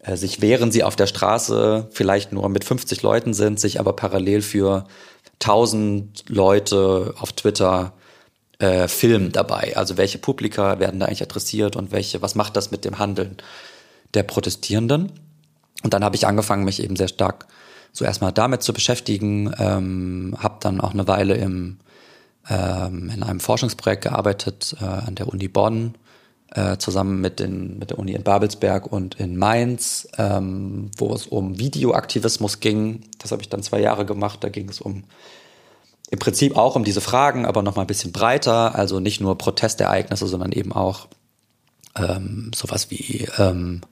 äh, 0.00 0.16
sich, 0.16 0.40
während 0.40 0.72
sie 0.72 0.82
auf 0.82 0.96
der 0.96 1.06
Straße 1.06 1.88
vielleicht 1.90 2.32
nur 2.32 2.48
mit 2.48 2.64
50 2.64 3.02
Leuten 3.02 3.34
sind, 3.34 3.60
sich 3.60 3.78
aber 3.78 3.94
parallel 3.94 4.42
für 4.42 4.86
1000 5.40 6.24
Leute 6.28 7.14
auf 7.18 7.32
Twitter 7.32 7.92
äh, 8.58 8.88
filmen 8.88 9.30
dabei. 9.30 9.76
Also 9.76 9.96
welche 9.96 10.18
Publika 10.18 10.80
werden 10.80 10.98
da 10.98 11.06
eigentlich 11.06 11.22
adressiert 11.22 11.76
und 11.76 11.92
welche, 11.92 12.22
was 12.22 12.34
macht 12.34 12.56
das 12.56 12.70
mit 12.70 12.84
dem 12.84 12.98
Handeln 12.98 13.36
der 14.14 14.24
Protestierenden? 14.24 15.12
Und 15.82 15.94
dann 15.94 16.04
habe 16.04 16.16
ich 16.16 16.26
angefangen, 16.26 16.64
mich 16.64 16.82
eben 16.82 16.96
sehr 16.96 17.08
stark 17.08 17.46
so 17.92 18.04
erstmal 18.04 18.32
damit 18.32 18.62
zu 18.62 18.72
beschäftigen, 18.72 19.52
ähm, 19.58 20.36
habe 20.38 20.56
dann 20.60 20.80
auch 20.80 20.92
eine 20.92 21.08
Weile 21.08 21.34
im 21.34 21.78
ähm, 22.48 23.10
in 23.14 23.22
einem 23.22 23.40
Forschungsprojekt 23.40 24.04
gearbeitet 24.04 24.76
äh, 24.80 24.84
an 24.84 25.14
der 25.14 25.28
Uni 25.28 25.48
Bonn, 25.48 25.94
äh, 26.54 26.78
zusammen 26.78 27.20
mit, 27.20 27.40
den, 27.40 27.78
mit 27.78 27.90
der 27.90 27.98
Uni 27.98 28.12
in 28.12 28.22
Babelsberg 28.22 28.90
und 28.90 29.16
in 29.16 29.36
Mainz, 29.36 30.08
ähm, 30.16 30.90
wo 30.96 31.12
es 31.12 31.26
um 31.26 31.58
Videoaktivismus 31.58 32.60
ging. 32.60 33.02
Das 33.18 33.32
habe 33.32 33.42
ich 33.42 33.48
dann 33.48 33.62
zwei 33.62 33.80
Jahre 33.80 34.06
gemacht. 34.06 34.42
Da 34.42 34.48
ging 34.48 34.68
es 34.68 34.80
um 34.80 35.04
im 36.10 36.18
Prinzip 36.18 36.56
auch 36.56 36.74
um 36.74 36.84
diese 36.84 37.02
Fragen, 37.02 37.44
aber 37.44 37.62
noch 37.62 37.76
mal 37.76 37.82
ein 37.82 37.86
bisschen 37.86 38.12
breiter. 38.12 38.74
Also 38.74 38.98
nicht 38.98 39.20
nur 39.20 39.36
Protestereignisse, 39.36 40.26
sondern 40.26 40.52
eben 40.52 40.72
auch 40.72 41.08
ähm, 41.96 42.50
sowas 42.54 42.90
wie 42.90 43.28
ähm, 43.36 43.82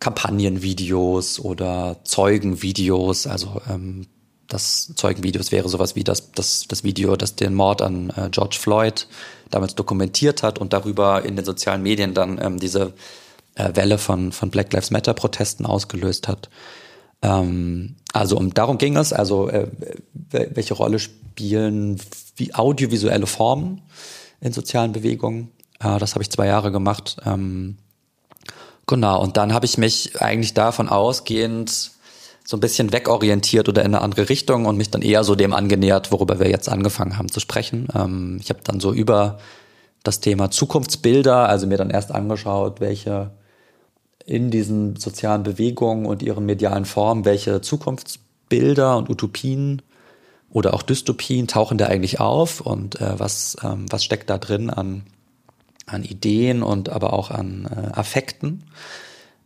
Kampagnenvideos 0.00 1.40
oder 1.40 1.98
Zeugenvideos. 2.04 3.26
Also 3.26 3.60
ähm, 3.68 4.06
das 4.48 4.92
Zeugenvideos 4.94 5.52
wäre 5.52 5.68
sowas 5.68 5.94
wie 5.94 6.04
das, 6.04 6.32
das, 6.32 6.66
das 6.68 6.82
Video, 6.84 7.16
das 7.16 7.36
den 7.36 7.54
Mord 7.54 7.82
an 7.82 8.10
äh, 8.16 8.30
George 8.30 8.56
Floyd 8.58 9.06
damals 9.50 9.74
dokumentiert 9.74 10.42
hat 10.42 10.58
und 10.58 10.72
darüber 10.72 11.24
in 11.24 11.36
den 11.36 11.44
sozialen 11.44 11.82
Medien 11.82 12.14
dann 12.14 12.40
ähm, 12.42 12.58
diese 12.58 12.94
äh, 13.54 13.70
Welle 13.74 13.98
von, 13.98 14.32
von 14.32 14.50
Black 14.50 14.72
Lives 14.72 14.90
Matter 14.90 15.14
Protesten 15.14 15.66
ausgelöst 15.66 16.28
hat. 16.28 16.48
Ähm, 17.20 17.96
also 18.12 18.36
um 18.36 18.54
darum 18.54 18.78
ging 18.78 18.96
es, 18.96 19.12
also 19.12 19.48
äh, 19.48 19.68
welche 20.30 20.74
Rolle 20.74 20.98
spielen 20.98 22.00
wie 22.36 22.54
audiovisuelle 22.54 23.26
Formen 23.26 23.82
in 24.40 24.52
sozialen 24.52 24.92
Bewegungen. 24.92 25.50
Äh, 25.80 25.98
das 25.98 26.14
habe 26.14 26.22
ich 26.22 26.30
zwei 26.30 26.46
Jahre 26.46 26.72
gemacht. 26.72 27.16
Ähm, 27.26 27.76
genau, 28.88 29.22
und 29.22 29.36
dann 29.36 29.52
habe 29.52 29.66
ich 29.66 29.78
mich 29.78 30.20
eigentlich 30.20 30.54
davon 30.54 30.88
ausgehend 30.88 31.92
so 32.44 32.56
ein 32.56 32.60
bisschen 32.60 32.92
wegorientiert 32.92 33.68
oder 33.68 33.82
in 33.82 33.94
eine 33.94 34.00
andere 34.00 34.28
Richtung 34.30 34.64
und 34.64 34.78
mich 34.78 34.90
dann 34.90 35.02
eher 35.02 35.22
so 35.22 35.34
dem 35.34 35.52
angenähert, 35.52 36.10
worüber 36.10 36.40
wir 36.40 36.48
jetzt 36.48 36.68
angefangen 36.68 37.18
haben 37.18 37.30
zu 37.30 37.40
sprechen. 37.40 37.88
Ähm, 37.94 38.38
ich 38.40 38.48
habe 38.48 38.60
dann 38.64 38.80
so 38.80 38.92
über 38.92 39.38
das 40.02 40.20
Thema 40.20 40.50
Zukunftsbilder, 40.50 41.48
also 41.48 41.66
mir 41.66 41.76
dann 41.76 41.90
erst 41.90 42.10
angeschaut, 42.10 42.80
welche 42.80 43.30
in 44.24 44.50
diesen 44.50 44.96
sozialen 44.96 45.42
Bewegungen 45.42 46.06
und 46.06 46.22
ihren 46.22 46.46
medialen 46.46 46.86
Formen, 46.86 47.26
welche 47.26 47.60
Zukunftsbilder 47.60 48.96
und 48.96 49.10
Utopien 49.10 49.82
oder 50.50 50.72
auch 50.72 50.82
Dystopien 50.82 51.48
tauchen 51.48 51.76
da 51.76 51.86
eigentlich 51.86 52.20
auf 52.20 52.62
und 52.62 53.00
äh, 53.00 53.18
was, 53.18 53.58
ähm, 53.62 53.84
was 53.90 54.04
steckt 54.04 54.30
da 54.30 54.38
drin 54.38 54.70
an, 54.70 55.02
an 55.88 56.04
Ideen 56.04 56.62
und 56.62 56.88
aber 56.88 57.12
auch 57.12 57.30
an 57.30 57.66
äh, 57.66 57.98
Affekten. 57.98 58.64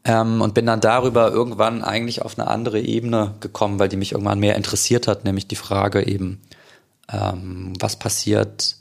Ähm, 0.05 0.40
und 0.40 0.55
bin 0.55 0.66
dann 0.66 0.81
darüber 0.81 1.31
irgendwann 1.31 1.83
eigentlich 1.83 2.22
auf 2.22 2.38
eine 2.38 2.48
andere 2.48 2.81
Ebene 2.81 3.35
gekommen, 3.40 3.78
weil 3.78 3.88
die 3.88 3.96
mich 3.96 4.12
irgendwann 4.12 4.40
mehr 4.40 4.57
interessiert 4.57 5.07
hat, 5.07 5.24
nämlich 5.24 5.46
die 5.46 5.57
Frage 5.57 6.07
eben, 6.07 6.40
ähm, 7.12 7.74
was 7.78 7.98
passiert 7.98 8.76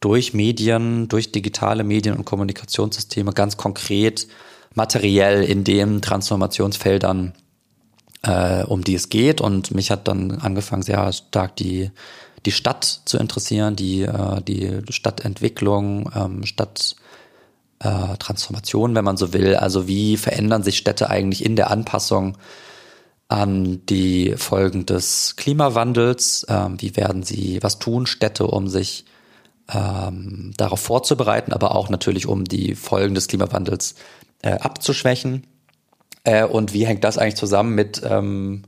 durch 0.00 0.34
Medien, 0.34 1.08
durch 1.08 1.32
digitale 1.32 1.84
Medien 1.84 2.16
und 2.16 2.24
Kommunikationssysteme 2.24 3.32
ganz 3.32 3.56
konkret, 3.56 4.26
materiell 4.74 5.44
in 5.44 5.64
den 5.64 6.00
Transformationsfeldern, 6.00 7.34
äh, 8.22 8.64
um 8.64 8.84
die 8.84 8.94
es 8.94 9.10
geht. 9.10 9.40
Und 9.40 9.74
mich 9.74 9.90
hat 9.90 10.08
dann 10.08 10.38
angefangen, 10.40 10.82
sehr 10.82 11.12
stark 11.12 11.56
die, 11.56 11.90
die 12.44 12.52
Stadt 12.52 13.02
zu 13.04 13.18
interessieren, 13.18 13.76
die, 13.76 14.02
äh, 14.02 14.42
die 14.42 14.80
Stadtentwicklung, 14.90 16.10
ähm, 16.14 16.44
Stadt 16.44 16.96
äh, 17.78 18.16
Transformation, 18.18 18.94
wenn 18.94 19.04
man 19.04 19.16
so 19.16 19.32
will. 19.32 19.56
Also 19.56 19.88
wie 19.88 20.16
verändern 20.16 20.62
sich 20.62 20.78
Städte 20.78 21.10
eigentlich 21.10 21.44
in 21.44 21.56
der 21.56 21.70
Anpassung 21.70 22.38
an 23.28 23.84
die 23.86 24.34
Folgen 24.36 24.86
des 24.86 25.36
Klimawandels? 25.36 26.46
Ähm, 26.48 26.80
wie 26.80 26.96
werden 26.96 27.22
sie, 27.22 27.58
was 27.62 27.78
tun 27.78 28.06
Städte, 28.06 28.46
um 28.46 28.68
sich 28.68 29.04
ähm, 29.72 30.52
darauf 30.56 30.80
vorzubereiten, 30.80 31.52
aber 31.52 31.74
auch 31.74 31.88
natürlich, 31.88 32.26
um 32.26 32.44
die 32.44 32.74
Folgen 32.74 33.14
des 33.14 33.28
Klimawandels 33.28 33.94
äh, 34.42 34.52
abzuschwächen? 34.52 35.46
Äh, 36.24 36.44
und 36.44 36.72
wie 36.72 36.86
hängt 36.86 37.04
das 37.04 37.18
eigentlich 37.18 37.36
zusammen 37.36 37.74
mit 37.74 38.02
ähm, 38.04 38.62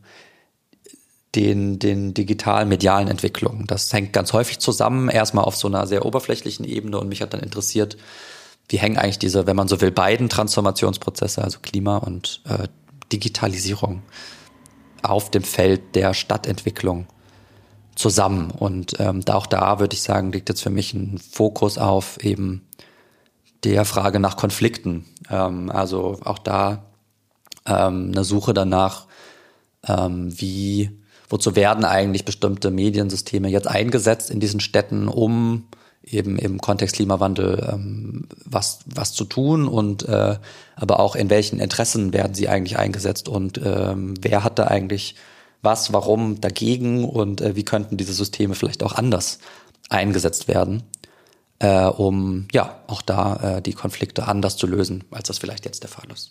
den, 1.34 1.78
den 1.78 2.14
digitalen 2.14 2.68
medialen 2.68 3.08
Entwicklungen? 3.08 3.66
Das 3.66 3.92
hängt 3.92 4.12
ganz 4.12 4.32
häufig 4.32 4.58
zusammen, 4.58 5.08
erstmal 5.08 5.44
auf 5.44 5.56
so 5.56 5.68
einer 5.68 5.86
sehr 5.86 6.04
oberflächlichen 6.04 6.64
Ebene 6.64 6.98
und 6.98 7.08
mich 7.08 7.22
hat 7.22 7.34
dann 7.34 7.40
interessiert, 7.40 7.96
wie 8.68 8.78
hängen 8.78 8.96
eigentlich 8.96 9.18
diese, 9.18 9.46
wenn 9.46 9.56
man 9.56 9.68
so 9.68 9.80
will, 9.80 9.90
beiden 9.90 10.28
Transformationsprozesse, 10.28 11.42
also 11.42 11.58
Klima 11.60 11.98
und 11.98 12.42
äh, 12.48 12.68
Digitalisierung, 13.12 14.02
auf 15.02 15.30
dem 15.30 15.42
Feld 15.42 15.94
der 15.94 16.14
Stadtentwicklung 16.14 17.06
zusammen. 17.94 18.50
Und 18.50 18.98
ähm, 18.98 19.22
auch 19.28 19.46
da 19.46 19.78
würde 19.80 19.94
ich 19.94 20.02
sagen, 20.02 20.32
liegt 20.32 20.48
jetzt 20.48 20.62
für 20.62 20.70
mich 20.70 20.94
ein 20.94 21.18
Fokus 21.18 21.78
auf 21.78 22.22
eben 22.22 22.66
der 23.64 23.84
Frage 23.84 24.20
nach 24.20 24.36
Konflikten. 24.36 25.04
Ähm, 25.30 25.70
also 25.70 26.18
auch 26.24 26.38
da 26.38 26.84
ähm, 27.66 28.12
eine 28.12 28.24
Suche 28.24 28.54
danach, 28.54 29.06
ähm, 29.86 30.38
wie, 30.40 30.90
wozu 31.34 31.56
werden 31.56 31.84
eigentlich 31.84 32.24
bestimmte 32.24 32.70
Mediensysteme 32.70 33.48
jetzt 33.48 33.66
eingesetzt 33.66 34.30
in 34.30 34.38
diesen 34.38 34.60
Städten, 34.60 35.08
um 35.08 35.64
eben 36.04 36.38
im 36.38 36.60
Kontext 36.60 36.94
Klimawandel 36.94 37.70
ähm, 37.72 38.28
was, 38.44 38.78
was 38.86 39.14
zu 39.14 39.24
tun? 39.24 39.66
Und 39.66 40.08
äh, 40.08 40.36
aber 40.76 41.00
auch 41.00 41.16
in 41.16 41.30
welchen 41.30 41.58
Interessen 41.58 42.12
werden 42.12 42.34
sie 42.34 42.48
eigentlich 42.48 42.78
eingesetzt? 42.78 43.28
Und 43.28 43.60
ähm, 43.64 44.14
wer 44.20 44.44
hat 44.44 44.60
da 44.60 44.68
eigentlich 44.68 45.16
was, 45.60 45.92
warum 45.92 46.40
dagegen? 46.40 47.04
Und 47.04 47.40
äh, 47.40 47.56
wie 47.56 47.64
könnten 47.64 47.96
diese 47.96 48.12
Systeme 48.12 48.54
vielleicht 48.54 48.84
auch 48.84 48.92
anders 48.92 49.40
eingesetzt 49.90 50.46
werden, 50.46 50.84
äh, 51.58 51.86
um 51.86 52.46
ja 52.52 52.78
auch 52.86 53.02
da 53.02 53.56
äh, 53.56 53.62
die 53.62 53.72
Konflikte 53.72 54.28
anders 54.28 54.56
zu 54.56 54.68
lösen, 54.68 55.02
als 55.10 55.26
das 55.26 55.38
vielleicht 55.38 55.64
jetzt 55.64 55.82
der 55.82 55.90
Fall 55.90 56.06
ist. 56.12 56.30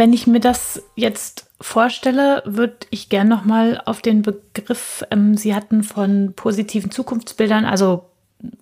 Wenn 0.00 0.14
ich 0.14 0.26
mir 0.26 0.40
das 0.40 0.82
jetzt 0.96 1.50
vorstelle, 1.60 2.42
würde 2.46 2.86
ich 2.88 3.10
gern 3.10 3.28
nochmal 3.28 3.82
auf 3.84 4.00
den 4.00 4.22
Begriff, 4.22 5.04
ähm, 5.10 5.36
Sie 5.36 5.54
hatten 5.54 5.82
von 5.82 6.32
positiven 6.34 6.90
Zukunftsbildern, 6.90 7.66
also 7.66 8.06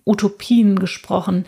Utopien 0.05 0.77
gesprochen. 0.77 1.45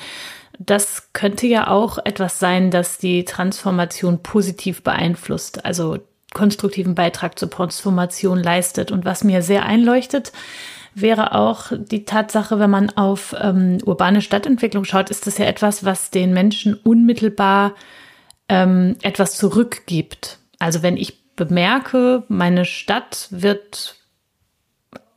Das 0.60 1.12
könnte 1.12 1.46
ja 1.46 1.68
auch 1.68 1.98
etwas 2.06 2.40
sein, 2.40 2.72
das 2.72 3.00
die 3.00 3.26
Transformation 3.26 4.24
positiv 4.24 4.82
beeinflusst, 4.82 5.66
also 5.66 5.98
konstruktiven 6.34 6.96
Beitrag 6.96 7.38
zur 7.38 7.50
Transformation 7.50 8.42
leistet. 8.42 8.94
Und 8.94 9.04
was 9.04 9.26
mir 9.26 9.42
sehr 9.42 9.66
einleuchtet, 9.66 10.32
wäre 10.96 11.36
auch 11.36 11.74
die 11.78 12.06
Tatsache, 12.06 12.60
wenn 12.60 12.70
man 12.70 12.92
auf 12.92 13.36
ähm, 13.38 13.80
urbane 13.84 14.22
Stadtentwicklung 14.22 14.86
schaut, 14.86 15.10
ist 15.10 15.28
das 15.28 15.38
ja 15.38 15.48
etwas, 15.48 15.84
was 15.84 16.12
den 16.12 16.32
Menschen 16.32 16.76
unmittelbar 16.76 17.76
ähm, 18.52 18.98
etwas 19.02 19.38
zurückgibt. 19.38 20.38
Also 20.60 20.84
wenn 20.84 20.98
ich 20.98 21.36
bemerke, 21.36 22.24
meine 22.28 22.66
Stadt 22.66 23.30
wird 23.32 23.96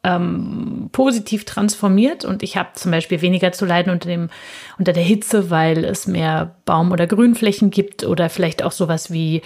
ähm, 0.04 0.88
positiv 0.92 1.44
transformiert 1.44 2.24
und 2.24 2.44
ich 2.44 2.56
habe 2.56 2.70
zum 2.74 2.92
Beispiel 2.92 3.22
weniger 3.22 3.50
zu 3.50 3.66
leiden 3.66 3.92
unter, 3.92 4.08
dem, 4.08 4.30
unter 4.78 4.92
der 4.92 5.02
Hitze, 5.02 5.50
weil 5.50 5.84
es 5.84 6.06
mehr 6.06 6.54
Baum- 6.64 6.92
oder 6.92 7.08
Grünflächen 7.08 7.72
gibt 7.72 8.04
oder 8.04 8.30
vielleicht 8.30 8.62
auch 8.62 8.70
sowas 8.70 9.12
wie 9.12 9.42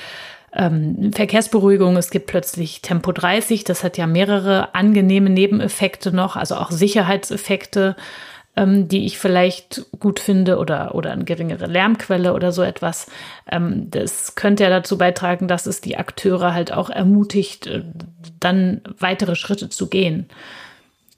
ähm, 0.53 1.11
Verkehrsberuhigung. 1.15 1.97
Es 1.97 2.11
gibt 2.11 2.27
plötzlich 2.27 2.83
Tempo 2.83 3.13
30, 3.13 3.65
das 3.65 3.85
hat 3.85 3.97
ja 3.97 4.07
mehrere 4.07 4.75
angenehme 4.75 5.31
Nebeneffekte 5.31 6.13
noch, 6.13 6.37
also 6.37 6.57
auch 6.57 6.71
Sicherheitseffekte 6.71 7.97
ähm, 8.59 8.89
die 8.89 9.07
ich 9.07 9.19
vielleicht 9.19 9.87
gut 10.01 10.19
finde 10.19 10.59
oder, 10.59 10.97
oder 10.97 11.13
eine 11.13 11.25
geringere 11.25 11.67
Lärmquelle 11.67 12.35
oder 12.35 12.51
so 12.51 12.63
etwas. 12.63 13.07
Ähm, 13.51 13.89
das 13.89 14.35
könnte 14.35 14.65
ja 14.65 14.71
dazu 14.71 14.99
beitragen, 14.99 15.47
dass 15.47 15.67
es 15.67 15.81
die 15.81 15.97
Akteure 15.97 16.55
halt 16.55 16.73
auch 16.73 16.91
ermutigt, 16.91 17.69
äh, 17.69 17.85
dann 18.41 18.81
weitere 18.99 19.37
Schritte 19.37 19.69
zu 19.69 19.87
gehen. 19.87 20.27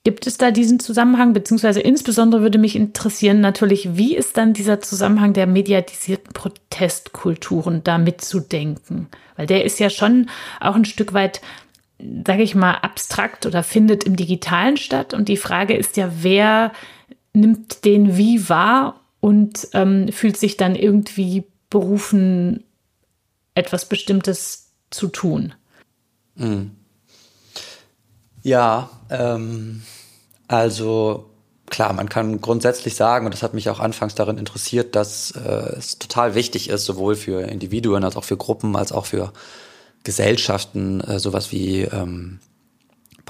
Gibt 0.05 0.27
es 0.27 0.37
da 0.37 0.51
diesen 0.51 0.81
Zusammenhang, 0.81 1.33
beziehungsweise 1.33 1.81
insbesondere 1.81 2.43
würde 2.43 2.59
mich 2.59 2.77
interessieren 2.77 3.41
natürlich, 3.41 3.97
wie 3.97 4.15
ist 4.15 4.37
dann 4.37 4.53
dieser 4.53 4.81
Zusammenhang 4.81 5.33
der 5.33 5.47
mediatisierten 5.47 6.33
Protestkulturen 6.35 7.83
da 7.85 7.97
mitzudenken? 7.97 9.09
Weil 9.37 9.47
der 9.47 9.65
ist 9.65 9.79
ja 9.79 9.89
schon 9.89 10.29
auch 10.59 10.75
ein 10.75 10.87
Stück 10.87 11.15
weit, 11.15 11.41
sage 12.27 12.43
ich 12.43 12.55
mal, 12.55 12.75
abstrakt 12.75 13.47
oder 13.47 13.63
findet 13.63 14.05
im 14.05 14.17
Digitalen 14.17 14.77
statt. 14.77 15.13
Und 15.15 15.29
die 15.29 15.37
Frage 15.37 15.75
ist 15.75 15.97
ja, 15.99 16.11
wer 16.21 16.73
nimmt 17.33 17.85
den 17.85 18.17
wie 18.17 18.49
wahr 18.49 19.01
und 19.21 19.69
ähm, 19.73 20.11
fühlt 20.13 20.37
sich 20.37 20.57
dann 20.57 20.75
irgendwie 20.75 21.45
berufen, 21.69 22.65
etwas 23.55 23.85
Bestimmtes 23.85 24.73
zu 24.91 25.09
tun. 25.09 25.55
Mhm. 26.35 26.73
Ja, 28.43 28.91
ähm, 29.11 29.83
also 30.49 31.31
klar, 31.67 31.93
man 31.93 32.09
kann 32.09 32.41
grundsätzlich 32.41 32.97
sagen, 32.97 33.27
und 33.27 33.33
das 33.33 33.43
hat 33.43 33.55
mich 33.55 33.69
auch 33.71 33.81
anfangs 33.81 34.15
darin 34.15 34.39
interessiert, 34.39 34.97
dass 34.97 35.31
äh, 35.33 35.77
es 35.77 35.99
total 35.99 36.35
wichtig 36.35 36.69
ist, 36.69 36.85
sowohl 36.85 37.15
für 37.15 37.43
Individuen 37.43 38.05
als 38.05 38.17
auch 38.17 38.25
für 38.25 38.37
Gruppen, 38.37 38.77
als 38.77 38.93
auch 38.93 39.07
für 39.07 39.33
Gesellschaften, 40.03 41.01
äh, 41.03 41.19
sowas 41.19 41.53
wie 41.53 41.83
ähm, 41.83 42.41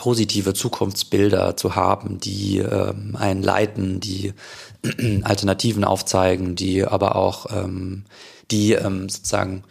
positive 0.01 0.55
Zukunftsbilder 0.55 1.59
zu 1.59 1.75
haben, 1.75 2.19
die 2.21 2.57
ähm, 2.57 3.17
einen 3.17 3.43
leiten, 3.43 4.01
die 4.01 4.33
Alternativen 5.25 5.85
aufzeigen, 5.85 6.57
die 6.57 6.87
aber 6.87 7.17
auch 7.17 7.45
ähm, 7.51 8.05
die 8.51 8.73
ähm, 8.73 9.11
sozusagen 9.11 9.63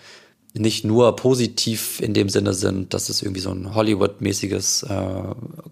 nicht 0.53 0.85
nur 0.85 1.15
positiv 1.15 1.99
in 1.99 2.13
dem 2.13 2.29
Sinne 2.29 2.53
sind, 2.53 2.93
dass 2.93 3.09
es 3.09 3.23
irgendwie 3.23 3.41
so 3.41 3.49
ein 3.49 3.73
Hollywood-mäßiges, 3.73 4.83
äh, 4.83 5.23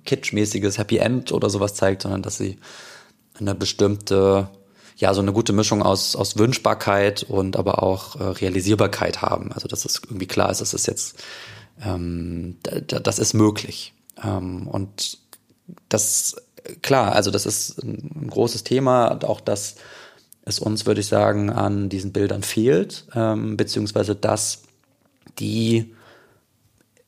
Kitsch-mäßiges 0.08 0.80
Happy 0.80 0.98
End 0.98 1.32
oder 1.32 1.52
sowas 1.52 1.76
zeigt, 1.76 2.02
sondern 2.02 2.24
dass 2.24 2.38
sie 2.38 2.58
eine 3.40 3.54
bestimmte 3.54 4.50
ja 4.96 5.14
so 5.14 5.22
eine 5.22 5.34
gute 5.34 5.54
Mischung 5.54 5.84
aus, 5.84 6.16
aus 6.16 6.40
Wünschbarkeit 6.40 7.22
und 7.22 7.58
aber 7.58 7.84
auch 7.84 8.16
äh, 8.16 8.24
Realisierbarkeit 8.24 9.22
haben. 9.22 9.52
Also 9.52 9.68
dass 9.68 9.86
es 9.86 10.02
irgendwie 10.04 10.26
klar 10.26 10.50
ist, 10.50 10.62
dass 10.62 10.74
es 10.74 10.88
jetzt 10.88 11.24
ähm, 11.86 12.56
das 12.88 13.20
ist 13.20 13.36
möglich. 13.36 13.94
Ähm, 14.24 14.68
und 14.68 15.20
das 15.90 16.36
klar, 16.82 17.14
also 17.14 17.32
das 17.32 17.46
ist 17.46 17.84
ein 17.84 18.28
großes 18.30 18.64
Thema, 18.64 19.20
auch 19.24 19.42
dass 19.42 19.76
es 20.44 20.60
uns, 20.60 20.86
würde 20.86 21.02
ich 21.02 21.08
sagen, 21.08 21.50
an 21.50 21.90
diesen 21.90 22.14
Bildern 22.14 22.44
fehlt, 22.44 23.06
ähm, 23.14 23.58
beziehungsweise 23.58 24.16
dass 24.16 24.64
die 25.40 25.94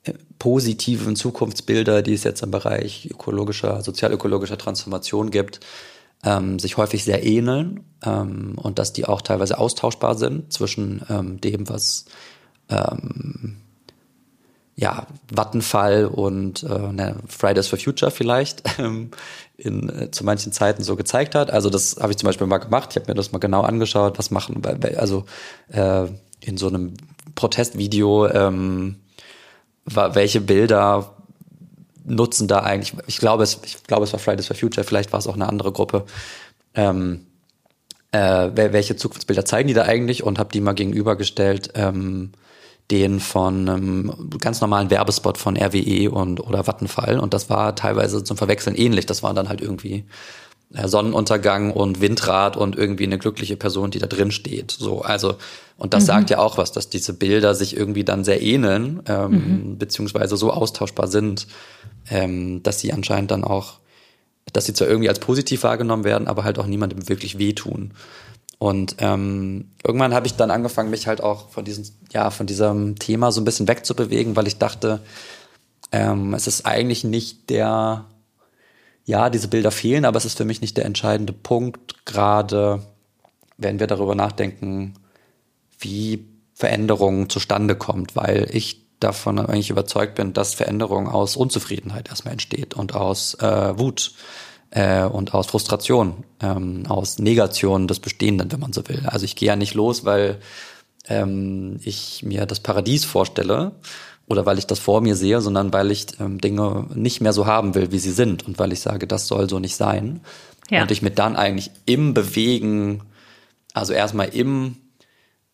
äh, 0.04 0.13
positiven 0.39 1.15
Zukunftsbilder, 1.15 2.02
die 2.02 2.13
es 2.13 2.24
jetzt 2.24 2.43
im 2.43 2.52
Bereich 2.52 3.08
ökologischer, 3.12 3.82
sozialökologischer 3.82 4.58
Transformation 4.58 5.32
gibt, 5.32 5.62
ähm, 6.24 6.60
sich 6.60 6.76
häufig 6.76 7.06
sehr 7.06 7.26
ähneln 7.26 7.86
ähm, 8.04 8.56
und 8.58 8.78
dass 8.78 8.91
die 8.91 9.06
auch 9.06 9.22
teilweise 9.22 9.58
austauschbar 9.58 10.15
sind 10.15 10.52
zwischen 10.52 11.02
ähm, 11.10 11.39
dem, 11.39 11.69
was 11.69 12.06
ähm, 12.67 13.58
ja, 14.80 15.08
Vattenfall 15.30 16.06
und 16.06 16.63
äh, 16.63 16.94
ne, 16.94 17.18
Fridays 17.28 17.68
for 17.68 17.78
Future 17.78 18.12
vielleicht 18.12 18.63
ähm, 18.80 19.12
in, 19.58 19.89
äh, 19.89 20.10
zu 20.10 20.24
manchen 20.24 20.54
Zeiten 20.54 20.84
so 20.84 20.96
gezeigt 20.96 21.36
hat. 21.36 21.52
Also 21.52 21.70
das 21.70 21.98
habe 22.00 22.13
ich 22.13 22.18
zum 22.18 22.28
Beispiel 22.28 22.48
mal 22.48 22.60
gemacht. 22.60 22.92
Ich 22.92 22.96
habe 22.96 23.12
mir 23.12 23.15
das 23.15 23.34
mal 23.34 23.39
genau 23.39 23.62
angeschaut, 23.62 24.18
was 24.18 24.32
machen, 24.32 24.62
also 24.98 25.26
äh, 25.70 26.08
in 26.39 26.56
so 26.56 26.70
einem 26.70 26.94
Protestvideo, 27.36 28.28
ähm, 28.28 28.96
welche 29.84 30.39
Bilder 30.39 31.13
nutzen 32.06 32.48
da 32.48 32.62
eigentlich, 32.62 32.94
ich 33.08 33.18
glaube 33.18 33.44
es, 33.44 33.60
ich 33.65 33.84
glaube 33.84 34.06
es 34.06 34.13
war 34.13 34.20
Fridays 34.20 34.48
for 34.48 34.56
Future, 34.56 34.86
vielleicht 34.86 35.12
war 35.12 35.20
es 35.20 35.28
auch 35.28 35.36
eine 35.36 35.50
andere 35.50 35.74
Gruppe. 35.74 36.06
Ähm, 36.74 37.26
äh, 38.12 38.50
welche 38.54 38.96
Zukunftsbilder 38.96 39.44
zeigen 39.44 39.68
die 39.68 39.74
da 39.74 39.84
eigentlich 39.84 40.24
und 40.24 40.39
habe 40.39 40.52
die 40.54 40.62
mal 40.62 40.74
gegenübergestellt 40.74 41.72
ähm, 41.76 42.32
den 42.91 43.19
von 43.19 43.69
einem 43.69 44.13
ganz 44.39 44.62
normalen 44.62 44.89
Werbespot 44.89 45.38
von 45.38 45.58
RWE 45.58 46.10
und 46.10 46.39
oder 46.39 46.65
Vattenfall 46.65 47.19
und 47.19 47.34
das 47.34 47.49
war 47.49 47.75
teilweise 47.75 48.23
zum 48.23 48.36
Verwechseln 48.36 48.75
ähnlich. 48.75 49.06
Das 49.06 49.21
waren 49.21 49.36
dann 49.36 49.49
halt 49.49 49.62
irgendwie 49.62 50.06
äh, 50.73 50.88
Sonnenuntergang 50.88 51.71
und 51.71 52.02
Windrad 52.02 52.58
und 52.58 52.75
irgendwie 52.75 53.06
eine 53.06 53.17
glückliche 53.17 53.56
Person, 53.56 53.91
die 53.91 53.99
da 53.99 54.08
drin 54.08 54.32
steht. 54.32 54.71
So, 54.71 55.02
also 55.02 55.36
und 55.78 55.93
das 55.93 56.04
mhm. 56.04 56.08
sagt 56.08 56.30
ja 56.30 56.39
auch 56.39 56.58
was, 56.58 56.71
dass 56.71 56.89
diese 56.89 57.13
Bilder 57.13 57.56
sich 57.56 57.75
irgendwie 57.75 58.04
dann 58.04 58.23
sehr 58.23 58.41
ähneln 58.41 59.02
ähm, 59.08 59.32
mhm. 59.32 59.78
beziehungsweise 59.78 60.36
so 60.36 60.52
austauschbar 60.52 61.08
sind, 61.08 61.47
ähm, 62.10 62.62
dass 62.63 62.80
sie 62.80 62.91
anscheinend 62.91 63.32
dann 63.32 63.43
auch, 63.43 63.80
dass 64.52 64.65
sie 64.65 64.73
zwar 64.73 64.88
irgendwie 64.88 65.10
als 65.10 65.19
positiv 65.19 65.63
wahrgenommen 65.63 66.04
werden, 66.04 66.28
aber 66.28 66.43
halt 66.43 66.60
auch 66.60 66.67
niemandem 66.67 67.08
wirklich 67.08 67.38
wehtun. 67.38 67.91
Und 68.60 68.98
ähm, 69.00 69.72
irgendwann 69.86 70.13
habe 70.13 70.28
ich 70.28 70.36
dann 70.36 70.52
angefangen, 70.52 70.89
mich 70.89 71.08
halt 71.08 71.24
auch 71.24 71.50
von 71.50 71.63
diesem, 71.63 71.86
ja, 72.12 72.30
von 72.30 72.45
diesem 72.45 73.00
Thema 73.00 73.32
so 73.32 73.39
ein 73.39 73.45
bisschen 73.45 73.69
wegzubewegen, 73.69 74.36
weil 74.36 74.48
ich 74.48 74.58
dachte, 74.58 75.00
ähm, 75.93 76.34
es 76.34 76.45
ist 76.45 76.65
eigentlich 76.65 77.06
nicht 77.06 77.50
der, 77.50 78.06
ja, 79.06 79.30
diese 79.30 79.48
Bilder 79.48 79.72
fehlen, 79.72 80.04
aber 80.04 80.17
es 80.17 80.26
ist 80.26 80.38
für 80.38 80.45
mich 80.45 80.60
nicht 80.60 80.76
der 80.76 80.86
entscheidende 80.86 81.32
Punkt, 81.32 82.06
gerade 82.06 82.84
wenn 83.58 83.80
wir 83.80 83.88
darüber 83.88 84.13
nachdenken, 84.13 84.95
wie 85.80 86.26
Veränderung 86.54 87.30
zustande 87.30 87.76
kommt, 87.76 88.17
weil 88.17 88.50
ich 88.52 88.86
davon 89.00 89.39
eigentlich 89.39 89.69
überzeugt 89.69 90.15
bin, 90.15 90.34
dass 90.34 90.54
Veränderung 90.54 91.08
aus 91.08 91.38
Unzufriedenheit 91.38 92.10
erstmal 92.10 92.34
entsteht 92.34 92.74
und 92.74 92.93
aus 92.93 93.36
äh, 93.36 93.80
Wut 93.80 94.13
äh, 94.72 95.04
und 95.04 95.34
aus 95.34 95.48
Frustration, 95.48 96.24
ähm, 96.42 96.86
aus 96.88 97.20
Negation 97.20 97.88
des 97.88 98.00
Bestehenden, 98.00 98.52
wenn 98.52 98.60
man 98.60 98.74
so 98.74 98.88
will. 98.88 99.04
Also 99.06 99.26
ich 99.26 99.36
gehe 99.36 99.48
ja 99.48 99.56
nicht 99.56 99.74
los, 99.74 100.06
weil 100.06 100.40
ähm, 101.08 101.80
ich 101.84 102.24
mir 102.24 102.46
das 102.46 102.60
Paradies 102.60 103.06
vorstelle 103.06 103.72
oder 104.28 104.46
weil 104.46 104.60
ich 104.60 104.68
das 104.68 104.80
vor 104.80 105.02
mir 105.02 105.16
sehe, 105.16 105.42
sondern 105.42 105.74
weil 105.74 105.92
ich 105.92 106.06
ähm, 106.20 106.40
Dinge 106.40 106.88
nicht 106.94 107.22
mehr 107.22 107.34
so 107.34 107.46
haben 107.46 107.74
will, 107.76 107.92
wie 107.92 108.00
sie 108.00 108.12
sind 108.12 108.46
und 108.48 108.60
weil 108.60 108.72
ich 108.72 108.80
sage, 108.80 109.08
das 109.08 109.28
soll 109.28 109.50
so 109.50 109.60
nicht 109.60 109.76
sein. 109.76 110.22
Ja. 110.70 110.84
Und 110.84 110.92
ich 110.92 111.02
mir 111.02 111.12
dann 111.12 111.36
eigentlich 111.36 111.72
im 111.86 112.14
Bewegen, 112.14 113.02
also 113.74 113.94
erstmal 113.94 114.30
im, 114.30 114.78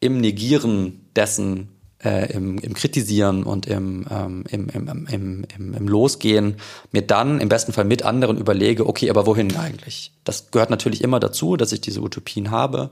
im 0.01 0.19
Negieren 0.19 1.09
dessen 1.15 1.69
äh, 2.05 2.31
im, 2.31 2.57
im 2.59 2.73
Kritisieren 2.75 3.43
und 3.43 3.65
im, 3.65 4.05
ähm, 4.09 4.45
im, 4.49 4.69
im, 4.69 5.07
im, 5.09 5.45
im, 5.57 5.73
im 5.73 5.87
Losgehen 5.87 6.57
mir 6.91 7.01
dann 7.01 7.41
im 7.41 7.49
besten 7.49 7.73
Fall 7.73 7.83
mit 7.85 8.03
anderen 8.03 8.37
überlege, 8.37 8.87
okay, 8.87 9.09
aber 9.09 9.25
wohin 9.25 9.57
eigentlich? 9.57 10.11
Das 10.23 10.51
gehört 10.51 10.69
natürlich 10.69 11.01
immer 11.01 11.19
dazu, 11.19 11.57
dass 11.57 11.71
ich 11.71 11.81
diese 11.81 12.01
Utopien 12.01 12.51
habe. 12.51 12.91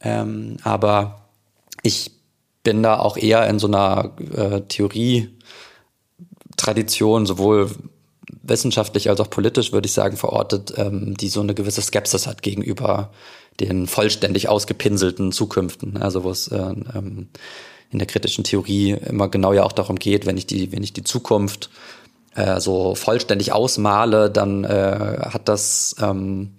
Ähm, 0.00 0.58
aber 0.62 1.22
ich 1.82 2.12
bin 2.62 2.80
da 2.82 2.98
auch 2.98 3.16
eher 3.16 3.48
in 3.48 3.58
so 3.58 3.66
einer 3.66 4.12
äh, 4.34 4.60
Theorie-Tradition, 4.62 7.26
sowohl 7.26 7.70
wissenschaftlich 8.42 9.08
als 9.08 9.20
auch 9.20 9.30
politisch, 9.30 9.72
würde 9.72 9.86
ich 9.86 9.92
sagen, 9.92 10.16
verortet, 10.16 10.74
ähm, 10.76 11.16
die 11.16 11.28
so 11.28 11.40
eine 11.40 11.54
gewisse 11.54 11.82
Skepsis 11.82 12.26
hat 12.26 12.42
gegenüber 12.42 13.12
den 13.60 13.86
vollständig 13.86 14.48
ausgepinselten 14.48 15.30
Zukünften. 15.32 15.96
Also 15.96 16.24
wo 16.24 16.30
es 16.30 16.48
äh, 16.48 16.74
ähm, 16.94 17.28
in 17.90 17.98
der 17.98 18.06
kritischen 18.06 18.44
Theorie 18.44 18.92
immer 18.92 19.28
genau 19.28 19.52
ja 19.52 19.62
auch 19.62 19.72
darum 19.72 19.96
geht, 19.96 20.26
wenn 20.26 20.36
ich 20.36 20.46
die, 20.46 20.72
wenn 20.72 20.82
ich 20.82 20.92
die 20.92 21.04
Zukunft 21.04 21.70
äh, 22.34 22.60
so 22.60 22.94
vollständig 22.94 23.52
ausmale, 23.52 24.30
dann 24.30 24.64
äh, 24.64 25.18
hat 25.30 25.48
das 25.48 25.96
ähm, 26.00 26.52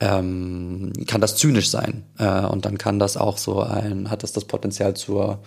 ähm, 0.00 0.92
kann 1.06 1.20
das 1.20 1.36
zynisch 1.36 1.70
sein. 1.70 2.04
Äh, 2.18 2.46
und 2.46 2.64
dann 2.64 2.78
kann 2.78 2.98
das 2.98 3.16
auch 3.16 3.38
so 3.38 3.60
ein 3.60 4.10
hat 4.10 4.22
das 4.22 4.32
das 4.32 4.44
Potenzial 4.44 4.94
zur 4.94 5.40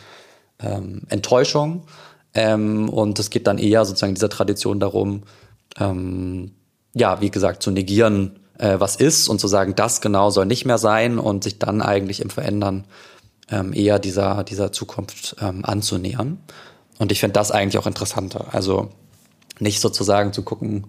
ähm, 0.60 1.04
Enttäuschung. 1.10 1.84
Ähm, 2.34 2.90
und 2.90 3.20
es 3.20 3.30
geht 3.30 3.48
dann 3.48 3.58
eher 3.58 3.86
sozusagen 3.86 4.16
dieser 4.16 4.30
Tradition 4.30 4.80
darum, 4.80 5.24
ähm, 5.80 6.52
ja 6.94 7.22
wie 7.22 7.32
gesagt 7.32 7.64
zu 7.64 7.72
negieren, 7.72 8.40
äh, 8.58 8.80
was 8.80 8.96
ist 8.96 9.28
und 9.30 9.40
zu 9.40 9.48
sagen, 9.48 9.76
das 9.76 10.02
genau 10.02 10.30
soll 10.30 10.46
nicht 10.46 10.66
mehr 10.66 10.78
sein 10.78 11.20
und 11.20 11.44
sich 11.44 11.60
dann 11.60 11.82
eigentlich 11.82 12.22
im 12.22 12.30
Verändern 12.30 12.86
ähm, 13.50 13.74
eher 13.74 14.00
dieser, 14.00 14.44
dieser 14.44 14.72
Zukunft 14.72 15.36
ähm, 15.42 15.64
anzunähern. 15.64 16.40
Und 17.00 17.12
ich 17.12 17.20
finde 17.20 17.34
das 17.34 17.52
eigentlich 17.52 17.78
auch 17.78 17.88
interessanter. 17.88 18.48
Also 18.54 18.90
nicht 19.60 19.80
sozusagen 19.80 20.34
zu 20.34 20.44
gucken, 20.44 20.88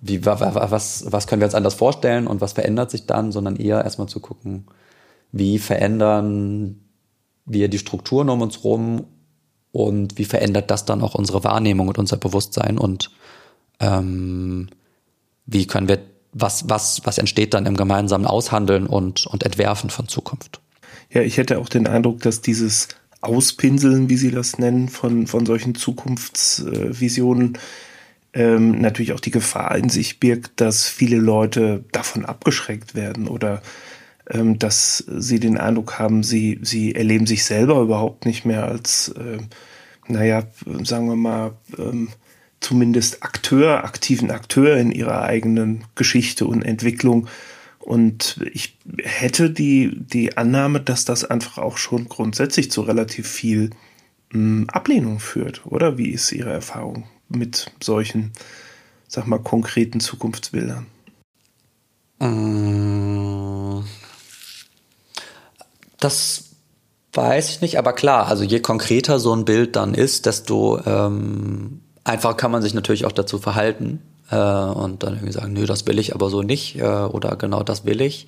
wie, 0.00 0.26
was, 0.26 1.10
was 1.10 1.26
können 1.26 1.40
wir 1.40 1.46
uns 1.46 1.54
anders 1.54 1.74
vorstellen 1.74 2.26
und 2.26 2.40
was 2.40 2.52
verändert 2.52 2.90
sich 2.90 3.06
dann, 3.06 3.32
sondern 3.32 3.56
eher 3.56 3.82
erstmal 3.84 4.08
zu 4.08 4.20
gucken, 4.20 4.66
wie 5.32 5.58
verändern 5.58 6.80
wir 7.46 7.68
die 7.68 7.78
Strukturen 7.78 8.28
um 8.28 8.42
uns 8.42 8.64
rum 8.64 9.06
und 9.72 10.18
wie 10.18 10.24
verändert 10.24 10.70
das 10.70 10.84
dann 10.84 11.02
auch 11.02 11.14
unsere 11.14 11.42
Wahrnehmung 11.42 11.88
und 11.88 11.98
unser 11.98 12.16
Bewusstsein 12.16 12.78
und 12.78 13.10
ähm, 13.80 14.68
wie 15.46 15.66
können 15.66 15.88
wir, 15.88 15.98
was, 16.32 16.68
was, 16.68 17.00
was 17.04 17.18
entsteht 17.18 17.54
dann 17.54 17.66
im 17.66 17.76
gemeinsamen 17.76 18.26
Aushandeln 18.26 18.86
und, 18.86 19.26
und 19.26 19.42
Entwerfen 19.42 19.90
von 19.90 20.08
Zukunft? 20.08 20.60
Ja, 21.14 21.22
ich 21.22 21.38
hätte 21.38 21.58
auch 21.58 21.68
den 21.68 21.86
Eindruck, 21.86 22.20
dass 22.20 22.40
dieses 22.40 22.88
Auspinseln, 23.20 24.10
wie 24.10 24.16
Sie 24.16 24.32
das 24.32 24.58
nennen, 24.58 24.88
von, 24.88 25.28
von 25.28 25.46
solchen 25.46 25.76
Zukunftsvisionen 25.76 27.56
ähm, 28.34 28.80
natürlich 28.80 29.12
auch 29.12 29.20
die 29.20 29.30
Gefahr 29.30 29.76
in 29.76 29.88
sich 29.88 30.18
birgt, 30.18 30.60
dass 30.60 30.88
viele 30.88 31.16
Leute 31.16 31.84
davon 31.92 32.24
abgeschreckt 32.24 32.96
werden 32.96 33.28
oder 33.28 33.62
ähm, 34.28 34.58
dass 34.58 34.98
sie 34.98 35.38
den 35.38 35.56
Eindruck 35.56 36.00
haben, 36.00 36.24
sie, 36.24 36.58
sie 36.62 36.94
erleben 36.94 37.26
sich 37.26 37.44
selber 37.44 37.80
überhaupt 37.80 38.26
nicht 38.26 38.44
mehr 38.44 38.64
als, 38.64 39.08
äh, 39.08 39.38
naja, 40.08 40.42
sagen 40.82 41.06
wir 41.08 41.16
mal, 41.16 41.52
ähm, 41.78 42.08
zumindest 42.58 43.22
Akteur, 43.22 43.84
aktiven 43.84 44.32
Akteur 44.32 44.76
in 44.78 44.90
ihrer 44.90 45.22
eigenen 45.22 45.84
Geschichte 45.94 46.46
und 46.46 46.62
Entwicklung 46.62 47.28
und 47.84 48.40
ich 48.54 48.78
hätte 49.02 49.50
die, 49.50 49.92
die 49.94 50.38
Annahme, 50.38 50.80
dass 50.80 51.04
das 51.04 51.22
einfach 51.22 51.58
auch 51.58 51.76
schon 51.76 52.08
grundsätzlich 52.08 52.70
zu 52.70 52.80
relativ 52.80 53.28
viel 53.28 53.70
mh, 54.30 54.32
hm, 54.32 54.66
Ablehnung 54.70 55.20
führt, 55.20 55.66
oder? 55.66 55.98
Wie 55.98 56.08
ist 56.08 56.32
Ihre 56.32 56.50
Erfahrung 56.50 57.04
mit 57.28 57.70
solchen, 57.82 58.32
sag 59.06 59.26
mal, 59.26 59.38
konkreten 59.38 60.00
Zukunftsbildern? 60.00 60.86
Äh, 62.20 63.84
das 66.00 66.44
weiß 67.12 67.50
ich 67.50 67.60
nicht, 67.60 67.78
aber 67.78 67.92
klar, 67.92 68.28
also 68.28 68.44
je 68.44 68.60
konkreter 68.60 69.18
so 69.18 69.36
ein 69.36 69.44
Bild 69.44 69.76
dann 69.76 69.92
ist, 69.92 70.24
desto 70.24 70.80
ähm, 70.86 71.82
einfacher 72.02 72.34
kann 72.34 72.50
man 72.50 72.62
sich 72.62 72.72
natürlich 72.72 73.04
auch 73.04 73.12
dazu 73.12 73.38
verhalten 73.38 74.00
äh, 74.34 74.36
und 74.36 75.02
dann 75.02 75.14
irgendwie 75.14 75.32
sagen, 75.32 75.52
nö, 75.52 75.66
das 75.66 75.86
will 75.86 75.98
ich 75.98 76.14
aber 76.14 76.28
so 76.28 76.42
nicht 76.42 76.76
äh, 76.76 76.82
oder 76.82 77.36
genau 77.36 77.62
das 77.62 77.84
will 77.84 78.00
ich. 78.00 78.26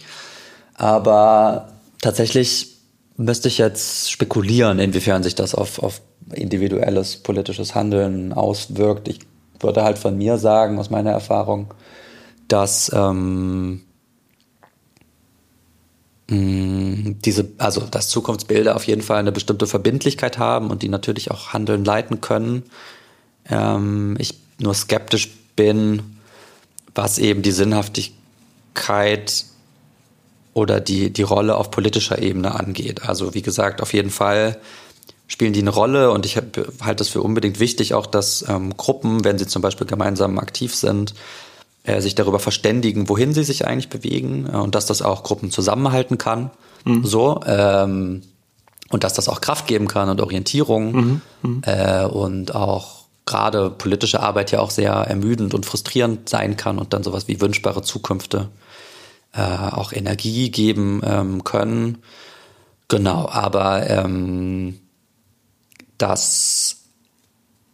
Aber 0.74 1.72
tatsächlich 2.00 2.76
müsste 3.16 3.48
ich 3.48 3.58
jetzt 3.58 4.10
spekulieren, 4.10 4.78
inwiefern 4.78 5.22
sich 5.22 5.34
das 5.34 5.54
auf, 5.54 5.82
auf 5.82 6.00
individuelles 6.32 7.16
politisches 7.16 7.74
Handeln 7.74 8.32
auswirkt. 8.32 9.08
Ich 9.08 9.20
würde 9.60 9.82
halt 9.82 9.98
von 9.98 10.16
mir 10.16 10.38
sagen, 10.38 10.78
aus 10.78 10.90
meiner 10.90 11.10
Erfahrung, 11.10 11.72
dass 12.48 12.92
ähm, 12.94 13.82
diese, 16.28 17.48
also 17.58 17.82
dass 17.82 18.08
Zukunftsbilder 18.08 18.76
auf 18.76 18.86
jeden 18.86 19.02
Fall 19.02 19.18
eine 19.18 19.32
bestimmte 19.32 19.66
Verbindlichkeit 19.66 20.38
haben 20.38 20.70
und 20.70 20.82
die 20.82 20.88
natürlich 20.88 21.30
auch 21.30 21.52
Handeln 21.52 21.84
leiten 21.84 22.20
können. 22.20 22.64
Ähm, 23.48 24.16
ich 24.18 24.34
nur 24.58 24.74
skeptisch 24.74 25.30
bin, 25.56 26.18
was 26.94 27.18
eben 27.18 27.42
die 27.42 27.52
Sinnhaftigkeit 27.52 29.44
oder 30.54 30.80
die, 30.80 31.12
die 31.12 31.22
Rolle 31.22 31.56
auf 31.56 31.70
politischer 31.70 32.20
Ebene 32.20 32.54
angeht. 32.54 33.02
Also 33.02 33.34
wie 33.34 33.42
gesagt, 33.42 33.82
auf 33.82 33.92
jeden 33.92 34.10
Fall 34.10 34.58
spielen 35.26 35.52
die 35.52 35.60
eine 35.60 35.70
Rolle 35.70 36.10
und 36.12 36.24
ich 36.24 36.36
halte 36.36 37.02
es 37.02 37.08
für 37.08 37.20
unbedingt 37.20 37.60
wichtig 37.60 37.94
auch, 37.94 38.06
dass 38.06 38.44
ähm, 38.48 38.76
Gruppen, 38.76 39.24
wenn 39.24 39.38
sie 39.38 39.46
zum 39.46 39.60
Beispiel 39.60 39.86
gemeinsam 39.86 40.38
aktiv 40.38 40.74
sind, 40.74 41.14
äh, 41.82 42.00
sich 42.00 42.14
darüber 42.14 42.38
verständigen, 42.38 43.08
wohin 43.08 43.34
sie 43.34 43.44
sich 43.44 43.66
eigentlich 43.66 43.88
bewegen 43.88 44.48
äh, 44.50 44.56
und 44.56 44.74
dass 44.74 44.86
das 44.86 45.02
auch 45.02 45.24
Gruppen 45.24 45.50
zusammenhalten 45.50 46.16
kann. 46.16 46.50
Mhm. 46.84 47.04
So. 47.04 47.40
Ähm, 47.46 48.22
und 48.88 49.04
dass 49.04 49.14
das 49.14 49.28
auch 49.28 49.40
Kraft 49.40 49.66
geben 49.66 49.88
kann 49.88 50.08
und 50.08 50.20
Orientierung 50.20 50.92
mhm. 50.92 51.20
Mhm. 51.42 51.62
Äh, 51.66 52.04
und 52.04 52.54
auch 52.54 52.95
gerade 53.26 53.70
politische 53.70 54.20
Arbeit 54.20 54.52
ja 54.52 54.60
auch 54.60 54.70
sehr 54.70 54.92
ermüdend 54.92 55.52
und 55.52 55.66
frustrierend 55.66 56.28
sein 56.28 56.56
kann 56.56 56.78
und 56.78 56.92
dann 56.92 57.02
sowas 57.02 57.28
wie 57.28 57.40
wünschbare 57.40 57.82
Zukünfte 57.82 58.48
äh, 59.32 59.40
auch 59.40 59.92
Energie 59.92 60.50
geben 60.50 61.02
ähm, 61.04 61.44
können. 61.44 61.98
Genau, 62.88 63.28
aber 63.28 63.90
ähm, 63.90 64.80
das 65.98 66.82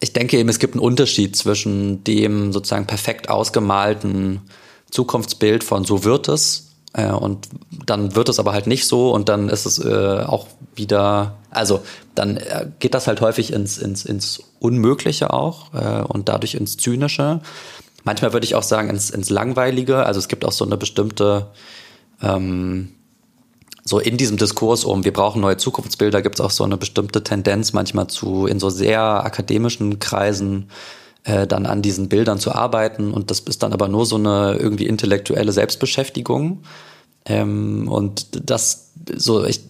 ich 0.00 0.12
denke 0.12 0.36
eben, 0.36 0.48
es 0.48 0.58
gibt 0.58 0.74
einen 0.74 0.82
Unterschied 0.82 1.36
zwischen 1.36 2.02
dem 2.02 2.52
sozusagen 2.52 2.88
perfekt 2.88 3.28
ausgemalten 3.28 4.40
Zukunftsbild 4.90 5.62
von 5.62 5.84
so 5.84 6.02
wird 6.02 6.26
es 6.26 6.71
und 6.94 7.48
dann 7.86 8.14
wird 8.14 8.28
es 8.28 8.38
aber 8.38 8.52
halt 8.52 8.66
nicht 8.66 8.86
so 8.86 9.12
und 9.12 9.28
dann 9.28 9.48
ist 9.48 9.64
es 9.64 9.82
äh, 9.82 10.24
auch 10.26 10.46
wieder, 10.74 11.36
also 11.50 11.80
dann 12.14 12.36
äh, 12.36 12.66
geht 12.80 12.94
das 12.94 13.06
halt 13.06 13.20
häufig 13.20 13.52
ins, 13.52 13.78
ins, 13.78 14.04
ins 14.04 14.42
Unmögliche 14.60 15.32
auch 15.32 15.72
äh, 15.74 16.02
und 16.02 16.28
dadurch 16.28 16.54
ins 16.54 16.76
Zynische. 16.76 17.40
Manchmal 18.04 18.32
würde 18.32 18.44
ich 18.44 18.54
auch 18.54 18.62
sagen 18.62 18.90
ins, 18.90 19.10
ins 19.10 19.30
Langweilige. 19.30 20.04
Also 20.04 20.18
es 20.18 20.28
gibt 20.28 20.44
auch 20.44 20.52
so 20.52 20.64
eine 20.64 20.76
bestimmte 20.76 21.46
ähm, 22.20 22.88
so 23.84 23.98
in 23.98 24.16
diesem 24.16 24.36
Diskurs 24.36 24.84
um, 24.84 25.04
wir 25.04 25.12
brauchen 25.12 25.40
neue 25.40 25.56
Zukunftsbilder, 25.56 26.22
gibt 26.22 26.36
es 26.36 26.40
auch 26.40 26.50
so 26.50 26.62
eine 26.64 26.76
bestimmte 26.76 27.24
Tendenz 27.24 27.72
manchmal 27.72 28.06
zu, 28.06 28.46
in 28.46 28.60
so 28.60 28.70
sehr 28.70 29.02
akademischen 29.02 29.98
Kreisen 29.98 30.68
äh, 31.24 31.46
dann 31.46 31.66
an 31.66 31.82
diesen 31.82 32.08
Bildern 32.08 32.38
zu 32.38 32.52
arbeiten. 32.52 33.12
Und 33.12 33.30
das 33.30 33.40
ist 33.40 33.62
dann 33.62 33.72
aber 33.72 33.88
nur 33.88 34.06
so 34.06 34.16
eine 34.16 34.56
irgendwie 34.58 34.86
intellektuelle 34.86 35.52
Selbstbeschäftigung. 35.52 36.62
Ähm, 37.24 37.88
und 37.88 38.50
das 38.50 38.90
so, 39.16 39.44
ich, 39.44 39.60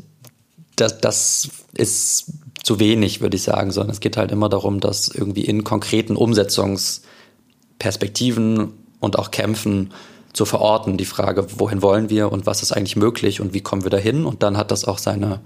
das, 0.76 1.00
das 1.00 1.50
ist 1.74 2.32
zu 2.62 2.78
wenig, 2.78 3.20
würde 3.20 3.36
ich 3.36 3.42
sagen, 3.42 3.72
sondern 3.72 3.92
es 3.92 4.00
geht 4.00 4.16
halt 4.16 4.32
immer 4.32 4.48
darum, 4.48 4.80
dass 4.80 5.08
irgendwie 5.08 5.44
in 5.44 5.64
konkreten 5.64 6.16
Umsetzungsperspektiven 6.16 8.72
und 9.00 9.18
auch 9.18 9.30
Kämpfen 9.30 9.92
zu 10.32 10.46
verorten, 10.46 10.96
die 10.96 11.04
Frage, 11.04 11.46
wohin 11.58 11.82
wollen 11.82 12.08
wir 12.08 12.32
und 12.32 12.46
was 12.46 12.62
ist 12.62 12.72
eigentlich 12.72 12.96
möglich 12.96 13.40
und 13.40 13.52
wie 13.52 13.60
kommen 13.60 13.82
wir 13.82 13.90
dahin? 13.90 14.24
Und 14.24 14.42
dann 14.42 14.56
hat 14.56 14.70
das 14.70 14.86
auch 14.86 14.96
seine, 14.98 15.40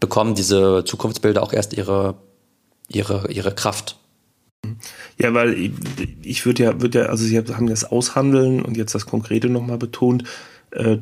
bekommen 0.00 0.34
diese 0.34 0.84
Zukunftsbilder 0.84 1.42
auch 1.42 1.52
erst 1.52 1.74
ihre, 1.74 2.14
ihre, 2.88 3.30
ihre 3.30 3.54
Kraft. 3.54 3.98
Ja, 5.16 5.32
weil 5.32 5.54
ich, 5.54 5.70
ich 6.22 6.46
würde 6.46 6.64
ja, 6.64 6.80
würde 6.80 7.00
ja, 7.00 7.06
also 7.06 7.24
Sie 7.24 7.38
haben 7.38 7.68
das 7.68 7.84
Aushandeln 7.84 8.62
und 8.62 8.76
jetzt 8.76 8.94
das 8.94 9.06
Konkrete 9.06 9.48
nochmal 9.48 9.78
betont. 9.78 10.24
Äh, 10.70 10.98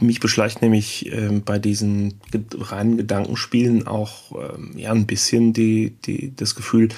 mich 0.00 0.20
beschleicht 0.20 0.62
nämlich 0.62 1.12
äh, 1.12 1.42
bei 1.44 1.58
diesen 1.58 2.14
reinen 2.58 2.96
Gedankenspielen 2.96 3.86
auch 3.86 4.32
äh, 4.32 4.80
ja 4.80 4.92
ein 4.92 5.06
bisschen 5.06 5.52
die, 5.52 5.94
die, 6.06 6.34
das 6.34 6.54
Gefühl, 6.54 6.88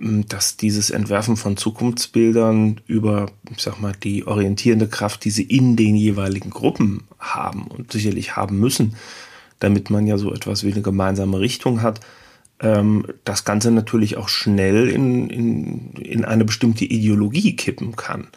dass 0.00 0.56
dieses 0.56 0.90
Entwerfen 0.90 1.36
von 1.36 1.58
Zukunftsbildern 1.58 2.80
über, 2.86 3.26
ich 3.54 3.62
sag 3.62 3.80
mal, 3.80 3.92
die 3.92 4.26
orientierende 4.26 4.88
Kraft, 4.88 5.24
die 5.24 5.30
sie 5.30 5.42
in 5.42 5.76
den 5.76 5.94
jeweiligen 5.94 6.50
Gruppen 6.50 7.04
haben 7.18 7.64
und 7.64 7.92
sicherlich 7.92 8.34
haben 8.34 8.58
müssen, 8.58 8.96
damit 9.58 9.90
man 9.90 10.06
ja 10.06 10.16
so 10.16 10.32
etwas 10.32 10.64
wie 10.64 10.72
eine 10.72 10.80
gemeinsame 10.80 11.38
Richtung 11.38 11.82
hat, 11.82 12.00
ähm, 12.60 13.06
das 13.24 13.44
Ganze 13.44 13.70
natürlich 13.70 14.16
auch 14.16 14.28
schnell 14.28 14.88
in, 14.88 15.30
in, 15.30 15.92
in 15.94 16.24
eine 16.24 16.44
bestimmte 16.44 16.84
Ideologie 16.84 17.56
kippen 17.56 17.96
kann. 17.96 18.28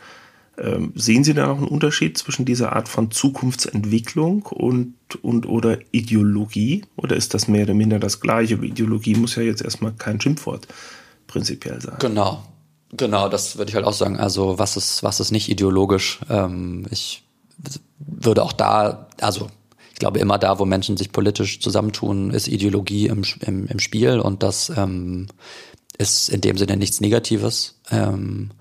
Ähm, 0.57 0.93
sehen 0.95 1.23
Sie 1.23 1.33
da 1.33 1.47
noch 1.47 1.57
einen 1.57 1.67
Unterschied 1.67 2.17
zwischen 2.17 2.45
dieser 2.45 2.73
Art 2.73 2.87
von 2.87 3.09
Zukunftsentwicklung 3.11 4.43
und, 4.43 4.95
und 5.21 5.47
oder 5.47 5.79
Ideologie? 5.91 6.85
Oder 6.95 7.15
ist 7.15 7.33
das 7.33 7.47
mehr 7.47 7.63
oder 7.63 7.73
minder 7.73 7.99
das 7.99 8.19
Gleiche? 8.19 8.55
Ideologie 8.55 9.15
muss 9.15 9.35
ja 9.35 9.41
jetzt 9.41 9.63
erstmal 9.63 9.93
kein 9.93 10.21
Schimpfwort 10.21 10.67
prinzipiell 11.27 11.81
sein. 11.81 11.95
Genau. 11.99 12.43
Genau, 12.95 13.27
das 13.27 13.57
würde 13.57 13.69
ich 13.69 13.75
halt 13.75 13.85
auch 13.85 13.93
sagen. 13.93 14.17
Also 14.17 14.59
was 14.59 14.77
ist, 14.77 15.01
was 15.01 15.19
ist 15.19 15.31
nicht 15.31 15.49
ideologisch? 15.49 16.19
Ähm, 16.29 16.85
ich 16.91 17.23
würde 17.97 18.43
auch 18.43 18.53
da, 18.53 19.07
also 19.19 19.49
ich 19.93 19.99
glaube 19.99 20.19
immer 20.19 20.39
da, 20.39 20.59
wo 20.59 20.65
Menschen 20.65 20.97
sich 20.97 21.11
politisch 21.11 21.59
zusammentun, 21.59 22.31
ist 22.31 22.47
Ideologie 22.47 23.07
im, 23.07 23.23
im, 23.41 23.67
im 23.67 23.79
Spiel 23.79 24.19
und 24.19 24.43
das 24.43 24.71
ähm, 24.75 25.27
ist 25.97 26.29
in 26.29 26.41
dem 26.41 26.57
Sinne 26.57 26.77
nichts 26.77 26.99
Negatives. 26.99 27.79
Ähm, 27.91 28.51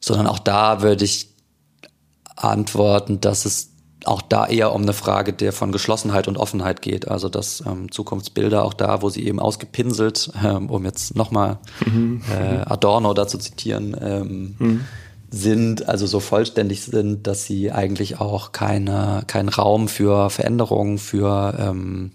sondern 0.00 0.28
auch 0.28 0.38
da 0.38 0.80
würde 0.80 1.04
ich 1.04 1.28
antworten, 2.36 3.20
dass 3.20 3.44
es 3.44 3.72
auch 4.04 4.22
da 4.22 4.46
eher 4.46 4.72
um 4.72 4.82
eine 4.82 4.92
Frage 4.92 5.32
der 5.32 5.52
von 5.52 5.72
Geschlossenheit 5.72 6.28
und 6.28 6.36
Offenheit 6.36 6.82
geht. 6.82 7.08
Also 7.08 7.28
dass 7.28 7.64
ähm, 7.66 7.90
Zukunftsbilder 7.90 8.64
auch 8.64 8.74
da, 8.74 9.02
wo 9.02 9.08
sie 9.08 9.26
eben 9.26 9.40
ausgepinselt, 9.40 10.30
ähm, 10.42 10.70
um 10.70 10.84
jetzt 10.84 11.16
nochmal 11.16 11.58
mhm. 11.84 12.22
äh, 12.30 12.58
Adorno 12.58 13.12
da 13.12 13.26
zu 13.26 13.38
zitieren, 13.38 13.96
ähm, 14.00 14.54
mhm. 14.58 14.84
Sind, 15.30 15.88
also 15.88 16.06
so 16.06 16.20
vollständig 16.20 16.82
sind, 16.82 17.26
dass 17.26 17.44
sie 17.44 17.70
eigentlich 17.70 18.20
auch 18.20 18.52
keine, 18.52 19.24
keinen 19.26 19.48
Raum 19.48 19.88
für 19.88 20.30
Veränderungen, 20.30 20.98
für, 20.98 21.54
ähm, 21.58 22.12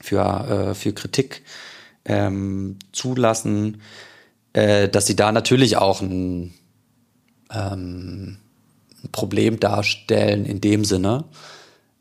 für, 0.00 0.70
äh, 0.70 0.74
für 0.74 0.92
Kritik 0.92 1.42
ähm, 2.04 2.78
zulassen, 2.92 3.80
äh, 4.52 4.88
dass 4.88 5.06
sie 5.06 5.16
da 5.16 5.32
natürlich 5.32 5.76
auch 5.76 6.02
ein 6.02 6.52
ähm, 7.52 8.38
Problem 9.12 9.58
darstellen 9.58 10.44
in 10.44 10.60
dem 10.60 10.84
Sinne 10.84 11.24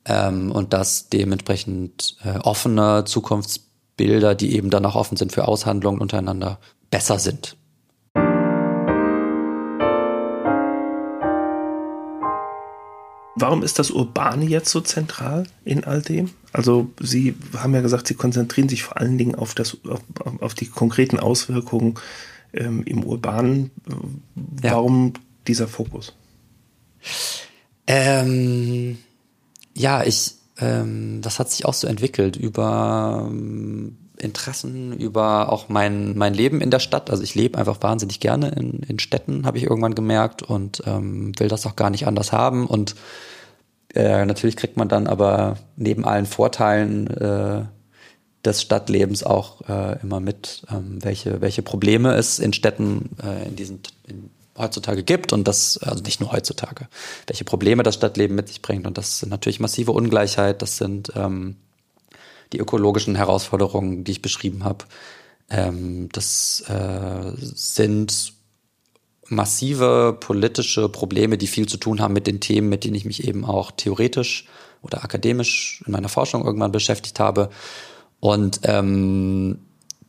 ähm, 0.05 0.51
und 0.51 0.73
dass 0.73 1.09
dementsprechend 1.09 2.17
äh, 2.23 2.37
offene 2.39 3.05
Zukunftsbilder, 3.05 4.35
die 4.35 4.55
eben 4.55 4.69
dann 4.69 4.85
auch 4.85 4.95
offen 4.95 5.17
sind 5.17 5.31
für 5.31 5.47
Aushandlungen 5.47 6.01
untereinander, 6.01 6.59
besser 6.89 7.19
sind. 7.19 7.55
Warum 13.41 13.63
ist 13.63 13.79
das 13.79 13.91
Urbane 13.91 14.45
jetzt 14.45 14.69
so 14.69 14.81
zentral 14.81 15.45
in 15.65 15.83
all 15.83 16.01
dem? 16.01 16.29
Also 16.53 16.91
Sie 16.99 17.35
haben 17.57 17.73
ja 17.73 17.81
gesagt, 17.81 18.07
Sie 18.07 18.13
konzentrieren 18.13 18.69
sich 18.69 18.83
vor 18.83 18.97
allen 18.97 19.17
Dingen 19.17 19.35
auf, 19.35 19.55
das, 19.55 19.77
auf, 19.87 20.01
auf 20.39 20.53
die 20.53 20.67
konkreten 20.67 21.19
Auswirkungen 21.19 21.95
ähm, 22.53 22.83
im 22.83 23.03
Urbanen. 23.03 23.71
Warum 24.35 25.07
ja. 25.07 25.21
dieser 25.47 25.67
Fokus? 25.67 26.13
Ähm, 27.87 28.97
ja, 29.73 30.03
ich, 30.03 30.35
ähm, 30.59 31.21
das 31.21 31.39
hat 31.39 31.49
sich 31.49 31.65
auch 31.65 31.73
so 31.73 31.87
entwickelt 31.87 32.35
über 32.35 33.27
ähm, 33.29 33.97
Interessen, 34.17 34.93
über 34.93 35.51
auch 35.51 35.67
mein, 35.69 36.17
mein 36.17 36.33
Leben 36.33 36.61
in 36.61 36.69
der 36.69 36.79
Stadt. 36.79 37.09
Also 37.09 37.23
ich 37.23 37.35
lebe 37.35 37.57
einfach 37.57 37.81
wahnsinnig 37.81 38.19
gerne 38.19 38.49
in, 38.49 38.83
in 38.83 38.99
Städten, 38.99 39.45
habe 39.45 39.57
ich 39.57 39.63
irgendwann 39.63 39.95
gemerkt 39.95 40.43
und 40.43 40.83
ähm, 40.85 41.33
will 41.39 41.47
das 41.47 41.65
auch 41.65 41.75
gar 41.75 41.89
nicht 41.89 42.05
anders 42.07 42.31
haben. 42.31 42.67
Und 42.67 42.95
äh, 43.95 44.25
natürlich 44.25 44.55
kriegt 44.55 44.77
man 44.77 44.87
dann 44.87 45.07
aber 45.07 45.57
neben 45.75 46.05
allen 46.05 46.25
Vorteilen 46.25 47.07
äh, 47.07 47.65
des 48.45 48.61
Stadtlebens 48.61 49.23
auch 49.23 49.61
äh, 49.69 49.99
immer 50.01 50.19
mit, 50.19 50.63
ähm, 50.71 51.03
welche, 51.03 51.41
welche 51.41 51.61
Probleme 51.61 52.13
es 52.15 52.39
in 52.39 52.53
Städten 52.53 53.09
äh, 53.23 53.47
in 53.47 53.55
diesen 53.55 53.81
in 54.07 54.29
heutzutage 54.57 55.03
gibt 55.03 55.33
und 55.33 55.47
das, 55.47 55.77
also 55.77 56.03
nicht 56.03 56.19
nur 56.19 56.31
heutzutage, 56.31 56.87
welche 57.27 57.45
Probleme 57.45 57.83
das 57.83 57.95
Stadtleben 57.95 58.35
mit 58.35 58.47
sich 58.47 58.61
bringt. 58.61 58.85
Und 58.85 58.97
das 58.97 59.19
sind 59.19 59.29
natürlich 59.29 59.59
massive 59.59 59.91
Ungleichheit, 59.91 60.61
das 60.61 60.77
sind 60.77 61.11
ähm, 61.15 61.55
die 62.53 62.59
ökologischen 62.59 63.15
Herausforderungen, 63.15 64.03
die 64.03 64.11
ich 64.11 64.21
beschrieben 64.21 64.63
habe. 64.63 64.85
Ähm, 65.49 66.09
das 66.11 66.63
äh, 66.67 67.31
sind 67.37 68.33
massive 69.31 70.17
politische 70.19 70.89
Probleme, 70.89 71.37
die 71.37 71.47
viel 71.47 71.67
zu 71.67 71.77
tun 71.77 72.01
haben 72.01 72.13
mit 72.13 72.27
den 72.27 72.39
Themen, 72.39 72.69
mit 72.69 72.83
denen 72.83 72.95
ich 72.95 73.05
mich 73.05 73.27
eben 73.27 73.45
auch 73.45 73.71
theoretisch 73.71 74.45
oder 74.81 75.03
akademisch 75.03 75.83
in 75.85 75.93
meiner 75.93 76.09
Forschung 76.09 76.43
irgendwann 76.43 76.71
beschäftigt 76.71 77.19
habe. 77.19 77.49
Und 78.19 78.61
ähm, 78.63 79.59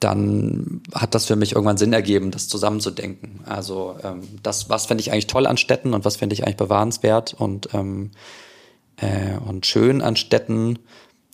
dann 0.00 0.82
hat 0.92 1.14
das 1.14 1.26
für 1.26 1.36
mich 1.36 1.52
irgendwann 1.52 1.76
Sinn 1.76 1.92
ergeben, 1.92 2.32
das 2.32 2.48
zusammenzudenken. 2.48 3.40
Also 3.46 3.96
ähm, 4.02 4.22
das, 4.42 4.68
was 4.68 4.86
fände 4.86 5.00
ich 5.00 5.12
eigentlich 5.12 5.28
toll 5.28 5.46
an 5.46 5.56
Städten 5.56 5.94
und 5.94 6.04
was 6.04 6.16
fände 6.16 6.34
ich 6.34 6.44
eigentlich 6.44 6.56
bewahrenswert 6.56 7.34
und 7.34 7.68
ähm, 7.72 8.10
äh, 8.96 9.38
und 9.46 9.66
schön 9.66 10.02
an 10.02 10.16
Städten? 10.16 10.80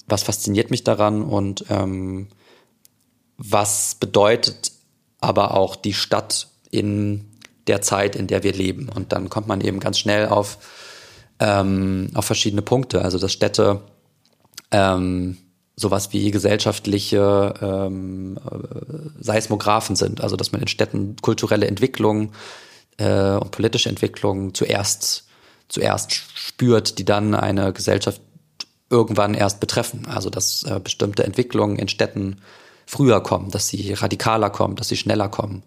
Was 0.07 0.23
fasziniert 0.23 0.71
mich 0.71 0.85
daran 0.85 1.23
und 1.23 1.65
ähm, 1.71 2.29
was 3.39 3.95
bedeutet 3.95 4.73
aber 5.21 5.55
auch 5.55 5.75
die 5.75 5.95
Stadt 5.95 6.49
in 6.71 7.28
der 7.69 7.83
Zeit, 7.83 8.17
in 8.17 8.27
der 8.27 8.43
wir 8.43 8.53
leben? 8.53 8.89
Und 8.89 9.13
dann 9.13 9.29
kommt 9.29 9.47
man 9.47 9.61
eben 9.61 9.81
ganz 9.81 9.99
schnell 9.99 10.27
auf, 10.27 10.59
ähm, 11.39 12.11
auf 12.15 12.25
verschiedene 12.25 12.63
Punkte. 12.63 13.03
Also 13.03 13.19
dass 13.19 13.33
Städte 13.33 13.83
ähm, 14.71 15.37
sowas 15.77 16.13
wie 16.13 16.31
gesellschaftliche 16.31 17.55
ähm, 17.63 18.39
äh, 18.39 19.23
Seismographen 19.23 19.97
sind. 19.97 20.21
Also 20.21 20.37
dass 20.37 20.53
man 20.53 20.61
in 20.61 20.69
Städten 20.69 21.17
kulturelle 21.23 21.67
Entwicklung 21.67 22.33
äh, 22.97 23.37
und 23.37 23.53
politische 23.53 23.89
Entwicklung 23.89 24.55
zuerst 24.55 25.25
zuerst 25.69 26.13
spürt, 26.15 26.99
die 26.99 27.05
dann 27.05 27.35
eine 27.35 27.73
Gesellschaft 27.73 28.23
irgendwann 28.91 29.35
erst 29.35 29.61
betreffen. 29.61 30.07
Also 30.07 30.31
dass 30.31 30.63
äh, 30.65 30.81
bestimmte 30.83 31.25
Entwicklungen 31.25 31.79
in 31.79 31.89
Städten 31.89 32.41
früher 32.87 33.21
kommen, 33.21 33.51
dass 33.51 33.69
sie 33.69 33.93
radikaler 33.93 34.51
kommen, 34.51 34.77
dass 34.77 34.89
sie 34.89 34.97
schneller 34.97 35.29
kommen, 35.29 35.63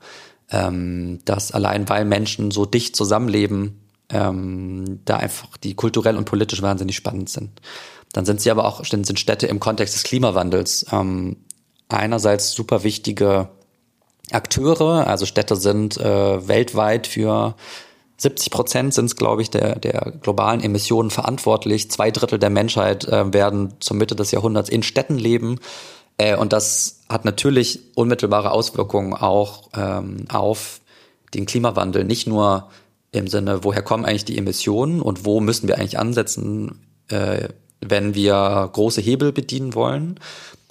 ähm, 0.52 1.20
dass 1.26 1.52
allein 1.52 1.88
weil 1.90 2.06
Menschen 2.06 2.52
so 2.52 2.66
dicht 2.66 2.96
zusammenleben, 2.96 3.82
ähm, 4.10 5.00
da 5.06 5.18
einfach 5.18 5.58
die 5.58 5.74
kulturell 5.74 6.18
und 6.18 6.26
politisch 6.26 6.62
wahnsinnig 6.62 6.96
spannend 6.96 7.30
sind. 7.30 7.62
Dann 8.14 8.26
sind 8.26 8.42
sie 8.42 8.52
aber 8.52 8.66
auch 8.66 8.84
sind 8.84 9.20
Städte 9.20 9.48
im 9.48 9.60
Kontext 9.60 9.96
des 9.96 10.04
Klimawandels 10.04 10.86
ähm, 10.92 11.38
einerseits 11.88 12.52
super 12.52 12.84
wichtige 12.84 13.50
Akteure, 14.32 15.08
also 15.08 15.26
Städte 15.26 15.56
sind 15.56 15.98
äh, 15.98 16.48
weltweit 16.48 17.08
für 17.08 17.56
70 18.22 18.52
Prozent 18.52 18.94
sind 18.94 19.06
es, 19.06 19.16
glaube 19.16 19.42
ich, 19.42 19.50
der, 19.50 19.80
der 19.80 20.14
globalen 20.22 20.62
Emissionen 20.62 21.10
verantwortlich. 21.10 21.90
Zwei 21.90 22.12
Drittel 22.12 22.38
der 22.38 22.52
Menschheit 22.52 23.06
äh, 23.06 23.34
werden 23.34 23.74
zur 23.80 23.98
Mitte 23.98 24.16
des 24.16 24.30
Jahrhunderts 24.30 24.70
in 24.70 24.84
Städten 24.84 25.18
leben. 25.18 25.60
Äh, 26.22 26.36
und 26.36 26.54
das 26.54 27.02
hat 27.10 27.26
natürlich 27.26 27.80
unmittelbare 27.96 28.52
Auswirkungen 28.52 29.14
auch 29.14 29.70
ähm, 29.76 30.26
auf 30.30 30.82
den 31.34 31.46
Klimawandel. 31.46 32.04
Nicht 32.04 32.28
nur 32.28 32.70
im 33.12 33.28
Sinne, 33.28 33.64
woher 33.64 33.82
kommen 33.82 34.06
eigentlich 34.06 34.26
die 34.26 34.38
Emissionen 34.38 35.02
und 35.02 35.26
wo 35.26 35.40
müssen 35.40 35.68
wir 35.68 35.78
eigentlich 35.78 35.98
ansetzen, 35.98 36.86
äh, 37.10 37.50
wenn 37.82 38.14
wir 38.14 38.70
große 38.72 39.02
Hebel 39.02 39.32
bedienen 39.32 39.74
wollen, 39.74 40.20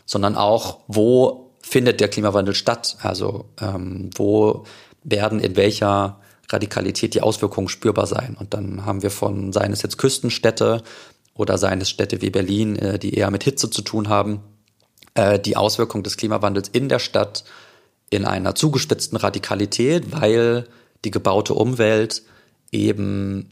sondern 0.06 0.36
auch, 0.36 0.78
wo 0.86 1.50
findet 1.60 2.00
der 2.00 2.08
Klimawandel 2.08 2.54
statt? 2.54 2.96
Also 3.02 3.46
ähm, 3.60 4.10
wo 4.14 4.64
werden 5.02 5.40
in 5.40 5.56
welcher 5.56 6.20
Radikalität 6.48 7.14
die 7.14 7.22
Auswirkungen 7.22 7.68
spürbar 7.68 8.06
sein. 8.06 8.36
Und 8.38 8.54
dann 8.54 8.86
haben 8.86 9.02
wir 9.02 9.10
von, 9.10 9.52
seien 9.52 9.72
es 9.72 9.82
jetzt 9.82 9.98
Küstenstädte 9.98 10.82
oder 11.34 11.58
seien 11.58 11.80
es 11.80 11.90
Städte 11.90 12.22
wie 12.22 12.30
Berlin, 12.30 12.76
äh, 12.76 12.98
die 12.98 13.14
eher 13.14 13.30
mit 13.30 13.42
Hitze 13.44 13.70
zu 13.70 13.82
tun 13.82 14.08
haben, 14.08 14.40
äh, 15.14 15.38
die 15.38 15.56
Auswirkung 15.56 16.02
des 16.02 16.16
Klimawandels 16.16 16.68
in 16.68 16.88
der 16.88 16.98
Stadt 16.98 17.44
in 18.10 18.24
einer 18.24 18.54
zugespitzten 18.54 19.16
Radikalität, 19.16 20.12
weil 20.12 20.66
die 21.04 21.10
gebaute 21.10 21.54
Umwelt 21.54 22.22
eben 22.72 23.50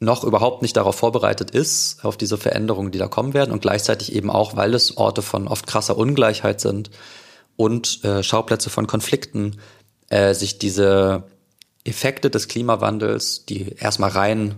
noch 0.00 0.24
überhaupt 0.24 0.62
nicht 0.62 0.76
darauf 0.76 0.96
vorbereitet 0.96 1.52
ist, 1.52 2.04
auf 2.04 2.16
diese 2.16 2.36
Veränderungen, 2.36 2.90
die 2.90 2.98
da 2.98 3.06
kommen 3.06 3.34
werden. 3.34 3.52
Und 3.52 3.62
gleichzeitig 3.62 4.12
eben 4.14 4.30
auch, 4.30 4.56
weil 4.56 4.74
es 4.74 4.96
Orte 4.96 5.22
von 5.22 5.46
oft 5.46 5.66
krasser 5.66 5.96
Ungleichheit 5.96 6.60
sind 6.60 6.90
und 7.56 8.04
äh, 8.04 8.22
Schauplätze 8.22 8.68
von 8.68 8.88
Konflikten, 8.88 9.60
äh, 10.08 10.34
sich 10.34 10.58
diese 10.58 11.24
Effekte 11.84 12.30
des 12.30 12.48
Klimawandels, 12.48 13.46
die 13.46 13.76
erstmal 13.78 14.10
rein 14.10 14.56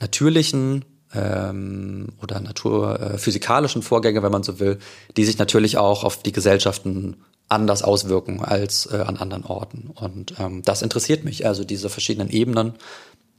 natürlichen 0.00 0.84
ähm, 1.14 2.08
oder 2.22 2.40
naturphysikalischen 2.40 3.82
Vorgänge, 3.82 4.22
wenn 4.22 4.32
man 4.32 4.42
so 4.42 4.60
will, 4.60 4.78
die 5.16 5.24
sich 5.24 5.38
natürlich 5.38 5.78
auch 5.78 6.04
auf 6.04 6.22
die 6.22 6.32
Gesellschaften 6.32 7.16
anders 7.48 7.82
auswirken 7.82 8.44
als 8.44 8.86
äh, 8.92 8.98
an 8.98 9.16
anderen 9.16 9.44
Orten. 9.44 9.90
Und 9.94 10.34
ähm, 10.38 10.62
das 10.62 10.82
interessiert 10.82 11.24
mich, 11.24 11.46
also 11.46 11.64
diese 11.64 11.88
verschiedenen 11.88 12.28
Ebenen 12.28 12.74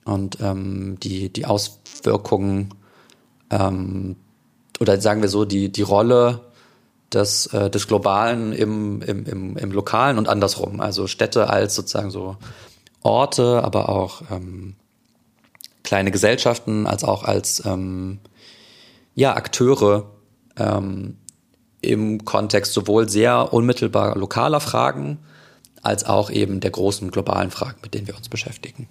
und 0.03 0.39
ähm, 0.41 0.97
die, 0.99 1.31
die 1.31 1.45
Auswirkungen 1.45 2.73
ähm, 3.51 4.15
oder 4.79 4.99
sagen 4.99 5.21
wir 5.21 5.29
so, 5.29 5.45
die, 5.45 5.71
die 5.71 5.81
Rolle 5.81 6.41
des, 7.13 7.47
äh, 7.47 7.69
des 7.69 7.87
Globalen 7.87 8.53
im, 8.53 9.01
im, 9.01 9.25
im, 9.25 9.57
im 9.57 9.71
Lokalen 9.71 10.17
und 10.17 10.27
andersrum. 10.27 10.79
Also 10.79 11.07
Städte 11.07 11.49
als 11.49 11.75
sozusagen 11.75 12.11
so 12.11 12.37
Orte, 13.01 13.63
aber 13.63 13.89
auch 13.89 14.23
ähm, 14.31 14.75
kleine 15.83 16.11
Gesellschaften, 16.11 16.87
als 16.87 17.03
auch 17.03 17.23
als 17.23 17.63
ähm, 17.65 18.19
ja, 19.15 19.35
Akteure 19.35 20.11
ähm, 20.57 21.17
im 21.81 22.25
Kontext 22.25 22.73
sowohl 22.73 23.09
sehr 23.09 23.53
unmittelbar 23.53 24.17
lokaler 24.17 24.59
Fragen 24.59 25.19
als 25.81 26.05
auch 26.05 26.29
eben 26.29 26.59
der 26.59 26.71
großen 26.71 27.09
globalen 27.09 27.51
Fragen, 27.51 27.77
mit 27.81 27.93
denen 27.93 28.07
wir 28.07 28.17
uns 28.17 28.27
beschäftigen. 28.29 28.87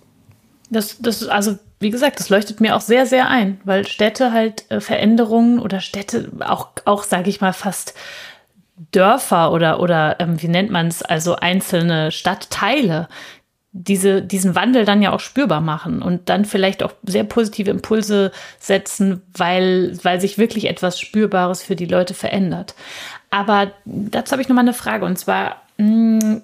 Das, 0.70 0.96
das, 0.98 1.26
also 1.28 1.58
wie 1.80 1.90
gesagt, 1.90 2.20
das 2.20 2.28
leuchtet 2.28 2.60
mir 2.60 2.76
auch 2.76 2.80
sehr, 2.80 3.06
sehr 3.06 3.28
ein, 3.28 3.60
weil 3.64 3.86
Städte 3.86 4.32
halt 4.32 4.70
äh, 4.70 4.80
Veränderungen 4.80 5.58
oder 5.58 5.80
Städte 5.80 6.30
auch, 6.40 6.68
auch 6.84 7.04
sage 7.04 7.30
ich 7.30 7.40
mal, 7.40 7.52
fast 7.52 7.94
Dörfer 8.92 9.52
oder, 9.52 9.80
oder 9.80 10.20
ähm, 10.20 10.40
wie 10.40 10.48
nennt 10.48 10.70
man 10.70 10.88
es, 10.88 11.02
also 11.02 11.36
einzelne 11.36 12.12
Stadtteile, 12.12 13.08
diese, 13.72 14.22
diesen 14.22 14.54
Wandel 14.54 14.84
dann 14.84 15.02
ja 15.02 15.12
auch 15.12 15.20
spürbar 15.20 15.60
machen 15.60 16.00
und 16.00 16.28
dann 16.28 16.44
vielleicht 16.44 16.82
auch 16.82 16.92
sehr 17.04 17.24
positive 17.24 17.70
Impulse 17.70 18.32
setzen, 18.58 19.22
weil, 19.36 19.98
weil 20.02 20.20
sich 20.20 20.38
wirklich 20.38 20.66
etwas 20.66 20.98
Spürbares 20.98 21.62
für 21.62 21.76
die 21.76 21.86
Leute 21.86 22.14
verändert. 22.14 22.74
Aber 23.30 23.72
dazu 23.84 24.32
habe 24.32 24.42
ich 24.42 24.48
nochmal 24.48 24.64
eine 24.64 24.72
Frage 24.72 25.04
und 25.04 25.18
zwar 25.18 25.62
hm, 25.76 26.42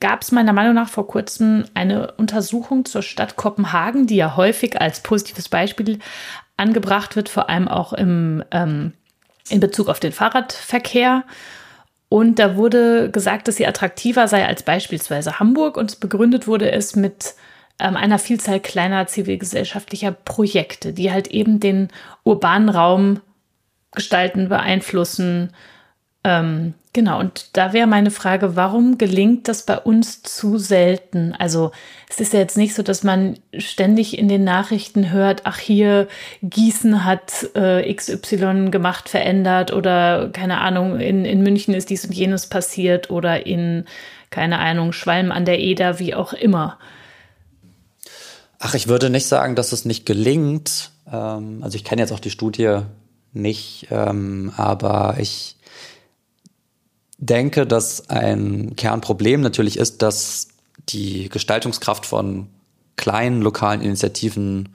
gab 0.00 0.22
es 0.22 0.32
meiner 0.32 0.52
Meinung 0.52 0.74
nach 0.74 0.88
vor 0.88 1.06
kurzem 1.06 1.64
eine 1.74 2.12
Untersuchung 2.12 2.84
zur 2.84 3.02
Stadt 3.02 3.36
Kopenhagen, 3.36 4.06
die 4.06 4.16
ja 4.16 4.36
häufig 4.36 4.80
als 4.80 5.00
positives 5.00 5.48
Beispiel 5.48 5.98
angebracht 6.56 7.16
wird, 7.16 7.28
vor 7.28 7.48
allem 7.48 7.68
auch 7.68 7.92
im, 7.92 8.44
ähm, 8.50 8.92
in 9.48 9.60
Bezug 9.60 9.88
auf 9.88 10.00
den 10.00 10.12
Fahrradverkehr. 10.12 11.24
Und 12.08 12.38
da 12.38 12.56
wurde 12.56 13.10
gesagt, 13.10 13.48
dass 13.48 13.56
sie 13.56 13.66
attraktiver 13.66 14.28
sei 14.28 14.46
als 14.46 14.62
beispielsweise 14.62 15.38
Hamburg. 15.40 15.76
Und 15.76 16.00
begründet 16.00 16.46
wurde 16.46 16.70
es 16.70 16.94
mit 16.94 17.34
ähm, 17.78 17.96
einer 17.96 18.18
Vielzahl 18.18 18.60
kleiner 18.60 19.06
zivilgesellschaftlicher 19.06 20.12
Projekte, 20.12 20.92
die 20.92 21.10
halt 21.10 21.28
eben 21.28 21.60
den 21.60 21.88
urbanen 22.22 22.68
Raum 22.68 23.20
gestalten, 23.92 24.48
beeinflussen, 24.48 25.52
ähm, 26.22 26.74
genau, 26.96 27.20
und 27.20 27.50
da 27.52 27.74
wäre 27.74 27.86
meine 27.86 28.10
Frage, 28.10 28.56
warum 28.56 28.96
gelingt 28.96 29.48
das 29.48 29.66
bei 29.66 29.78
uns 29.78 30.22
zu 30.22 30.56
selten? 30.56 31.34
Also 31.38 31.70
es 32.08 32.20
ist 32.20 32.32
ja 32.32 32.38
jetzt 32.38 32.56
nicht 32.56 32.74
so, 32.74 32.82
dass 32.82 33.04
man 33.04 33.38
ständig 33.58 34.16
in 34.18 34.28
den 34.28 34.44
Nachrichten 34.44 35.10
hört, 35.12 35.42
ach 35.44 35.58
hier, 35.58 36.08
Gießen 36.42 37.04
hat 37.04 37.50
äh, 37.54 37.92
XY 37.92 38.70
gemacht, 38.70 39.10
verändert 39.10 39.74
oder 39.74 40.30
keine 40.32 40.62
Ahnung, 40.62 40.98
in, 40.98 41.26
in 41.26 41.42
München 41.42 41.74
ist 41.74 41.90
dies 41.90 42.06
und 42.06 42.14
jenes 42.14 42.46
passiert 42.46 43.10
oder 43.10 43.44
in, 43.44 43.84
keine 44.30 44.58
Ahnung, 44.58 44.92
Schwalm 44.92 45.30
an 45.32 45.44
der 45.44 45.60
Eder, 45.60 45.98
wie 45.98 46.14
auch 46.14 46.32
immer. 46.32 46.78
Ach, 48.58 48.72
ich 48.72 48.88
würde 48.88 49.10
nicht 49.10 49.26
sagen, 49.26 49.54
dass 49.54 49.72
es 49.72 49.84
nicht 49.84 50.06
gelingt. 50.06 50.92
Ähm, 51.12 51.60
also 51.62 51.76
ich 51.76 51.84
kenne 51.84 52.00
jetzt 52.00 52.12
auch 52.12 52.20
die 52.20 52.30
Studie 52.30 52.78
nicht, 53.34 53.88
ähm, 53.90 54.50
aber 54.56 55.16
ich 55.18 55.55
denke, 57.18 57.66
dass 57.66 58.08
ein 58.10 58.76
Kernproblem 58.76 59.40
natürlich 59.40 59.78
ist, 59.78 60.02
dass 60.02 60.48
die 60.88 61.28
Gestaltungskraft 61.28 62.06
von 62.06 62.48
kleinen 62.96 63.42
lokalen 63.42 63.80
Initiativen 63.80 64.70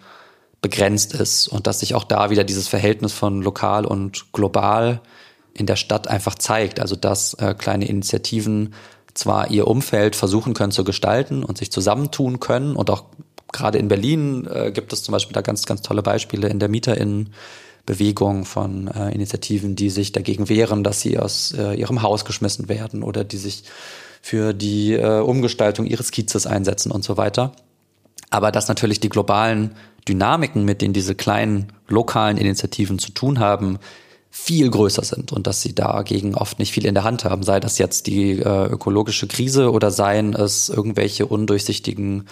begrenzt 0.62 1.14
ist 1.14 1.48
und 1.48 1.68
dass 1.68 1.80
sich 1.80 1.96
auch 1.96 2.04
da 2.04 2.30
wieder 2.30 2.44
dieses 2.44 2.68
Verhältnis 2.68 3.14
von 3.14 3.42
lokal 3.42 3.86
und 3.86 4.32
global 4.32 5.02
in 5.54 5.66
der 5.66 5.76
Stadt 5.76 6.08
einfach 6.08 6.36
zeigt. 6.36 6.80
Also 6.80 6.96
dass 6.96 7.34
äh, 7.36 7.56
kleine 7.58 7.88
Initiativen 7.88 8.74
zwar 9.14 9.50
ihr 9.50 9.68
Umfeld 9.68 10.16
versuchen 10.16 10.54
können 10.54 10.72
zu 10.72 10.84
gestalten 10.84 11.44
und 11.44 11.58
sich 11.58 11.72
zusammentun 11.72 12.40
können 12.40 12.76
und 12.76 12.90
auch 12.90 13.06
gerade 13.52 13.78
in 13.78 13.88
Berlin 13.88 14.48
äh, 14.48 14.72
gibt 14.72 14.94
es 14.94 15.04
zum 15.04 15.12
Beispiel 15.12 15.34
da 15.34 15.42
ganz, 15.42 15.66
ganz 15.66 15.82
tolle 15.82 16.02
Beispiele 16.02 16.48
in 16.48 16.60
der 16.60 16.70
MieterInnen 16.70 17.34
Bewegung 17.92 18.46
von 18.46 18.88
äh, 18.88 19.14
Initiativen, 19.14 19.76
die 19.76 19.90
sich 19.90 20.14
dagegen 20.14 20.48
wehren, 20.48 20.82
dass 20.82 21.02
sie 21.02 21.20
aus 21.20 21.52
äh, 21.52 21.74
ihrem 21.74 22.02
Haus 22.02 22.24
geschmissen 22.24 22.70
werden 22.70 23.04
oder 23.04 23.26
die 23.26 23.36
sich 23.36 23.66
für 24.22 24.54
die 24.54 24.94
äh, 24.94 25.20
Umgestaltung 25.20 25.86
ihres 25.86 26.12
Kiezes 26.12 26.48
einsetzen 26.48 26.90
und 26.90 27.04
so 27.04 27.18
weiter. 27.18 27.52
Aber 28.30 28.54
dass 28.54 28.70
natürlich 28.70 29.02
die 29.02 29.10
globalen 29.10 29.76
Dynamiken, 30.08 30.64
mit 30.64 30.82
denen 30.82 30.94
diese 30.94 31.16
kleinen 31.16 31.74
lokalen 31.90 32.38
Initiativen 32.38 32.98
zu 32.98 33.12
tun 33.12 33.40
haben, 33.40 33.78
viel 34.30 34.70
größer 34.70 35.04
sind 35.04 35.34
und 35.34 35.46
dass 35.46 35.62
sie 35.62 35.76
dagegen 35.76 36.36
oft 36.36 36.60
nicht 36.60 36.72
viel 36.72 36.86
in 36.86 36.94
der 36.94 37.04
Hand 37.04 37.26
haben, 37.26 37.44
sei 37.44 37.60
das 37.60 37.78
jetzt 37.78 38.08
die 38.08 38.40
äh, 38.40 38.68
ökologische 38.68 39.28
Krise 39.28 39.70
oder 39.70 39.92
seien 39.92 40.34
es 40.34 40.70
irgendwelche 40.70 41.26
undurchsichtigen 41.26 42.24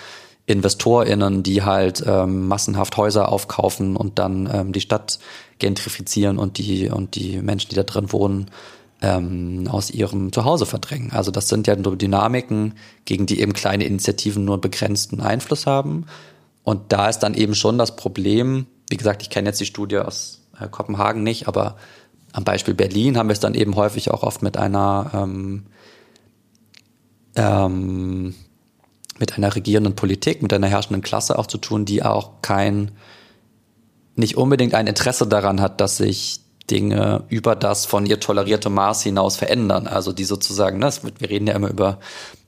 InvestorInnen, 0.50 1.44
die 1.44 1.62
halt 1.64 2.04
ähm, 2.06 2.48
massenhaft 2.48 2.98
Häuser 2.98 3.30
aufkaufen 3.30 3.96
und 3.96 4.18
dann 4.18 4.50
ähm, 4.52 4.74
die 4.74 4.82
Stadt 4.82 5.20
gentrifizieren 5.60 6.40
und 6.40 6.58
die, 6.58 6.90
und 6.90 7.16
die 7.16 7.38
Menschen, 7.42 7.70
die 7.70 7.76
da 7.76 7.84
drin 7.84 8.12
wohnen, 8.12 8.50
ähm, 9.02 9.68
aus 9.70 9.92
ihrem 9.92 10.34
Zuhause 10.34 10.66
verdrängen. 10.66 11.12
Also 11.12 11.30
das 11.30 11.48
sind 11.50 11.68
ja 11.68 11.76
nur 11.76 11.96
Dynamiken, 11.96 12.74
gegen 13.06 13.28
die 13.28 13.40
eben 13.42 13.54
kleine 13.54 13.86
Initiativen 13.86 14.44
nur 14.44 14.60
begrenzten 14.60 15.22
Einfluss 15.22 15.68
haben. 15.68 16.08
Und 16.64 16.92
da 16.92 17.10
ist 17.10 17.20
dann 17.20 17.36
eben 17.36 17.54
schon 17.54 17.78
das 17.78 17.96
Problem, 17.96 18.66
wie 18.90 18.98
gesagt, 18.98 19.22
ich 19.22 19.30
kenne 19.30 19.50
jetzt 19.50 19.62
die 19.62 19.66
Studie 19.66 20.00
aus 20.00 20.42
äh, 20.60 20.68
Kopenhagen 20.68 21.22
nicht, 21.22 21.48
aber 21.48 21.78
am 22.34 22.44
Beispiel 22.44 22.74
Berlin 22.74 23.18
haben 23.18 23.30
wir 23.30 23.34
es 23.34 23.40
dann 23.40 23.54
eben 23.54 23.76
häufig 23.76 24.12
auch 24.12 24.24
oft 24.24 24.42
mit 24.42 24.58
einer 24.58 25.12
ähm, 25.14 25.66
ähm, 27.36 28.34
mit 29.20 29.38
einer 29.38 29.56
regierenden 29.56 29.96
Politik, 29.96 30.42
mit 30.42 30.54
einer 30.54 30.68
herrschenden 30.68 31.02
Klasse 31.02 31.38
auch 31.38 31.48
zu 31.48 31.58
tun, 31.58 31.86
die 31.86 32.04
auch 32.04 32.42
kein, 32.42 32.92
nicht 34.16 34.38
unbedingt 34.38 34.74
ein 34.74 34.88
Interesse 34.88 35.28
daran 35.28 35.62
hat, 35.62 35.82
dass 35.82 35.98
sich 35.98 36.42
Dinge 36.70 37.24
über 37.30 37.56
das 37.56 37.86
von 37.86 38.06
ihr 38.06 38.20
tolerierte 38.20 38.70
Maß 38.70 39.04
hinaus 39.04 39.36
verändern. 39.36 39.88
Also 39.88 40.14
die 40.14 40.26
sozusagen, 40.26 40.80
ne, 40.80 40.92
wir 41.18 41.30
reden 41.30 41.48
ja 41.48 41.56
immer 41.56 41.70
über 41.70 42.00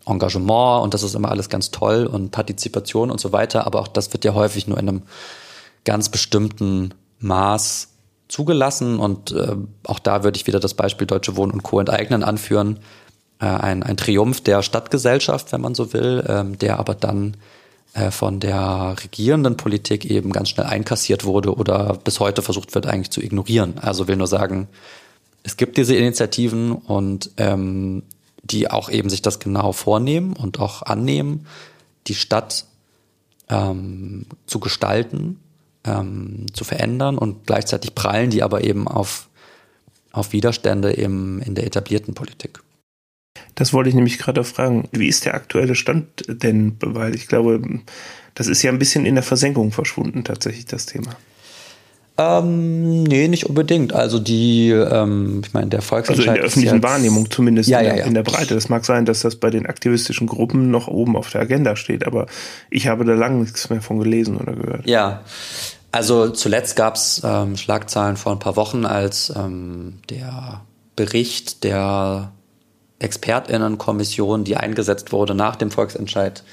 Engagement 0.05 0.83
und 0.83 0.93
das 0.93 1.03
ist 1.03 1.15
immer 1.15 1.29
alles 1.29 1.49
ganz 1.49 1.71
toll 1.71 2.05
und 2.05 2.31
Partizipation 2.31 3.11
und 3.11 3.19
so 3.19 3.31
weiter, 3.31 3.65
aber 3.65 3.81
auch 3.81 3.87
das 3.87 4.13
wird 4.13 4.25
ja 4.25 4.33
häufig 4.33 4.67
nur 4.67 4.77
in 4.77 4.89
einem 4.89 5.01
ganz 5.85 6.09
bestimmten 6.09 6.93
Maß 7.19 7.89
zugelassen 8.27 8.99
und 8.99 9.31
äh, 9.31 9.55
auch 9.83 9.99
da 9.99 10.23
würde 10.23 10.37
ich 10.37 10.47
wieder 10.47 10.59
das 10.59 10.73
Beispiel 10.73 11.05
Deutsche 11.05 11.35
Wohnen 11.35 11.51
und 11.51 11.63
Co. 11.63 11.79
enteignen 11.79 12.23
anführen 12.23 12.79
äh, 13.41 13.45
ein, 13.45 13.83
ein 13.83 13.97
Triumph 13.97 14.41
der 14.41 14.61
Stadtgesellschaft, 14.61 15.51
wenn 15.51 15.61
man 15.61 15.75
so 15.75 15.93
will, 15.93 16.23
ähm, 16.27 16.57
der 16.59 16.79
aber 16.79 16.95
dann 16.95 17.35
äh, 17.93 18.11
von 18.11 18.39
der 18.39 18.95
regierenden 19.03 19.57
Politik 19.57 20.05
eben 20.05 20.31
ganz 20.31 20.49
schnell 20.49 20.67
einkassiert 20.67 21.25
wurde 21.25 21.53
oder 21.55 21.97
bis 22.03 22.19
heute 22.19 22.41
versucht 22.41 22.73
wird 22.75 22.85
eigentlich 22.85 23.09
zu 23.09 23.21
ignorieren. 23.21 23.79
Also 23.79 24.07
will 24.07 24.15
nur 24.15 24.27
sagen, 24.27 24.67
es 25.43 25.57
gibt 25.57 25.77
diese 25.77 25.95
Initiativen 25.95 26.71
und 26.71 27.31
ähm, 27.37 28.03
die 28.43 28.69
auch 28.69 28.89
eben 28.89 29.09
sich 29.09 29.21
das 29.21 29.39
genau 29.39 29.71
vornehmen 29.71 30.33
und 30.33 30.59
auch 30.59 30.83
annehmen, 30.83 31.47
die 32.07 32.15
Stadt 32.15 32.65
ähm, 33.49 34.25
zu 34.45 34.59
gestalten, 34.59 35.39
ähm, 35.83 36.45
zu 36.53 36.63
verändern 36.63 37.17
und 37.17 37.47
gleichzeitig 37.47 37.95
prallen 37.95 38.29
die 38.29 38.43
aber 38.43 38.63
eben 38.63 38.87
auf, 38.87 39.29
auf 40.11 40.31
Widerstände 40.31 40.91
im, 40.91 41.41
in 41.41 41.55
der 41.55 41.65
etablierten 41.65 42.13
Politik. 42.13 42.61
Das 43.55 43.73
wollte 43.73 43.89
ich 43.89 43.95
nämlich 43.95 44.17
gerade 44.17 44.43
fragen. 44.43 44.87
Wie 44.91 45.07
ist 45.07 45.25
der 45.25 45.35
aktuelle 45.35 45.75
Stand 45.75 46.25
denn? 46.27 46.77
Weil 46.79 47.15
ich 47.15 47.27
glaube, 47.27 47.61
das 48.35 48.47
ist 48.47 48.61
ja 48.63 48.71
ein 48.71 48.79
bisschen 48.79 49.05
in 49.05 49.15
der 49.15 49.23
Versenkung 49.23 49.71
verschwunden, 49.71 50.23
tatsächlich, 50.23 50.65
das 50.65 50.85
Thema. 50.85 51.15
Ähm, 52.17 53.03
nee, 53.03 53.27
nicht 53.27 53.45
unbedingt. 53.45 53.93
Also 53.93 54.19
die, 54.19 54.69
ähm, 54.69 55.41
ich 55.45 55.53
meine, 55.53 55.67
der 55.67 55.81
Volksentscheid. 55.81 56.27
Also 56.27 56.29
in 56.29 56.35
der 56.35 56.45
öffentlichen 56.45 56.75
jetzt, 56.75 56.83
Wahrnehmung 56.83 57.31
zumindest 57.31 57.69
ja, 57.69 57.79
in, 57.79 57.85
der, 57.85 57.93
ja, 57.93 57.99
ja. 58.01 58.05
in 58.05 58.13
der 58.13 58.23
Breite. 58.23 58.53
Das 58.53 58.69
mag 58.69 58.85
sein, 58.85 59.05
dass 59.05 59.21
das 59.21 59.37
bei 59.37 59.49
den 59.49 59.65
aktivistischen 59.65 60.27
Gruppen 60.27 60.71
noch 60.71 60.87
oben 60.87 61.15
auf 61.15 61.29
der 61.29 61.41
Agenda 61.41 61.75
steht, 61.75 62.05
aber 62.05 62.27
ich 62.69 62.87
habe 62.87 63.05
da 63.05 63.13
lange 63.13 63.41
nichts 63.41 63.69
mehr 63.69 63.81
von 63.81 63.99
gelesen 63.99 64.37
oder 64.37 64.53
gehört. 64.53 64.87
Ja. 64.87 65.21
Also 65.91 66.29
zuletzt 66.29 66.75
gab 66.75 66.95
es 66.95 67.21
ähm, 67.23 67.57
Schlagzeilen 67.57 68.17
vor 68.17 68.33
ein 68.33 68.39
paar 68.39 68.55
Wochen, 68.55 68.85
als 68.85 69.33
ähm, 69.35 69.99
der 70.09 70.61
Bericht 70.95 71.63
der 71.63 72.31
Expertinnenkommission, 73.01 74.43
die 74.43 74.57
eingesetzt 74.57 75.11
wurde 75.11 75.35
nach 75.35 75.55
dem 75.55 75.69
Volksentscheid, 75.71 76.43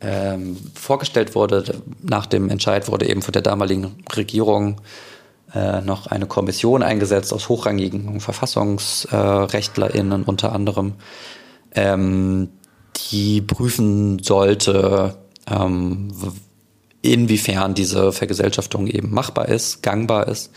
ähm, 0.00 0.56
vorgestellt 0.74 1.34
wurde. 1.34 1.82
Nach 2.02 2.26
dem 2.26 2.50
Entscheid 2.50 2.88
wurde 2.88 3.08
eben 3.08 3.22
von 3.22 3.32
der 3.32 3.40
damaligen 3.42 3.94
Regierung 4.14 4.80
äh, 5.54 5.80
noch 5.80 6.08
eine 6.08 6.26
Kommission 6.26 6.82
eingesetzt 6.82 7.32
aus 7.32 7.48
hochrangigen 7.48 8.20
VerfassungsrechtlerInnen 8.20 10.24
unter 10.24 10.52
anderem, 10.52 10.94
ähm, 11.74 12.50
die 13.10 13.40
prüfen 13.40 14.22
sollte, 14.22 15.16
ähm, 15.48 16.08
inwiefern 17.02 17.74
diese 17.74 18.12
Vergesellschaftung 18.12 18.86
eben 18.86 19.12
machbar 19.12 19.48
ist, 19.48 19.82
gangbar 19.82 20.28
ist. 20.28 20.52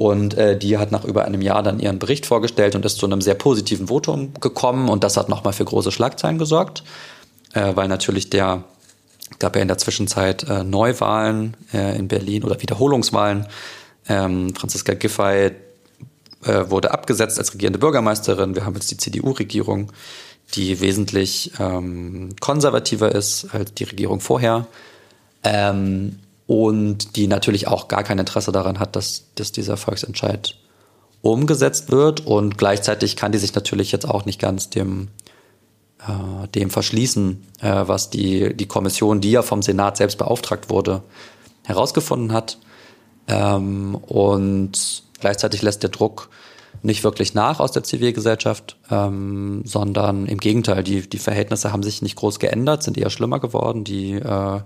Und 0.00 0.32
äh, 0.32 0.56
die 0.56 0.78
hat 0.78 0.92
nach 0.92 1.04
über 1.04 1.26
einem 1.26 1.42
Jahr 1.42 1.62
dann 1.62 1.78
ihren 1.78 1.98
Bericht 1.98 2.24
vorgestellt 2.24 2.74
und 2.74 2.86
ist 2.86 2.96
zu 2.96 3.04
einem 3.04 3.20
sehr 3.20 3.34
positiven 3.34 3.88
Votum 3.88 4.32
gekommen. 4.40 4.88
Und 4.88 5.04
das 5.04 5.18
hat 5.18 5.28
nochmal 5.28 5.52
für 5.52 5.66
große 5.66 5.92
Schlagzeilen 5.92 6.38
gesorgt, 6.38 6.84
äh, 7.52 7.76
weil 7.76 7.86
natürlich 7.86 8.30
der 8.30 8.64
gab 9.38 9.56
ja 9.56 9.60
in 9.60 9.68
der 9.68 9.76
Zwischenzeit 9.76 10.48
äh, 10.48 10.64
Neuwahlen 10.64 11.54
äh, 11.74 11.98
in 11.98 12.08
Berlin 12.08 12.44
oder 12.44 12.62
Wiederholungswahlen. 12.62 13.46
Ähm, 14.08 14.54
Franziska 14.54 14.94
Giffey 14.94 15.50
äh, 16.46 16.70
wurde 16.70 16.92
abgesetzt 16.92 17.38
als 17.38 17.52
regierende 17.52 17.78
Bürgermeisterin. 17.78 18.54
Wir 18.54 18.64
haben 18.64 18.76
jetzt 18.76 18.90
die 18.90 18.96
CDU-Regierung, 18.96 19.92
die 20.54 20.80
wesentlich 20.80 21.52
ähm, 21.60 22.30
konservativer 22.40 23.14
ist 23.14 23.48
als 23.52 23.74
die 23.74 23.84
Regierung 23.84 24.20
vorher. 24.20 24.66
Ähm, 25.44 26.20
und 26.50 27.14
die 27.14 27.28
natürlich 27.28 27.68
auch 27.68 27.86
gar 27.86 28.02
kein 28.02 28.18
Interesse 28.18 28.50
daran 28.50 28.80
hat, 28.80 28.96
dass, 28.96 29.26
dass 29.36 29.52
dieser 29.52 29.76
Volksentscheid 29.76 30.56
umgesetzt 31.22 31.92
wird. 31.92 32.26
Und 32.26 32.58
gleichzeitig 32.58 33.14
kann 33.14 33.30
die 33.30 33.38
sich 33.38 33.54
natürlich 33.54 33.92
jetzt 33.92 34.04
auch 34.08 34.24
nicht 34.24 34.40
ganz 34.40 34.68
dem, 34.68 35.10
äh, 36.00 36.48
dem 36.48 36.70
verschließen, 36.70 37.46
äh, 37.60 37.84
was 37.86 38.10
die, 38.10 38.56
die 38.56 38.66
Kommission, 38.66 39.20
die 39.20 39.30
ja 39.30 39.42
vom 39.42 39.62
Senat 39.62 39.96
selbst 39.96 40.18
beauftragt 40.18 40.70
wurde, 40.70 41.04
herausgefunden 41.62 42.32
hat. 42.32 42.58
Ähm, 43.28 43.94
und 43.94 45.04
gleichzeitig 45.20 45.62
lässt 45.62 45.84
der 45.84 45.90
Druck 45.90 46.30
nicht 46.82 47.04
wirklich 47.04 47.32
nach 47.32 47.60
aus 47.60 47.70
der 47.70 47.84
Zivilgesellschaft, 47.84 48.76
ähm, 48.90 49.62
sondern 49.64 50.26
im 50.26 50.38
Gegenteil, 50.38 50.82
die, 50.82 51.08
die 51.08 51.18
Verhältnisse 51.18 51.72
haben 51.72 51.84
sich 51.84 52.02
nicht 52.02 52.16
groß 52.16 52.40
geändert, 52.40 52.82
sind 52.82 52.98
eher 52.98 53.10
schlimmer 53.10 53.38
geworden. 53.38 53.84
Die 53.84 54.14
äh, 54.14 54.60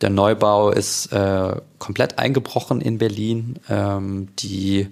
der 0.00 0.10
Neubau 0.10 0.70
ist 0.70 1.12
äh, 1.12 1.56
komplett 1.78 2.18
eingebrochen 2.18 2.80
in 2.80 2.98
Berlin. 2.98 3.58
Ähm, 3.68 4.28
die 4.38 4.88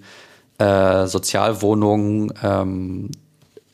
äh, 0.58 1.06
Sozialwohnungen 1.06 2.32
ähm, 2.42 3.10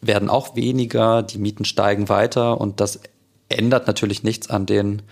werden 0.00 0.28
auch 0.28 0.54
weniger, 0.54 1.22
die 1.22 1.38
Mieten 1.38 1.64
steigen 1.64 2.08
weiter 2.08 2.60
und 2.60 2.80
das 2.80 3.00
ändert 3.48 3.86
natürlich 3.86 4.22
nichts 4.22 4.50
an 4.50 4.66
den 4.66 5.02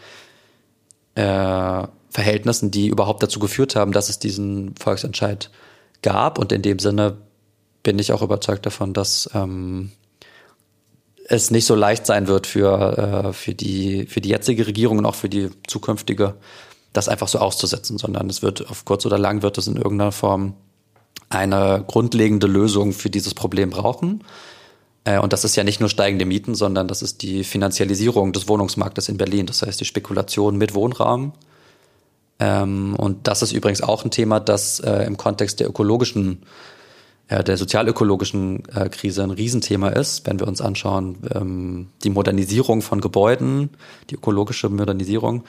äh, 1.15 1.87
Verhältnissen, 2.11 2.71
die 2.71 2.89
überhaupt 2.89 3.23
dazu 3.23 3.41
geführt 3.41 3.75
haben, 3.75 3.93
dass 3.93 4.09
es 4.09 4.19
diesen 4.19 4.75
Volksentscheid 4.77 5.51
gab. 6.03 6.39
Und 6.39 6.53
in 6.53 6.63
dem 6.63 6.79
Sinne 6.79 7.17
bin 7.83 7.99
ich 7.99 8.13
auch 8.13 8.23
überzeugt 8.23 8.67
davon, 8.67 8.93
dass 8.93 9.31
ähm, 9.35 9.93
es 11.33 11.51
nicht 11.51 11.65
so 11.65 11.75
leicht 11.75 12.05
sein 12.05 12.27
wird 12.27 12.47
für, 12.47 12.99
äh, 12.99 13.33
für, 13.33 13.55
die, 13.55 14.07
für 14.07 14.21
die 14.21 14.29
jetzige 14.29 14.67
Regierung 14.67 14.99
und 14.99 15.07
auch 15.07 15.15
für 15.15 15.31
die 15.31 15.49
zukünftige, 15.67 16.35
das 16.93 17.09
einfach 17.09 17.27
so 17.27 17.39
auszusetzen, 17.39 17.97
sondern 17.97 18.29
es 18.29 18.43
wird 18.43 18.69
auf 18.69 18.85
kurz 18.85 19.07
oder 19.07 19.19
lang 19.19 19.41
wird 19.41 19.57
es 19.57 19.67
in 19.67 19.77
irgendeiner 19.77 20.13
Form 20.13 20.55
eine 21.31 21.85
grundlegende 21.87 22.47
Lösung 22.47 22.93
für 22.93 23.09
dieses 23.09 23.33
Problem 23.33 23.71
brauchen. 23.71 24.23
Äh, 25.05 25.21
und 25.21 25.33
das 25.33 25.45
ist 25.45 25.57
ja 25.57 25.65
nicht 25.65 25.81
nur 25.81 25.89
steigende 25.89 26.27
Mieten, 26.27 26.55
sondern 26.55 26.87
das 26.87 27.01
ist 27.01 27.23
die 27.23 27.45
Finanzialisierung 27.45 28.35
des 28.35 28.47
Wohnungsmarktes 28.47 29.09
in 29.09 29.17
Berlin. 29.17 29.47
Das 29.47 29.63
heißt 29.63 29.81
die 29.81 29.87
Spekulation 29.87 30.59
mit 30.59 30.75
Wohnraum. 30.75 31.33
Ähm, 32.41 32.95
und 32.97 33.27
das 33.27 33.41
ist 33.41 33.53
übrigens 33.53 33.81
auch 33.81 34.05
ein 34.05 34.11
Thema, 34.11 34.39
das 34.39 34.81
äh, 34.81 35.05
im 35.05 35.17
Kontext 35.17 35.61
der 35.61 35.69
ökologischen 35.71 36.43
der 37.41 37.57
sozialökologischen 37.57 38.65
äh, 38.75 38.89
Krise 38.89 39.23
ein 39.23 39.31
Riesenthema 39.31 39.89
ist, 39.89 40.27
wenn 40.27 40.41
wir 40.41 40.49
uns 40.49 40.61
anschauen, 40.61 41.19
ähm, 41.35 41.89
die 42.05 42.11
Modernisierung 42.11 42.83
von 42.83 43.01
Gebäuden, 43.01 43.71
die 44.11 44.17
ökologische 44.17 44.69
Modernisierung, 44.69 45.45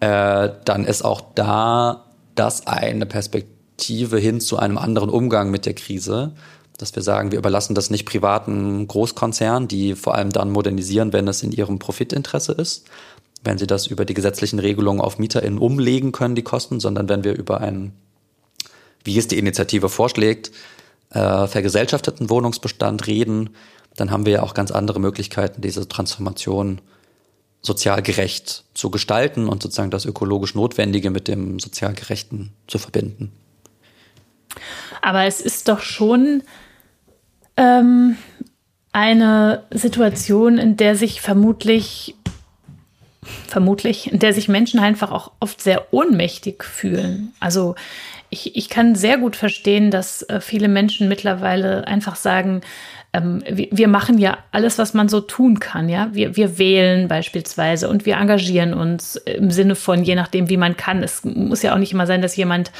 äh, 0.00 0.50
dann 0.64 0.84
ist 0.84 1.04
auch 1.04 1.20
da 1.34 2.06
das 2.34 2.66
eine 2.66 3.06
Perspektive 3.06 4.18
hin 4.18 4.40
zu 4.40 4.58
einem 4.58 4.78
anderen 4.78 5.10
Umgang 5.10 5.50
mit 5.50 5.66
der 5.66 5.74
Krise, 5.74 6.32
dass 6.78 6.94
wir 6.96 7.02
sagen, 7.02 7.30
wir 7.30 7.38
überlassen 7.38 7.74
das 7.74 7.90
nicht 7.90 8.04
privaten 8.04 8.86
Großkonzernen, 8.88 9.68
die 9.68 9.94
vor 9.94 10.14
allem 10.14 10.30
dann 10.30 10.50
modernisieren, 10.50 11.12
wenn 11.12 11.28
es 11.28 11.42
in 11.42 11.52
ihrem 11.52 11.78
Profitinteresse 11.78 12.52
ist, 12.52 12.86
wenn 13.44 13.58
sie 13.58 13.66
das 13.66 13.86
über 13.86 14.04
die 14.04 14.14
gesetzlichen 14.14 14.58
Regelungen 14.58 15.00
auf 15.00 15.18
MieterInnen 15.18 15.58
umlegen 15.58 16.12
können, 16.12 16.34
die 16.34 16.42
Kosten, 16.42 16.80
sondern 16.80 17.08
wenn 17.08 17.24
wir 17.24 17.34
über 17.36 17.60
einen, 17.60 17.92
wie 19.04 19.18
es 19.18 19.28
die 19.28 19.38
Initiative 19.38 19.88
vorschlägt, 19.88 20.50
äh, 21.14 21.46
vergesellschafteten 21.46 22.28
Wohnungsbestand 22.28 23.06
reden, 23.06 23.50
dann 23.96 24.10
haben 24.10 24.26
wir 24.26 24.32
ja 24.34 24.42
auch 24.42 24.54
ganz 24.54 24.70
andere 24.70 25.00
Möglichkeiten, 25.00 25.62
diese 25.62 25.88
Transformation 25.88 26.80
sozial 27.62 28.02
gerecht 28.02 28.64
zu 28.74 28.90
gestalten 28.90 29.48
und 29.48 29.62
sozusagen 29.62 29.90
das 29.90 30.04
ökologisch 30.04 30.54
Notwendige 30.54 31.10
mit 31.10 31.28
dem 31.28 31.58
sozial 31.60 31.94
Gerechten 31.94 32.52
zu 32.66 32.78
verbinden. 32.78 33.32
Aber 35.00 35.24
es 35.24 35.40
ist 35.40 35.68
doch 35.68 35.80
schon 35.80 36.42
ähm, 37.56 38.16
eine 38.92 39.64
Situation, 39.70 40.58
in 40.58 40.76
der 40.76 40.96
sich 40.96 41.20
vermutlich 41.20 42.14
vermutlich, 43.48 44.12
in 44.12 44.18
der 44.18 44.34
sich 44.34 44.48
Menschen 44.48 44.80
einfach 44.80 45.10
auch 45.10 45.32
oft 45.40 45.60
sehr 45.60 45.92
ohnmächtig 45.92 46.62
fühlen. 46.62 47.32
Also 47.40 47.74
ich, 48.30 48.56
ich 48.56 48.68
kann 48.68 48.94
sehr 48.94 49.18
gut 49.18 49.36
verstehen, 49.36 49.90
dass 49.90 50.22
äh, 50.22 50.40
viele 50.40 50.68
Menschen 50.68 51.08
mittlerweile 51.08 51.86
einfach 51.86 52.16
sagen, 52.16 52.62
ähm, 53.12 53.42
wir, 53.48 53.68
wir 53.70 53.88
machen 53.88 54.18
ja 54.18 54.38
alles, 54.50 54.78
was 54.78 54.92
man 54.92 55.08
so 55.08 55.20
tun 55.20 55.60
kann, 55.60 55.88
ja. 55.88 56.08
Wir, 56.12 56.36
wir 56.36 56.58
wählen 56.58 57.08
beispielsweise 57.08 57.88
und 57.88 58.06
wir 58.06 58.16
engagieren 58.16 58.74
uns 58.74 59.16
im 59.16 59.50
Sinne 59.50 59.76
von, 59.76 60.02
je 60.02 60.16
nachdem, 60.16 60.48
wie 60.48 60.56
man 60.56 60.76
kann. 60.76 61.02
Es 61.02 61.24
muss 61.24 61.62
ja 61.62 61.74
auch 61.74 61.78
nicht 61.78 61.92
immer 61.92 62.06
sein, 62.06 62.22
dass 62.22 62.36
jemand 62.36 62.72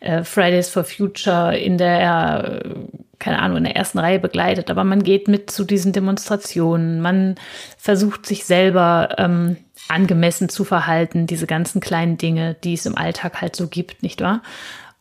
äh, 0.00 0.24
Fridays 0.24 0.68
for 0.68 0.84
Future 0.84 1.56
in 1.56 1.76
der, 1.76 2.62
äh, 2.64 2.74
keine 3.18 3.40
Ahnung, 3.40 3.58
in 3.58 3.64
der 3.64 3.76
ersten 3.76 3.98
Reihe 3.98 4.18
begleitet, 4.18 4.70
aber 4.70 4.84
man 4.84 5.02
geht 5.02 5.28
mit 5.28 5.50
zu 5.50 5.64
diesen 5.64 5.92
Demonstrationen, 5.92 7.00
man 7.00 7.34
versucht 7.76 8.26
sich 8.26 8.44
selber 8.44 9.16
ähm, 9.18 9.56
angemessen 9.88 10.48
zu 10.48 10.64
verhalten, 10.64 11.26
diese 11.26 11.46
ganzen 11.46 11.80
kleinen 11.80 12.16
Dinge, 12.16 12.54
die 12.64 12.74
es 12.74 12.86
im 12.86 12.96
Alltag 12.96 13.40
halt 13.40 13.56
so 13.56 13.66
gibt, 13.66 14.02
nicht 14.02 14.20
wahr? 14.20 14.42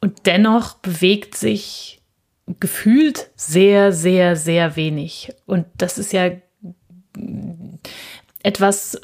Und 0.01 0.25
dennoch 0.25 0.75
bewegt 0.75 1.35
sich 1.35 2.01
gefühlt 2.59 3.29
sehr, 3.35 3.91
sehr, 3.91 4.35
sehr 4.35 4.75
wenig. 4.75 5.33
Und 5.45 5.65
das 5.77 5.97
ist 5.97 6.13
ja 6.13 6.31
etwas, 8.41 8.99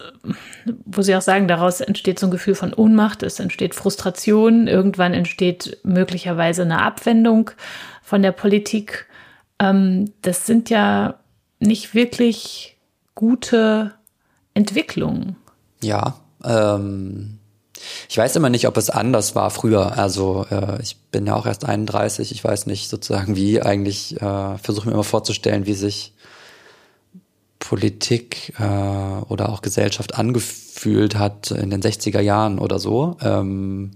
wo 0.85 1.01
Sie 1.01 1.15
auch 1.15 1.21
sagen, 1.21 1.47
daraus 1.47 1.81
entsteht 1.81 2.19
so 2.19 2.27
ein 2.27 2.31
Gefühl 2.31 2.55
von 2.55 2.73
Ohnmacht, 2.73 3.23
es 3.23 3.39
entsteht 3.39 3.75
Frustration, 3.75 4.67
irgendwann 4.67 5.13
entsteht 5.13 5.79
möglicherweise 5.83 6.61
eine 6.61 6.81
Abwendung 6.81 7.51
von 8.01 8.21
der 8.21 8.31
Politik. 8.31 9.07
Ähm, 9.59 10.13
das 10.21 10.45
sind 10.45 10.69
ja 10.69 11.19
nicht 11.59 11.93
wirklich 11.93 12.77
gute 13.13 13.93
Entwicklungen. 14.53 15.35
Ja, 15.81 16.19
ähm, 16.43 17.39
ich 18.09 18.17
weiß 18.17 18.35
immer 18.35 18.49
nicht, 18.49 18.67
ob 18.67 18.77
es 18.77 18.89
anders 18.89 19.35
war 19.35 19.49
früher. 19.49 19.97
Also 19.97 20.45
äh, 20.49 20.81
ich 20.81 20.97
bin 21.11 21.25
ja 21.25 21.35
auch 21.35 21.45
erst 21.45 21.65
31. 21.65 22.31
Ich 22.31 22.43
weiß 22.43 22.65
nicht 22.65 22.89
sozusagen, 22.89 23.35
wie 23.35 23.61
eigentlich, 23.61 24.21
äh, 24.21 24.57
versuche 24.57 24.87
mir 24.87 24.93
immer 24.93 25.03
vorzustellen, 25.03 25.65
wie 25.65 25.73
sich 25.73 26.13
Politik 27.59 28.53
äh, 28.59 28.63
oder 28.63 29.49
auch 29.49 29.61
Gesellschaft 29.61 30.15
angefühlt 30.15 31.15
hat 31.15 31.51
in 31.51 31.69
den 31.69 31.81
60er 31.81 32.21
Jahren 32.21 32.59
oder 32.59 32.79
so. 32.79 33.17
Ähm, 33.21 33.91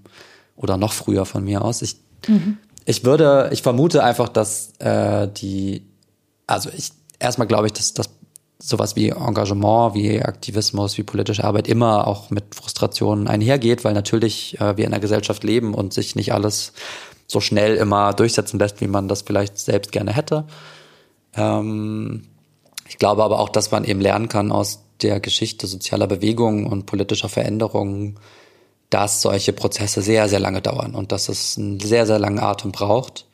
oder 0.56 0.78
noch 0.78 0.94
früher 0.94 1.26
von 1.26 1.44
mir 1.44 1.64
aus. 1.64 1.82
Ich, 1.82 1.98
mhm. 2.28 2.58
ich 2.86 3.06
würde, 3.06 3.50
ich 3.54 3.62
vermute 3.62 4.04
einfach, 4.04 4.28
dass 4.28 4.74
äh, 4.80 5.28
die, 5.28 5.84
also 6.48 6.70
ich 6.76 6.92
erstmal 7.20 7.48
glaube 7.48 7.68
ich, 7.68 7.74
dass 7.74 7.94
das 7.94 8.10
sowas 8.62 8.96
wie 8.96 9.10
Engagement, 9.10 9.96
wie 9.96 10.22
Aktivismus, 10.22 10.98
wie 10.98 11.04
politische 11.04 11.44
Arbeit 11.44 11.68
immer 11.68 12.08
auch 12.08 12.30
mit 12.30 12.56
Frustrationen 12.56 13.28
einhergeht, 13.28 13.84
weil 13.84 13.94
natürlich 13.94 14.60
äh, 14.60 14.76
wir 14.78 14.86
in 14.86 14.94
einer 14.94 15.00
Gesellschaft 15.00 15.44
leben 15.44 15.74
und 15.74 15.94
sich 15.94 16.16
nicht 16.16 16.34
alles 16.34 16.74
so 17.26 17.40
schnell 17.40 17.76
immer 17.76 18.14
durchsetzen 18.14 18.60
lässt, 18.60 18.82
wie 18.82 18.88
man 18.88 19.08
das 19.08 19.22
vielleicht 19.22 19.58
selbst 19.58 19.92
gerne 19.92 20.14
hätte. 20.14 20.46
Ähm, 21.36 22.26
ich 22.88 22.98
glaube 22.98 23.24
aber 23.24 23.40
auch, 23.40 23.50
dass 23.50 23.72
man 23.72 23.86
eben 23.86 24.02
lernen 24.02 24.28
kann 24.28 24.52
aus 24.52 24.84
der 25.02 25.20
Geschichte 25.20 25.68
sozialer 25.68 26.08
Bewegungen 26.08 26.66
und 26.66 26.86
politischer 26.86 27.30
Veränderungen, 27.30 28.20
dass 28.90 29.22
solche 29.22 29.54
Prozesse 29.54 30.02
sehr, 30.02 30.28
sehr 30.28 30.40
lange 30.40 30.62
dauern 30.62 30.96
und 30.96 31.12
dass 31.12 31.30
es 31.30 31.58
einen 31.58 31.80
sehr, 31.80 32.06
sehr 32.06 32.20
langen 32.20 32.40
Atem 32.40 32.72
braucht. 32.72 33.26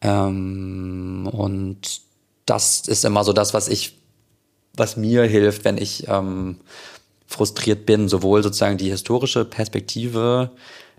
Ähm, 0.00 1.28
und 1.30 2.00
das 2.46 2.80
ist 2.88 3.04
immer 3.04 3.22
so 3.22 3.32
das, 3.32 3.52
was 3.54 3.68
ich 3.68 3.98
was 4.78 4.96
mir 4.96 5.24
hilft, 5.24 5.64
wenn 5.64 5.78
ich 5.78 6.08
ähm, 6.08 6.56
frustriert 7.26 7.86
bin, 7.86 8.08
sowohl 8.08 8.42
sozusagen 8.42 8.78
die 8.78 8.90
historische 8.90 9.44
Perspektive, 9.44 10.50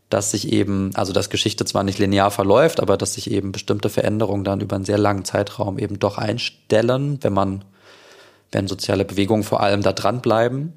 dass 0.09 0.32
sich 0.32 0.51
eben, 0.51 0.91
also 0.95 1.13
dass 1.13 1.30
Geschichte 1.30 1.65
zwar 1.65 1.84
nicht 1.84 1.99
linear 1.99 2.32
verläuft, 2.32 2.80
aber 2.80 2.97
dass 2.97 3.13
sich 3.13 3.30
eben 3.32 3.51
bestimmte 3.51 3.89
Veränderungen 3.89 4.43
dann 4.43 4.61
über 4.61 4.75
einen 4.75 4.86
sehr 4.86 4.97
langen 4.97 5.25
Zeitraum 5.25 5.77
eben 5.77 5.99
doch 5.99 6.17
einstellen, 6.17 7.19
wenn 7.21 7.34
man, 7.34 7.65
wenn 8.51 8.67
soziale 8.67 9.05
Bewegungen 9.05 9.43
vor 9.43 9.61
allem 9.61 9.82
da 9.82 9.93
dranbleiben. 9.93 10.73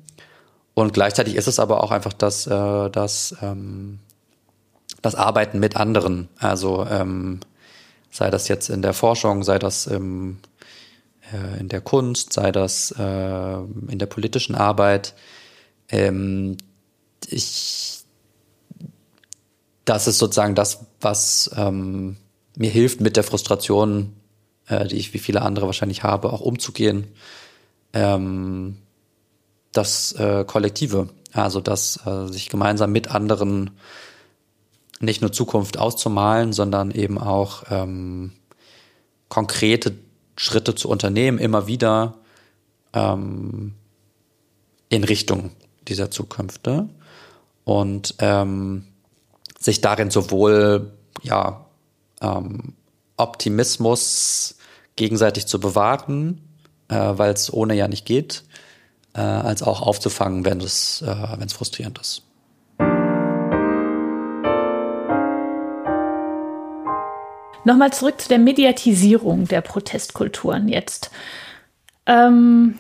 Und 0.75 0.95
gleichzeitig 0.95 1.37
ist 1.37 1.49
es 1.49 1.59
aber 1.59 1.83
auch 1.83 1.91
einfach 1.91 2.13
das, 2.13 2.47
äh, 2.47 2.91
das, 2.91 3.35
ähm, 3.43 3.99
das 5.01 5.15
Arbeiten 5.15 5.61
mit 5.61 5.77
anderen. 5.77 6.29
Also 6.39 6.87
ähm, 6.91 7.41
sei 8.11 8.31
das 8.31 8.49
jetzt 8.49 8.71
in 8.71 8.83
der 8.83 8.95
Forschung, 8.95 9.43
sei 9.43 9.59
das 9.59 9.87
im 9.87 10.39
äh, 11.33 11.61
in 11.61 11.69
der 11.69 11.81
Kunst, 11.81 12.33
sei 12.33 12.53
das 12.53 12.93
äh, 12.99 13.57
in 13.57 13.99
der 13.99 14.07
politischen 14.07 14.55
Arbeit. 14.55 15.15
Ähm, 15.89 16.57
ich, 17.27 18.01
das 19.85 20.07
ist 20.07 20.19
sozusagen 20.19 20.55
das, 20.55 20.87
was 21.01 21.51
ähm, 21.57 22.17
mir 22.57 22.71
hilft, 22.71 23.01
mit 23.01 23.17
der 23.17 23.25
Frustration, 23.25 24.15
äh, 24.67 24.87
die 24.87 24.97
ich 24.97 25.15
wie 25.15 25.19
viele 25.19 25.43
andere 25.43 25.67
wahrscheinlich 25.67 26.03
habe, 26.03 26.33
auch 26.33 26.41
umzugehen. 26.41 27.09
Ähm, 27.93 28.79
das 29.73 30.13
äh, 30.13 30.45
Kollektive, 30.45 31.09
also 31.33 31.61
das 31.61 32.01
äh, 32.07 32.27
sich 32.27 32.49
gemeinsam 32.49 32.93
mit 32.93 33.09
anderen 33.09 33.71
nicht 35.01 35.21
nur 35.21 35.33
Zukunft 35.33 35.79
auszumalen, 35.79 36.53
sondern 36.53 36.91
eben 36.91 37.19
auch 37.19 37.65
ähm, 37.71 38.33
konkrete 39.29 39.95
Schritte 40.37 40.75
zu 40.75 40.89
unternehmen, 40.89 41.39
immer 41.39 41.67
wieder 41.67 42.15
ähm, 42.93 43.75
in 44.89 45.05
Richtung 45.05 45.51
dieser 45.89 46.11
Zukünfte 46.11 46.89
und 47.65 48.15
ähm, 48.19 48.87
sich 49.59 49.81
darin 49.81 50.11
sowohl 50.11 50.93
ja 51.23 51.67
ähm, 52.21 52.75
Optimismus 53.17 54.57
gegenseitig 54.97 55.47
zu 55.47 55.61
bewahren, 55.61 56.41
äh, 56.89 56.95
weil 56.95 57.33
es 57.33 57.53
ohne 57.53 57.75
ja 57.75 57.89
nicht 57.89 58.05
geht, 58.05 58.45
äh, 59.15 59.21
als 59.21 59.63
auch 59.63 59.83
aufzufangen, 59.83 60.45
wenn 60.45 60.61
es 60.61 61.03
äh, 61.03 61.07
wenn 61.37 61.47
es 61.47 61.53
frustrierend 61.53 61.99
ist. 61.99 62.23
Nochmal 67.65 67.93
zurück 67.93 68.21
zu 68.21 68.29
der 68.29 68.39
Mediatisierung 68.39 69.47
der 69.47 69.61
Protestkulturen 69.61 70.69
jetzt. 70.69 71.11
Ähm, 72.07 72.79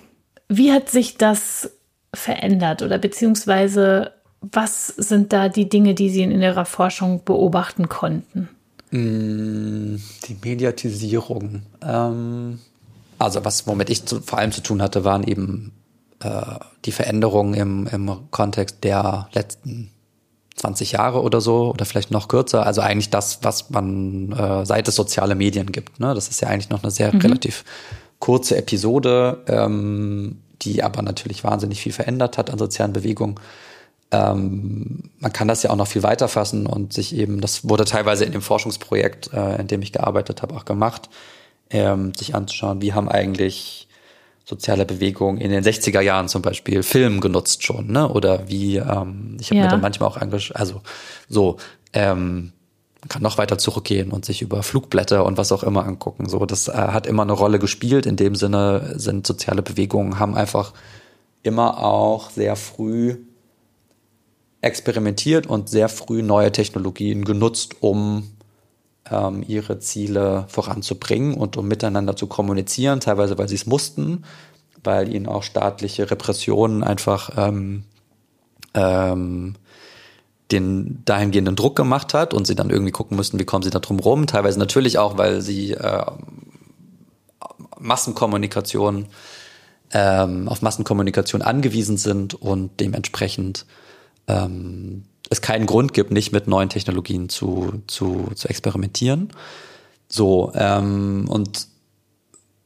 wie 0.49 0.72
hat 0.72 0.91
sich 0.91 1.16
das 1.16 1.70
verändert 2.14 2.83
oder 2.83 2.99
beziehungsweise 2.99 4.12
was 4.41 4.89
sind 4.89 5.33
da 5.33 5.49
die 5.49 5.68
Dinge, 5.68 5.95
die 5.95 6.11
Sie 6.11 6.22
in 6.22 6.43
Ihrer 6.43 6.64
Forschung 6.64 7.22
beobachten 7.24 7.89
konnten? 7.89 8.49
Mm, 8.91 9.97
die 10.26 10.37
Mediatisierung. 10.43 11.62
Ähm, 11.80 12.59
also 13.18 13.45
was, 13.45 13.66
womit 13.68 13.89
ich 13.89 14.05
zu, 14.05 14.20
vor 14.20 14.41
allem 14.41 14.51
zu 14.51 14.62
tun 14.62 14.83
hatte, 14.83 15.05
waren 15.05 15.22
eben 15.22 15.72
äh, 16.20 16.57
die 16.85 16.93
Veränderungen 16.93 17.55
im, 17.55 17.87
im 17.87 18.30
Kontext 18.33 18.83
der 18.83 19.28
letzten 19.33 19.93
20 20.57 20.93
Jahre 20.93 21.23
oder 21.23 21.41
so 21.41 21.71
oder 21.71 21.85
vielleicht 21.85 22.11
noch 22.11 22.29
kürzer. 22.29 22.67
Also 22.67 22.81
eigentlich 22.81 23.11
das, 23.11 23.39
was 23.43 23.71
man 23.71 24.33
äh, 24.33 24.67
seit 24.67 24.89
es 24.89 24.95
soziale 24.95 25.35
Medien 25.35 25.73
gibt. 25.73 26.01
Ne? 26.01 26.15
Das 26.15 26.29
ist 26.29 26.41
ja 26.41 26.49
eigentlich 26.49 26.71
noch 26.71 26.83
eine 26.83 26.91
sehr 26.91 27.13
mhm. 27.15 27.21
relativ 27.21 27.65
kurze 28.19 28.57
Episode, 28.57 29.43
ähm, 29.49 30.39
die 30.63 30.83
aber 30.83 31.03
natürlich 31.03 31.43
wahnsinnig 31.43 31.81
viel 31.81 31.93
verändert 31.93 32.39
hat 32.39 32.51
an 32.51 32.59
sozialen 32.59 32.93
Bewegungen. 32.93 33.37
Ähm, 34.13 35.11
man 35.19 35.33
kann 35.33 35.49
das 35.49 35.63
ja 35.63 35.71
auch 35.71 35.77
noch 35.77 35.89
viel 35.89 36.03
weiter 36.03 36.29
fassen 36.29 36.67
und 36.67 36.93
sich 36.93 37.17
eben, 37.17 37.41
das 37.41 37.69
wurde 37.69 37.85
teilweise 37.85 38.25
in 38.25 38.33
dem 38.33 38.43
Forschungsprojekt, 38.43 39.33
äh, 39.33 39.61
in 39.61 39.67
dem 39.67 39.83
ich 39.83 39.93
gearbeitet 39.93 40.43
habe, 40.43 40.55
auch 40.55 40.67
gemacht, 40.67 41.09
ähm, 41.71 42.15
sich 42.15 42.35
anzuschauen, 42.35 42.83
wie 42.83 42.93
haben 42.93 43.09
eigentlich 43.09 43.89
soziale 44.45 44.84
Bewegung 44.84 45.38
in 45.38 45.51
den 45.51 45.62
60er 45.62 46.01
Jahren 46.01 46.28
zum 46.28 46.43
Beispiel 46.43 46.82
Film 46.82 47.20
genutzt 47.20 47.62
schon, 47.62 47.88
ne? 47.88 48.09
Oder 48.09 48.49
wie, 48.49 48.76
ähm, 48.76 49.36
ich 49.40 49.51
habe 49.51 49.57
ja. 49.57 49.64
mir 49.64 49.68
dann 49.68 49.80
manchmal 49.80 50.09
auch 50.09 50.16
engagiert, 50.16 50.57
also 50.57 50.82
so, 51.28 51.57
ähm, 51.93 52.53
man 53.01 53.09
kann 53.09 53.22
noch 53.22 53.38
weiter 53.38 53.59
zurückgehen 53.59 54.12
und 54.12 54.24
sich 54.24 54.43
über 54.43 54.62
Flugblätter 54.62 55.24
und 55.24 55.36
was 55.36 55.51
auch 55.51 55.64
immer 55.64 55.84
angucken. 55.84 56.28
So, 56.28 56.47
das 56.47 56.68
äh, 56.68 56.72
hat 56.72 57.07
immer 57.07 57.22
eine 57.22 57.32
Rolle 57.32 57.59
gespielt. 57.59 58.07
In 58.07 58.14
dem 58.14 58.36
Sinne 58.36 58.95
sind 58.97 59.26
soziale 59.26 59.62
Bewegungen, 59.62 60.20
haben 60.20 60.36
einfach 60.36 60.72
immer 61.43 61.82
auch 61.82 62.30
sehr 62.30 62.55
früh 62.55 63.16
experimentiert 64.61 65.49
und 65.49 65.68
sehr 65.68 65.88
früh 65.88 66.22
neue 66.22 66.53
Technologien 66.53 67.24
genutzt, 67.24 67.76
um 67.80 68.30
ähm, 69.11 69.45
ihre 69.47 69.79
Ziele 69.79 70.45
voranzubringen 70.49 71.35
und 71.35 71.57
um 71.57 71.69
miteinander 71.69 72.17
zu 72.17 72.27
kommunizieren, 72.27 73.01
teilweise 73.01 73.39
weil 73.39 73.49
sie 73.49 73.57
es 73.57 73.67
mussten, 73.67 74.25
weil 74.85 75.13
ihnen 75.13 75.27
auch 75.27 75.43
staatliche 75.43 76.11
Repressionen 76.11 76.83
einfach 76.83 77.31
ähm, 77.37 77.85
ähm, 78.75 79.55
den 80.51 81.03
dahingehenden 81.05 81.57
Druck 81.57 81.77
gemacht 81.77 82.15
hat 82.15 82.35
und 82.35 82.47
sie 82.47 82.55
dann 82.55 82.71
irgendwie 82.71 82.93
gucken 82.93 83.17
müssten, 83.17 83.39
wie 83.39 83.45
kommen 83.45 83.63
sie 83.63 83.71
da 83.71 83.79
drum 83.79 84.01
rum. 84.01 84.27
Teilweise 84.27 84.59
natürlich 84.59 84.99
auch, 84.99 85.17
weil 85.17 85.41
sie 85.41 85.73
äh, 85.73 86.05
Massenkommunikation 87.79 89.07
ähm, 89.93 90.49
auf 90.49 90.63
Massenkommunikation 90.63 91.43
angewiesen 91.43 91.97
sind 91.97 92.35
und 92.35 92.81
dementsprechend 92.81 93.67
ähm, 94.27 95.05
es 95.33 95.41
keinen 95.41 95.66
Grund 95.66 95.95
gibt, 95.95 96.11
nicht 96.11 96.33
mit 96.33 96.47
neuen 96.47 96.68
Technologien 96.68 97.28
zu, 97.28 97.83
zu, 97.87 98.30
zu 98.35 98.49
experimentieren. 98.49 99.30
So, 100.09 100.53
ähm, 100.55 101.26
und 101.28 101.68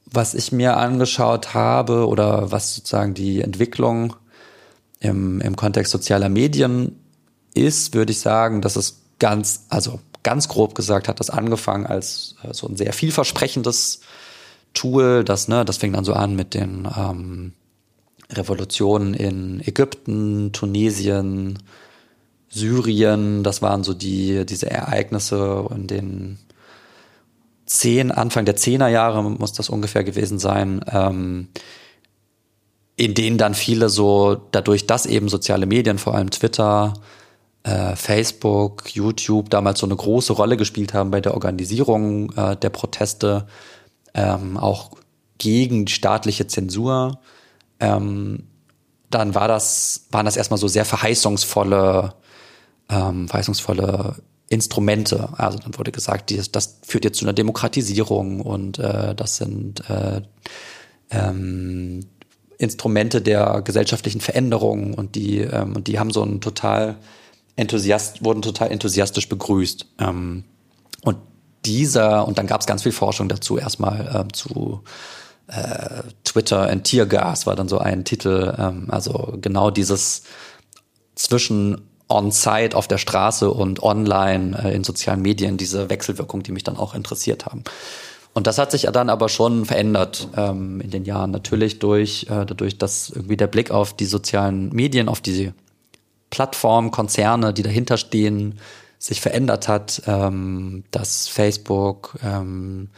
was 0.04 0.34
ich 0.34 0.52
mir 0.52 0.76
angeschaut 0.76 1.54
habe 1.54 2.08
oder 2.08 2.50
was 2.50 2.74
sozusagen 2.74 3.14
die 3.14 3.40
Entwicklung 3.40 4.16
im, 5.00 5.40
im 5.40 5.56
Kontext 5.56 5.92
sozialer 5.92 6.28
Medien 6.28 6.98
ist, 7.54 7.94
würde 7.94 8.12
ich 8.12 8.20
sagen, 8.20 8.62
dass 8.62 8.76
es 8.76 9.02
ganz, 9.18 9.66
also 9.68 10.00
ganz 10.22 10.48
grob 10.48 10.74
gesagt 10.74 11.08
hat 11.08 11.20
das 11.20 11.30
angefangen 11.30 11.86
als 11.86 12.34
äh, 12.42 12.52
so 12.52 12.66
ein 12.66 12.76
sehr 12.76 12.92
vielversprechendes 12.92 14.00
Tool, 14.74 15.24
das, 15.24 15.48
ne, 15.48 15.64
das 15.64 15.78
fing 15.78 15.92
dann 15.92 16.04
so 16.04 16.12
an 16.12 16.34
mit 16.34 16.52
den 16.52 16.88
ähm, 16.96 17.52
Revolutionen 18.30 19.14
in 19.14 19.60
Ägypten, 19.60 20.52
Tunesien, 20.52 21.58
Syrien, 22.56 23.42
das 23.42 23.62
waren 23.62 23.84
so 23.84 23.94
die, 23.94 24.46
diese 24.46 24.70
Ereignisse 24.70 25.66
in 25.74 25.86
den 25.86 26.38
zehn, 27.66 28.10
Anfang 28.10 28.44
der 28.44 28.56
Zehnerjahre 28.56 29.22
muss 29.22 29.52
das 29.52 29.68
ungefähr 29.68 30.04
gewesen 30.04 30.38
sein, 30.38 30.84
ähm, 30.90 31.48
in 32.96 33.12
denen 33.12 33.36
dann 33.36 33.54
viele 33.54 33.88
so, 33.90 34.36
dadurch, 34.52 34.86
dass 34.86 35.04
eben 35.04 35.28
soziale 35.28 35.66
Medien, 35.66 35.98
vor 35.98 36.14
allem 36.14 36.30
Twitter, 36.30 36.94
äh, 37.64 37.94
Facebook, 37.94 38.94
YouTube 38.94 39.50
damals 39.50 39.80
so 39.80 39.86
eine 39.86 39.96
große 39.96 40.32
Rolle 40.32 40.56
gespielt 40.56 40.94
haben 40.94 41.10
bei 41.10 41.20
der 41.20 41.34
Organisierung 41.34 42.32
äh, 42.36 42.56
der 42.56 42.70
Proteste, 42.70 43.46
ähm, 44.14 44.56
auch 44.56 44.92
gegen 45.36 45.86
staatliche 45.88 46.46
Zensur, 46.46 47.20
ähm, 47.80 48.44
dann 49.10 49.34
war 49.34 49.48
das, 49.48 50.06
waren 50.10 50.24
das 50.24 50.36
erstmal 50.36 50.58
so 50.58 50.68
sehr 50.68 50.84
verheißungsvolle, 50.84 52.14
ähm, 52.88 53.28
verheißungsvolle 53.28 54.16
Instrumente. 54.48 55.28
Also 55.36 55.58
dann 55.58 55.76
wurde 55.76 55.92
gesagt, 55.92 56.30
die, 56.30 56.40
das 56.50 56.78
führt 56.82 57.04
jetzt 57.04 57.18
zu 57.18 57.24
einer 57.24 57.32
Demokratisierung 57.32 58.40
und 58.40 58.78
äh, 58.78 59.14
das 59.14 59.36
sind 59.36 59.88
äh, 59.90 60.22
ähm, 61.10 62.00
Instrumente 62.58 63.20
der 63.20 63.62
gesellschaftlichen 63.62 64.20
Veränderung 64.20 64.94
und 64.94 65.14
die 65.14 65.40
ähm, 65.40 65.76
und 65.76 65.88
die 65.88 65.98
haben 65.98 66.10
so 66.10 66.22
ein 66.22 66.40
total 66.40 66.96
enthusiast 67.56 68.24
wurden 68.24 68.40
total 68.42 68.70
enthusiastisch 68.70 69.28
begrüßt 69.28 69.86
ähm, 69.98 70.44
und 71.02 71.18
dieser 71.64 72.26
und 72.26 72.38
dann 72.38 72.46
gab 72.46 72.60
es 72.60 72.66
ganz 72.66 72.82
viel 72.82 72.92
Forschung 72.92 73.28
dazu 73.28 73.58
erstmal 73.58 74.26
äh, 74.26 74.32
zu 74.32 74.82
äh, 75.48 76.02
Twitter 76.24 76.68
and 76.70 76.84
Tiergas 76.84 77.46
war 77.46 77.56
dann 77.56 77.68
so 77.68 77.78
ein 77.78 78.04
Titel 78.04 78.54
ähm, 78.58 78.86
also 78.88 79.36
genau 79.40 79.70
dieses 79.70 80.22
zwischen 81.14 81.82
on-site 82.08 82.76
auf 82.76 82.88
der 82.88 82.98
Straße 82.98 83.50
und 83.50 83.82
online 83.82 84.56
äh, 84.62 84.74
in 84.74 84.84
sozialen 84.84 85.22
Medien, 85.22 85.56
diese 85.56 85.90
Wechselwirkung, 85.90 86.42
die 86.42 86.52
mich 86.52 86.64
dann 86.64 86.76
auch 86.76 86.94
interessiert 86.94 87.46
haben. 87.46 87.64
Und 88.32 88.46
das 88.46 88.58
hat 88.58 88.70
sich 88.70 88.82
ja 88.82 88.92
dann 88.92 89.08
aber 89.08 89.28
schon 89.28 89.64
verändert 89.64 90.28
ähm, 90.36 90.80
in 90.82 90.90
den 90.90 91.04
Jahren. 91.04 91.30
Natürlich 91.30 91.78
durch, 91.78 92.24
äh, 92.24 92.44
dadurch, 92.44 92.76
dass 92.76 93.10
irgendwie 93.10 93.36
der 93.36 93.46
Blick 93.46 93.70
auf 93.70 93.94
die 93.94 94.04
sozialen 94.04 94.68
Medien, 94.74 95.08
auf 95.08 95.20
diese 95.20 95.54
Plattformen, 96.30 96.90
Konzerne, 96.90 97.54
die 97.54 97.62
dahinter 97.62 97.96
stehen, 97.96 98.60
sich 98.98 99.20
verändert 99.20 99.68
hat, 99.68 100.02
ähm, 100.06 100.84
dass 100.90 101.28
Facebook, 101.28 102.18
ähm, 102.22 102.90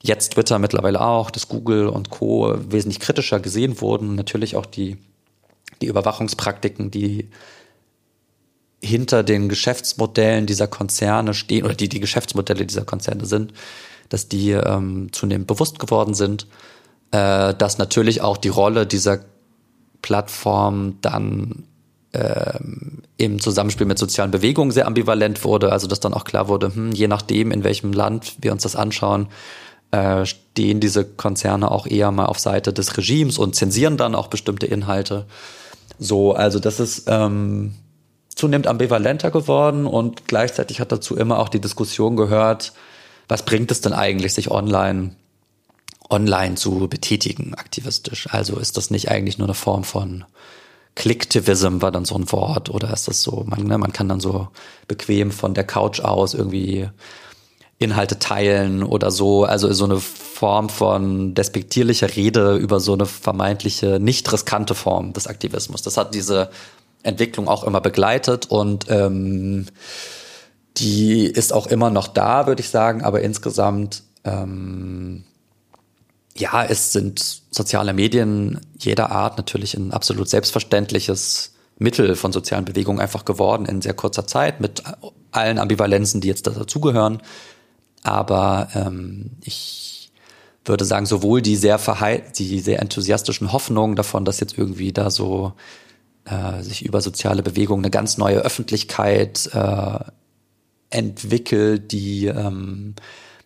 jetzt 0.00 0.34
Twitter 0.34 0.58
mittlerweile 0.58 1.00
auch, 1.00 1.30
dass 1.30 1.48
Google 1.48 1.88
und 1.88 2.10
Co. 2.10 2.54
wesentlich 2.68 3.00
kritischer 3.00 3.40
gesehen 3.40 3.80
wurden. 3.80 4.14
Natürlich 4.14 4.54
auch 4.54 4.66
die, 4.66 4.98
die 5.80 5.86
Überwachungspraktiken, 5.86 6.90
die 6.90 7.30
hinter 8.84 9.22
den 9.22 9.48
Geschäftsmodellen 9.48 10.46
dieser 10.46 10.66
Konzerne 10.66 11.34
stehen 11.34 11.64
oder 11.64 11.74
die 11.74 11.88
die 11.88 12.00
Geschäftsmodelle 12.00 12.66
dieser 12.66 12.84
Konzerne 12.84 13.26
sind, 13.26 13.52
dass 14.08 14.28
die 14.28 14.50
ähm, 14.50 15.12
zunehmend 15.12 15.46
bewusst 15.46 15.78
geworden 15.78 16.14
sind, 16.14 16.46
äh, 17.10 17.54
dass 17.54 17.78
natürlich 17.78 18.20
auch 18.20 18.36
die 18.36 18.48
Rolle 18.48 18.86
dieser 18.86 19.20
Plattform 20.02 20.98
dann 21.00 21.64
ähm, 22.12 23.02
im 23.16 23.40
Zusammenspiel 23.40 23.86
mit 23.86 23.98
sozialen 23.98 24.30
Bewegungen 24.30 24.70
sehr 24.70 24.86
ambivalent 24.86 25.44
wurde, 25.44 25.72
also 25.72 25.86
dass 25.86 26.00
dann 26.00 26.14
auch 26.14 26.24
klar 26.24 26.48
wurde, 26.48 26.74
hm, 26.74 26.92
je 26.92 27.08
nachdem, 27.08 27.50
in 27.50 27.64
welchem 27.64 27.92
Land 27.92 28.36
wir 28.40 28.52
uns 28.52 28.62
das 28.62 28.76
anschauen, 28.76 29.28
äh, 29.90 30.26
stehen 30.26 30.80
diese 30.80 31.04
Konzerne 31.04 31.70
auch 31.70 31.86
eher 31.86 32.10
mal 32.10 32.26
auf 32.26 32.38
Seite 32.38 32.72
des 32.72 32.96
Regimes 32.96 33.38
und 33.38 33.56
zensieren 33.56 33.96
dann 33.96 34.14
auch 34.14 34.28
bestimmte 34.28 34.66
Inhalte. 34.66 35.26
So, 35.98 36.32
also 36.32 36.58
das 36.58 36.80
ist 36.80 37.04
ähm, 37.06 37.74
zunehmend 38.34 38.66
ambivalenter 38.66 39.30
geworden 39.30 39.86
und 39.86 40.26
gleichzeitig 40.26 40.80
hat 40.80 40.92
dazu 40.92 41.16
immer 41.16 41.38
auch 41.38 41.48
die 41.48 41.60
Diskussion 41.60 42.16
gehört, 42.16 42.72
was 43.28 43.44
bringt 43.44 43.70
es 43.70 43.80
denn 43.80 43.92
eigentlich, 43.92 44.34
sich 44.34 44.50
online 44.50 45.16
online 46.10 46.56
zu 46.56 46.86
betätigen, 46.88 47.54
aktivistisch? 47.54 48.28
Also 48.30 48.58
ist 48.58 48.76
das 48.76 48.90
nicht 48.90 49.10
eigentlich 49.10 49.38
nur 49.38 49.46
eine 49.46 49.54
Form 49.54 49.84
von 49.84 50.24
Clicktivism 50.96 51.82
war 51.82 51.90
dann 51.90 52.04
so 52.04 52.14
ein 52.14 52.30
Wort 52.30 52.70
oder 52.70 52.92
ist 52.92 53.08
das 53.08 53.20
so, 53.20 53.44
man, 53.46 53.64
ne, 53.64 53.78
man 53.78 53.92
kann 53.92 54.08
dann 54.08 54.20
so 54.20 54.48
bequem 54.86 55.32
von 55.32 55.54
der 55.54 55.64
Couch 55.64 56.00
aus 56.00 56.34
irgendwie 56.34 56.88
Inhalte 57.78 58.20
teilen 58.20 58.84
oder 58.84 59.10
so, 59.10 59.44
also 59.44 59.72
so 59.72 59.84
eine 59.84 59.98
Form 59.98 60.68
von 60.68 61.34
despektierlicher 61.34 62.14
Rede 62.14 62.56
über 62.56 62.78
so 62.78 62.92
eine 62.92 63.06
vermeintliche 63.06 63.98
nicht 63.98 64.32
riskante 64.32 64.76
Form 64.76 65.12
des 65.12 65.26
Aktivismus. 65.26 65.82
Das 65.82 65.96
hat 65.96 66.14
diese 66.14 66.50
Entwicklung 67.04 67.48
auch 67.48 67.64
immer 67.64 67.80
begleitet 67.80 68.46
und 68.46 68.86
ähm, 68.88 69.66
die 70.76 71.26
ist 71.26 71.52
auch 71.52 71.68
immer 71.68 71.90
noch 71.90 72.08
da, 72.08 72.46
würde 72.46 72.60
ich 72.60 72.68
sagen, 72.70 73.02
aber 73.02 73.20
insgesamt 73.20 74.02
ähm, 74.24 75.24
ja, 76.36 76.64
es 76.64 76.92
sind 76.92 77.42
soziale 77.50 77.92
Medien 77.92 78.60
jeder 78.78 79.10
Art 79.10 79.36
natürlich 79.36 79.74
ein 79.74 79.92
absolut 79.92 80.28
selbstverständliches 80.28 81.52
Mittel 81.78 82.16
von 82.16 82.32
sozialen 82.32 82.64
Bewegungen 82.64 83.00
einfach 83.00 83.24
geworden 83.24 83.66
in 83.66 83.82
sehr 83.82 83.94
kurzer 83.94 84.26
Zeit 84.26 84.60
mit 84.60 84.82
allen 85.30 85.58
Ambivalenzen, 85.58 86.20
die 86.20 86.28
jetzt 86.28 86.46
dazugehören. 86.46 87.20
Aber 88.02 88.68
ähm, 88.74 89.32
ich 89.42 90.12
würde 90.64 90.84
sagen, 90.84 91.06
sowohl 91.06 91.42
die 91.42 91.56
sehr 91.56 91.78
verheilt, 91.78 92.38
die 92.38 92.60
sehr 92.60 92.80
enthusiastischen 92.80 93.52
Hoffnungen 93.52 93.96
davon, 93.96 94.24
dass 94.24 94.40
jetzt 94.40 94.56
irgendwie 94.56 94.92
da 94.92 95.10
so 95.10 95.52
äh, 96.24 96.62
sich 96.62 96.84
über 96.84 97.00
soziale 97.00 97.42
Bewegungen 97.42 97.84
eine 97.84 97.90
ganz 97.90 98.18
neue 98.18 98.38
Öffentlichkeit 98.38 99.50
äh, 99.52 99.98
entwickelt, 100.90 101.92
die 101.92 102.26
ähm, 102.26 102.94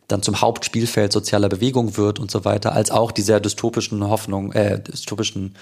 dann 0.07 0.23
zum 0.23 0.41
Hauptspielfeld 0.41 1.13
sozialer 1.13 1.49
Bewegung 1.49 1.97
wird 1.97 2.19
und 2.19 2.31
so 2.31 2.45
weiter, 2.45 2.73
als 2.73 2.91
auch 2.91 3.13
die 3.13 3.23
sehr 3.23 3.41
dystopischen 3.41 4.07
Hoffnungen, 4.09 4.53
äh, 4.53 4.83
dystopischen 4.83 5.55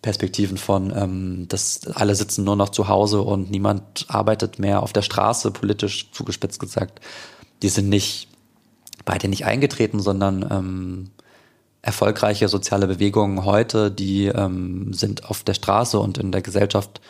Perspektiven 0.00 0.58
von, 0.58 0.92
ähm, 0.94 1.48
dass 1.48 1.86
alle 1.86 2.14
sitzen 2.14 2.44
nur 2.44 2.56
noch 2.56 2.68
zu 2.68 2.88
Hause 2.88 3.22
und 3.22 3.50
niemand 3.50 4.06
arbeitet 4.08 4.58
mehr 4.58 4.82
auf 4.82 4.92
der 4.92 5.02
Straße, 5.02 5.50
politisch 5.50 6.10
zugespitzt 6.12 6.60
gesagt. 6.60 7.00
Die 7.62 7.68
sind 7.68 7.88
nicht 7.88 8.28
beide 9.04 9.28
nicht 9.28 9.44
eingetreten, 9.44 10.00
sondern 10.00 10.46
ähm, 10.50 11.10
erfolgreiche 11.84 12.48
soziale 12.48 12.86
Bewegungen 12.86 13.44
heute, 13.44 13.90
die 13.90 14.26
ähm, 14.26 14.94
sind 14.94 15.28
auf 15.28 15.42
der 15.42 15.52
Straße 15.52 15.98
und 15.98 16.16
in 16.16 16.32
der 16.32 16.40
Gesellschaft 16.40 17.02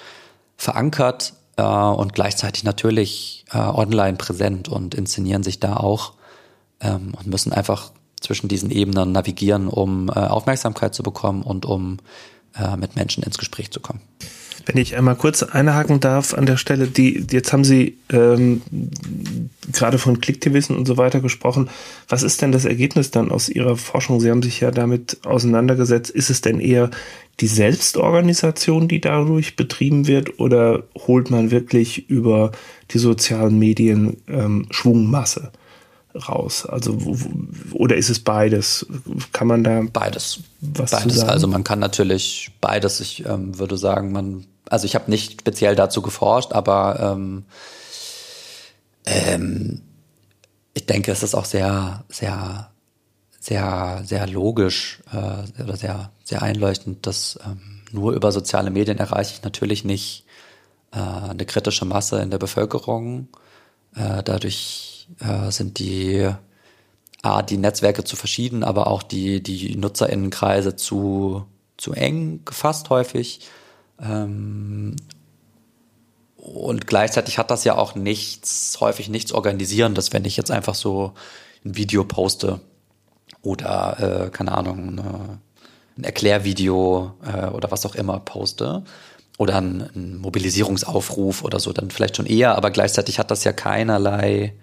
verankert 0.56 1.34
äh, 1.56 1.62
und 1.62 2.12
gleichzeitig 2.12 2.64
natürlich 2.64 3.44
äh, 3.52 3.58
online 3.58 4.16
präsent 4.16 4.68
und 4.68 4.96
inszenieren 4.96 5.44
sich 5.44 5.60
da 5.60 5.76
auch 5.76 6.14
ähm, 6.80 7.12
und 7.16 7.28
müssen 7.28 7.52
einfach 7.52 7.92
zwischen 8.20 8.48
diesen 8.48 8.70
Ebenen 8.70 9.12
navigieren, 9.12 9.68
um 9.68 10.08
äh, 10.08 10.12
Aufmerksamkeit 10.12 10.92
zu 10.92 11.04
bekommen 11.04 11.42
und 11.42 11.66
um 11.66 11.98
äh, 12.56 12.76
mit 12.76 12.96
Menschen 12.96 13.22
ins 13.22 13.38
Gespräch 13.38 13.70
zu 13.70 13.78
kommen. 13.78 14.00
Wenn 14.66 14.76
ich 14.76 14.96
einmal 14.96 15.16
kurz 15.16 15.42
einhaken 15.42 16.00
darf 16.00 16.34
an 16.34 16.46
der 16.46 16.56
Stelle, 16.56 16.86
die 16.86 17.26
jetzt 17.30 17.52
haben 17.52 17.64
Sie 17.64 17.98
ähm, 18.10 18.62
gerade 19.72 19.98
von 19.98 20.20
Klicktivissen 20.20 20.76
und 20.76 20.86
so 20.86 20.96
weiter 20.96 21.20
gesprochen. 21.20 21.68
Was 22.08 22.22
ist 22.22 22.42
denn 22.42 22.52
das 22.52 22.64
Ergebnis 22.64 23.10
dann 23.10 23.30
aus 23.30 23.48
Ihrer 23.48 23.76
Forschung? 23.76 24.20
Sie 24.20 24.30
haben 24.30 24.42
sich 24.42 24.60
ja 24.60 24.70
damit 24.70 25.18
auseinandergesetzt. 25.24 26.10
Ist 26.10 26.30
es 26.30 26.40
denn 26.40 26.60
eher 26.60 26.90
die 27.40 27.46
Selbstorganisation, 27.46 28.88
die 28.88 29.00
dadurch 29.00 29.56
betrieben 29.56 30.06
wird, 30.06 30.38
oder 30.38 30.84
holt 31.06 31.30
man 31.30 31.50
wirklich 31.50 32.08
über 32.08 32.52
die 32.90 32.98
sozialen 32.98 33.58
Medien 33.58 34.18
ähm, 34.28 34.66
Schwungmasse? 34.70 35.50
Raus? 36.14 36.66
Also 36.66 36.98
oder 37.72 37.96
ist 37.96 38.10
es 38.10 38.20
beides? 38.20 38.86
Kann 39.32 39.46
man 39.46 39.64
da 39.64 39.82
beides? 39.92 40.40
Was 40.60 40.90
beides. 40.90 41.20
Also 41.20 41.46
man 41.48 41.64
kann 41.64 41.78
natürlich 41.78 42.52
beides. 42.60 43.00
Ich 43.00 43.26
ähm, 43.26 43.58
würde 43.58 43.76
sagen, 43.76 44.12
man 44.12 44.46
also 44.68 44.86
ich 44.86 44.94
habe 44.94 45.10
nicht 45.10 45.40
speziell 45.40 45.76
dazu 45.76 46.02
geforscht, 46.02 46.52
aber 46.52 46.98
ähm, 47.00 47.44
ähm, 49.06 49.82
ich 50.72 50.86
denke, 50.86 51.12
es 51.12 51.22
ist 51.22 51.34
auch 51.34 51.44
sehr, 51.44 52.04
sehr, 52.08 52.70
sehr, 53.38 54.02
sehr 54.04 54.26
logisch 54.26 55.00
äh, 55.12 55.62
oder 55.62 55.76
sehr, 55.76 56.10
sehr 56.24 56.42
einleuchtend, 56.42 57.06
dass 57.06 57.38
ähm, 57.44 57.82
nur 57.92 58.12
über 58.12 58.32
soziale 58.32 58.70
Medien 58.70 58.98
erreiche 58.98 59.34
ich 59.34 59.42
natürlich 59.44 59.84
nicht 59.84 60.24
äh, 60.92 60.98
eine 60.98 61.44
kritische 61.46 61.84
Masse 61.84 62.20
in 62.20 62.30
der 62.30 62.38
Bevölkerung. 62.38 63.28
Äh, 63.94 64.22
dadurch 64.24 64.93
äh, 65.20 65.50
sind 65.50 65.78
die 65.78 66.30
A, 67.22 67.42
die 67.42 67.56
Netzwerke 67.56 68.04
zu 68.04 68.16
verschieden, 68.16 68.64
aber 68.64 68.86
auch 68.86 69.02
die, 69.02 69.42
die 69.42 69.76
NutzerInnenkreise 69.76 70.76
zu, 70.76 71.46
zu 71.76 71.92
eng 71.92 72.44
gefasst 72.44 72.90
häufig. 72.90 73.40
Ähm, 74.00 74.96
und 76.36 76.86
gleichzeitig 76.86 77.38
hat 77.38 77.50
das 77.50 77.64
ja 77.64 77.76
auch 77.76 77.94
nichts, 77.94 78.76
häufig 78.80 79.08
nichts 79.08 79.32
Organisierendes, 79.32 80.12
wenn 80.12 80.26
ich 80.26 80.36
jetzt 80.36 80.50
einfach 80.50 80.74
so 80.74 81.14
ein 81.64 81.76
Video 81.76 82.04
poste 82.04 82.60
oder, 83.40 84.26
äh, 84.26 84.30
keine 84.30 84.52
Ahnung, 84.52 84.98
eine, 84.98 85.38
ein 85.96 86.04
Erklärvideo 86.04 87.14
äh, 87.24 87.46
oder 87.46 87.70
was 87.70 87.86
auch 87.86 87.94
immer 87.94 88.20
poste 88.20 88.84
oder 89.38 89.56
ein, 89.56 89.88
ein 89.94 90.18
Mobilisierungsaufruf 90.18 91.42
oder 91.42 91.58
so, 91.60 91.72
dann 91.72 91.90
vielleicht 91.90 92.16
schon 92.16 92.26
eher, 92.26 92.56
aber 92.56 92.70
gleichzeitig 92.70 93.18
hat 93.18 93.30
das 93.30 93.44
ja 93.44 93.52
keinerlei 93.52 94.54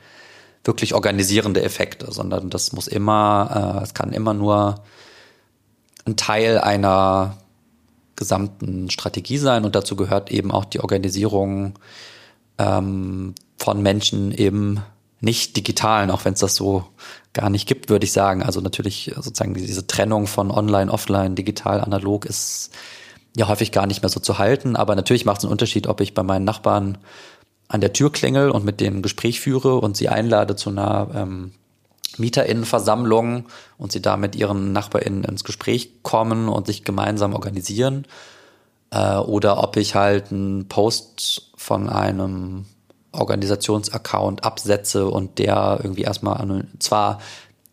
wirklich 0.63 0.93
organisierende 0.93 1.63
Effekte, 1.63 2.11
sondern 2.11 2.49
das 2.49 2.71
muss 2.73 2.87
immer, 2.87 3.79
äh, 3.79 3.83
es 3.83 3.93
kann 3.93 4.13
immer 4.13 4.33
nur 4.33 4.83
ein 6.05 6.17
Teil 6.17 6.59
einer 6.59 7.37
gesamten 8.15 8.89
Strategie 8.89 9.37
sein 9.37 9.65
und 9.65 9.75
dazu 9.75 9.95
gehört 9.95 10.31
eben 10.31 10.51
auch 10.51 10.65
die 10.65 10.79
Organisierung 10.79 11.79
ähm, 12.59 13.33
von 13.57 13.81
Menschen 13.81 14.31
eben 14.31 14.81
nicht 15.19 15.55
digitalen, 15.55 16.11
auch 16.11 16.25
wenn 16.25 16.33
es 16.33 16.39
das 16.39 16.55
so 16.55 16.85
gar 17.33 17.49
nicht 17.49 17.67
gibt, 17.67 17.89
würde 17.89 18.05
ich 18.05 18.11
sagen. 18.11 18.43
Also 18.43 18.59
natürlich 18.59 19.11
sozusagen 19.15 19.53
diese 19.53 19.87
Trennung 19.87 20.27
von 20.27 20.51
Online, 20.51 20.91
Offline, 20.91 21.35
Digital, 21.35 21.79
Analog 21.81 22.25
ist 22.25 22.71
ja 23.37 23.47
häufig 23.47 23.71
gar 23.71 23.87
nicht 23.87 24.01
mehr 24.01 24.09
so 24.09 24.19
zu 24.19 24.39
halten. 24.39 24.75
Aber 24.75 24.95
natürlich 24.95 25.25
macht 25.25 25.39
es 25.39 25.45
einen 25.45 25.51
Unterschied, 25.51 25.87
ob 25.87 26.01
ich 26.01 26.13
bei 26.13 26.23
meinen 26.23 26.43
Nachbarn 26.43 26.97
an 27.71 27.79
der 27.79 27.93
Tür 27.93 28.11
klingel 28.11 28.51
und 28.51 28.65
mit 28.65 28.81
denen 28.81 29.01
Gespräch 29.01 29.39
führe 29.39 29.79
und 29.79 29.95
sie 29.95 30.09
einlade 30.09 30.57
zu 30.57 30.69
einer 30.69 31.07
ähm, 31.15 31.51
MieterInnenversammlung 32.17 33.45
und 33.77 33.91
sie 33.93 34.01
da 34.01 34.17
mit 34.17 34.35
ihren 34.35 34.73
NachbarInnen 34.73 35.23
ins 35.23 35.45
Gespräch 35.45 36.03
kommen 36.03 36.49
und 36.49 36.67
sich 36.67 36.83
gemeinsam 36.83 37.33
organisieren. 37.33 38.05
Äh, 38.91 39.15
oder 39.15 39.63
ob 39.63 39.77
ich 39.77 39.95
halt 39.95 40.31
einen 40.31 40.67
Post 40.67 41.51
von 41.55 41.87
einem 41.87 42.65
Organisationsaccount 43.13 44.43
absetze 44.43 45.07
und 45.07 45.39
der 45.39 45.79
irgendwie 45.81 46.01
erstmal 46.01 46.65
zwar 46.79 47.19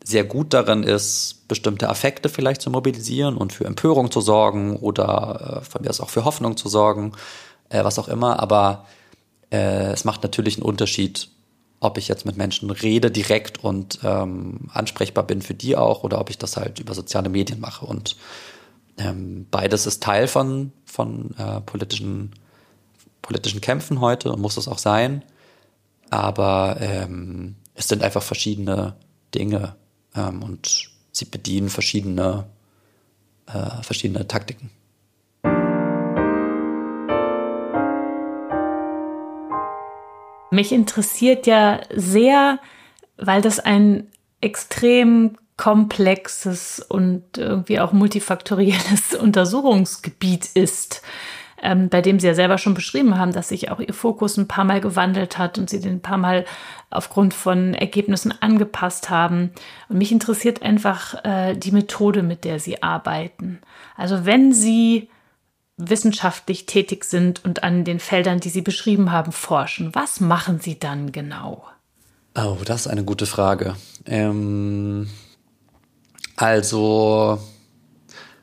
sehr 0.05 0.22
gut 0.22 0.55
darin 0.55 0.84
ist, 0.84 1.49
bestimmte 1.49 1.88
Affekte 1.88 2.28
vielleicht 2.28 2.62
zu 2.62 2.70
mobilisieren 2.70 3.36
und 3.36 3.53
für 3.53 3.64
Empörung 3.64 4.12
zu 4.12 4.20
sorgen 4.20 4.76
oder 4.76 5.61
äh, 5.62 5.64
von 5.64 5.82
mir 5.82 5.90
aus 5.90 6.01
auch 6.01 6.11
für 6.11 6.24
Hoffnung 6.24 6.57
zu 6.57 6.68
sorgen, 6.68 7.12
äh, 7.68 7.82
was 7.82 7.99
auch 7.99 8.09
immer, 8.09 8.38
aber 8.38 8.86
äh, 9.51 9.92
es 9.92 10.05
macht 10.05 10.22
natürlich 10.22 10.57
einen 10.57 10.66
Unterschied, 10.66 11.28
ob 11.80 11.99
ich 11.99 12.09
jetzt 12.09 12.26
mit 12.26 12.36
Menschen 12.36 12.70
rede 12.70 13.11
direkt 13.11 13.62
und 13.62 14.01
ähm, 14.03 14.68
ansprechbar 14.72 15.24
bin 15.24 15.42
für 15.42 15.55
die 15.55 15.76
auch 15.76 16.03
oder 16.03 16.20
ob 16.20 16.30
ich 16.30 16.38
das 16.38 16.57
halt 16.57 16.80
über 16.80 16.94
soziale 16.94 17.28
Medien 17.28 17.61
mache. 17.61 17.86
Und 17.86 18.16
ähm, 18.99 19.46
beides 19.51 19.86
ist 19.86 20.03
Teil 20.03 20.26
von, 20.26 20.72
von 20.84 21.34
äh, 21.38 21.61
politischen, 21.61 22.32
politischen 23.22 23.61
Kämpfen 23.61 24.01
heute 24.01 24.32
und 24.32 24.40
muss 24.40 24.57
es 24.57 24.66
auch 24.66 24.78
sein. 24.78 25.24
Aber 26.11 26.78
ähm, 26.80 27.57
es 27.74 27.88
sind 27.88 28.03
einfach 28.03 28.22
verschiedene 28.22 28.96
Dinge 29.34 29.76
ähm, 30.16 30.42
und 30.42 30.90
sie 31.12 31.26
bedienen 31.26 31.68
verschiedene, 31.68 32.46
äh, 33.46 33.82
verschiedene 33.82 34.26
Taktiken. 34.26 34.70
Mich 40.51 40.72
interessiert 40.72 41.46
ja 41.46 41.80
sehr, 41.94 42.59
weil 43.16 43.42
das 43.42 43.61
ein 43.61 44.07
extrem 44.40 45.36
komplexes 45.57 46.80
und 46.80 47.36
irgendwie 47.36 47.80
auch 47.80 47.92
multifaktorielles 47.92 49.14
Untersuchungsgebiet 49.20 50.46
ist, 50.55 51.03
ähm, 51.61 51.88
bei 51.88 52.01
dem 52.01 52.20
Sie 52.20 52.28
ja 52.28 52.34
selber 52.34 52.57
schon 52.57 52.74
beschrieben 52.74 53.18
haben, 53.18 53.32
dass 53.32 53.49
sich 53.49 53.70
auch 53.70 53.80
Ihr 53.80 53.92
Fokus 53.92 54.36
ein 54.36 54.46
paar 54.46 54.64
Mal 54.64 54.80
gewandelt 54.80 55.36
hat 55.36 55.59
und 55.59 55.68
Sie 55.68 55.80
den 55.80 55.94
ein 55.94 56.01
paar 56.01 56.16
Mal 56.16 56.44
aufgrund 56.90 57.34
von 57.34 57.74
Ergebnissen 57.74 58.32
angepasst 58.40 59.11
haben. 59.11 59.51
Und 59.88 59.99
mich 59.99 60.12
interessiert 60.12 60.62
einfach 60.62 61.24
äh, 61.24 61.57
die 61.57 61.72
Methode, 61.72 62.22
mit 62.22 62.44
der 62.44 62.61
Sie 62.61 62.82
arbeiten. 62.82 63.59
Also 63.96 64.24
wenn 64.24 64.53
Sie 64.53 65.11
wissenschaftlich 65.79 66.66
tätig 66.66 67.05
sind 67.05 67.45
und 67.45 67.62
an 67.62 67.85
den 67.85 68.01
Feldern, 68.01 68.41
die 68.41 68.51
Sie 68.51 68.62
beschrieben 68.62 69.12
haben, 69.12 69.33
forschen, 69.33 69.95
was 69.95 70.20
machen 70.20 70.61
Sie 70.61 70.79
dann 70.79 71.12
genau? 71.12 71.64
Oh, 72.37 72.59
das 72.64 72.83
ist 72.83 72.87
eine 72.89 73.05
gute 73.05 73.26
Frage. 73.26 73.74
Ähm, 74.05 75.09
also, 76.37 77.39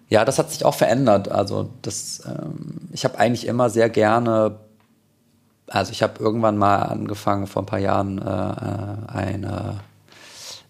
ja, 0.09 0.25
das 0.25 0.39
hat 0.39 0.51
sich 0.51 0.65
auch 0.65 0.75
verändert. 0.75 1.29
Also, 1.29 1.69
das, 1.81 2.23
ähm, 2.25 2.89
ich 2.91 3.03
habe 3.03 3.19
eigentlich 3.19 3.47
immer 3.47 3.69
sehr 3.69 3.89
gerne, 3.89 4.59
also 5.67 5.91
ich 5.91 6.03
habe 6.03 6.21
irgendwann 6.23 6.57
mal 6.57 6.77
angefangen 6.77 7.47
vor 7.47 7.63
ein 7.63 7.67
paar 7.67 7.79
Jahren 7.79 8.17
äh, 8.19 8.23
äh 8.23 9.07
eine 9.07 9.79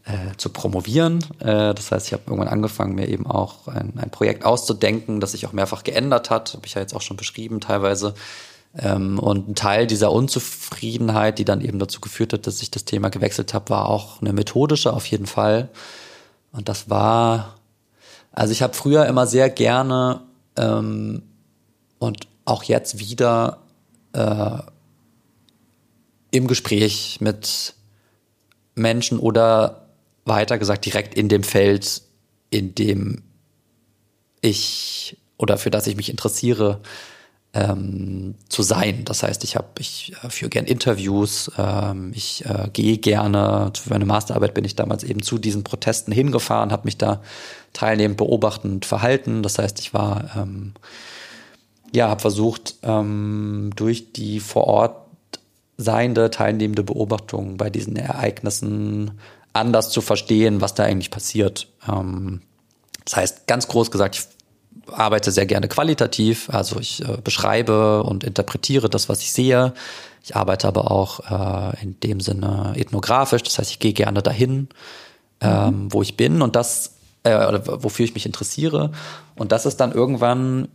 äh, 0.05 0.37
zu 0.37 0.49
promovieren. 0.49 1.25
Äh, 1.39 1.73
das 1.73 1.91
heißt, 1.91 2.07
ich 2.07 2.13
habe 2.13 2.23
irgendwann 2.27 2.47
angefangen, 2.47 2.95
mir 2.95 3.07
eben 3.07 3.25
auch 3.25 3.67
ein, 3.67 3.93
ein, 3.97 4.11
Projekt 4.11 4.45
auszudenken, 4.45 5.19
das 5.19 5.31
sich 5.31 5.47
auch 5.47 5.51
mehrfach 5.51 5.83
geändert 5.83 6.29
hat, 6.29 6.53
habe 6.53 6.65
ich 6.65 6.75
ja 6.75 6.81
jetzt 6.81 6.95
auch 6.95 7.01
schon 7.01 7.17
beschrieben 7.17 7.59
teilweise. 7.59 8.13
Ähm, 8.77 9.17
und 9.17 9.49
ein 9.49 9.55
Teil 9.55 9.87
dieser 9.87 10.11
Unzufriedenheit, 10.11 11.39
die 11.39 11.45
dann 11.45 11.61
eben 11.61 11.79
dazu 11.79 12.01
geführt 12.01 12.33
hat, 12.33 12.45
dass 12.45 12.61
ich 12.61 12.69
das 12.69 12.85
Thema 12.85 13.09
gewechselt 13.09 13.53
habe, 13.53 13.69
war 13.71 13.89
auch 13.89 14.21
eine 14.21 14.33
methodische 14.33 14.93
auf 14.93 15.07
jeden 15.07 15.25
Fall. 15.25 15.69
Und 16.51 16.69
das 16.69 16.89
war, 16.89 17.55
also 18.31 18.51
ich 18.51 18.61
habe 18.61 18.73
früher 18.73 19.07
immer 19.07 19.25
sehr 19.25 19.49
gerne 19.49 20.21
ähm, 20.55 21.23
und 21.97 22.27
auch 22.45 22.63
jetzt 22.63 22.99
wieder 22.99 23.57
äh, 24.13 24.59
im 26.29 26.47
Gespräch 26.47 27.17
mit 27.21 27.73
Menschen 28.75 29.19
oder 29.19 29.84
weiter 30.25 30.57
gesagt 30.57 30.85
direkt 30.85 31.15
in 31.15 31.29
dem 31.29 31.43
Feld, 31.43 32.01
in 32.49 32.75
dem 32.75 33.23
ich 34.41 35.17
oder 35.37 35.57
für 35.57 35.71
das 35.71 35.87
ich 35.87 35.95
mich 35.95 36.09
interessiere, 36.09 36.81
ähm, 37.55 38.35
zu 38.49 38.63
sein. 38.63 39.05
Das 39.05 39.23
heißt, 39.23 39.43
ich 39.45 39.55
habe, 39.55 39.67
ich 39.79 40.13
äh, 40.23 40.29
führe 40.29 40.49
gern 40.49 40.65
Interviews, 40.65 41.49
ähm, 41.57 42.11
ich 42.13 42.45
äh, 42.45 42.69
gehe 42.71 42.97
gerne, 42.97 43.71
für 43.79 43.89
meine 43.89 44.05
Masterarbeit 44.05 44.53
bin 44.53 44.65
ich 44.65 44.75
damals 44.75 45.03
eben 45.03 45.21
zu 45.21 45.37
diesen 45.37 45.63
Protesten 45.63 46.11
hingefahren, 46.11 46.71
habe 46.71 46.83
mich 46.85 46.97
da 46.97 47.21
teilnehmend 47.71 48.17
beobachtend 48.17 48.85
verhalten. 48.85 49.41
Das 49.41 49.57
heißt, 49.57 49.79
ich 49.79 49.93
war, 49.93 50.31
ähm, 50.35 50.73
ja, 51.93 52.09
habe 52.09 52.19
versucht, 52.19 52.75
ähm, 52.83 53.71
durch 53.75 54.11
die 54.11 54.41
vor 54.41 54.65
Ort 54.65 54.97
seiende, 55.77 56.29
teilnehmende 56.31 56.83
Beobachtung 56.83 57.55
bei 57.55 57.69
diesen 57.69 57.95
Ereignissen 57.95 59.11
anders 59.55 59.89
zu 59.89 60.01
verstehen, 60.01 60.61
was 60.61 60.73
da 60.73 60.83
eigentlich 60.83 61.11
passiert. 61.11 61.67
Ähm, 61.87 62.41
das 63.05 63.15
heißt, 63.15 63.47
ganz 63.47 63.67
groß 63.67 63.91
gesagt, 63.91 64.15
ich 64.15 64.93
arbeite 64.93 65.31
sehr 65.31 65.45
gerne 65.45 65.67
qualitativ, 65.67 66.49
also 66.49 66.79
ich 66.79 67.01
äh, 67.07 67.17
beschreibe 67.23 68.03
und 68.03 68.23
interpretiere 68.23 68.89
das, 68.89 69.09
was 69.09 69.21
ich 69.21 69.31
sehe. 69.31 69.73
Ich 70.23 70.35
arbeite 70.35 70.67
aber 70.67 70.91
auch 70.91 71.19
äh, 71.29 71.81
in 71.81 71.99
dem 71.99 72.19
Sinne 72.19 72.73
ethnografisch, 72.75 73.43
das 73.43 73.59
heißt, 73.59 73.71
ich 73.71 73.79
gehe 73.79 73.93
gerne 73.93 74.21
dahin, 74.21 74.69
ähm, 75.41 75.91
wo 75.91 76.01
ich 76.01 76.17
bin 76.17 76.41
und 76.41 76.55
das, 76.55 76.95
äh, 77.23 77.59
wofür 77.65 78.05
ich 78.05 78.13
mich 78.13 78.25
interessiere. 78.25 78.91
Und 79.35 79.51
das 79.51 79.65
ist 79.65 79.77
dann 79.77 79.91
irgendwann, 79.91 80.67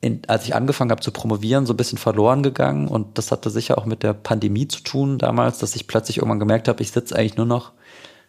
in, 0.00 0.22
als 0.26 0.44
ich 0.44 0.54
angefangen 0.54 0.90
habe 0.90 1.02
zu 1.02 1.10
promovieren, 1.10 1.66
so 1.66 1.72
ein 1.72 1.76
bisschen 1.76 1.98
verloren 1.98 2.42
gegangen. 2.42 2.88
Und 2.88 3.18
das 3.18 3.30
hatte 3.30 3.50
sicher 3.50 3.78
auch 3.78 3.86
mit 3.86 4.02
der 4.02 4.12
Pandemie 4.12 4.68
zu 4.68 4.80
tun 4.80 5.18
damals, 5.18 5.58
dass 5.58 5.76
ich 5.76 5.86
plötzlich 5.86 6.18
irgendwann 6.18 6.40
gemerkt 6.40 6.68
habe, 6.68 6.82
ich 6.82 6.90
sitze 6.90 7.16
eigentlich 7.16 7.36
nur 7.36 7.46
noch 7.46 7.72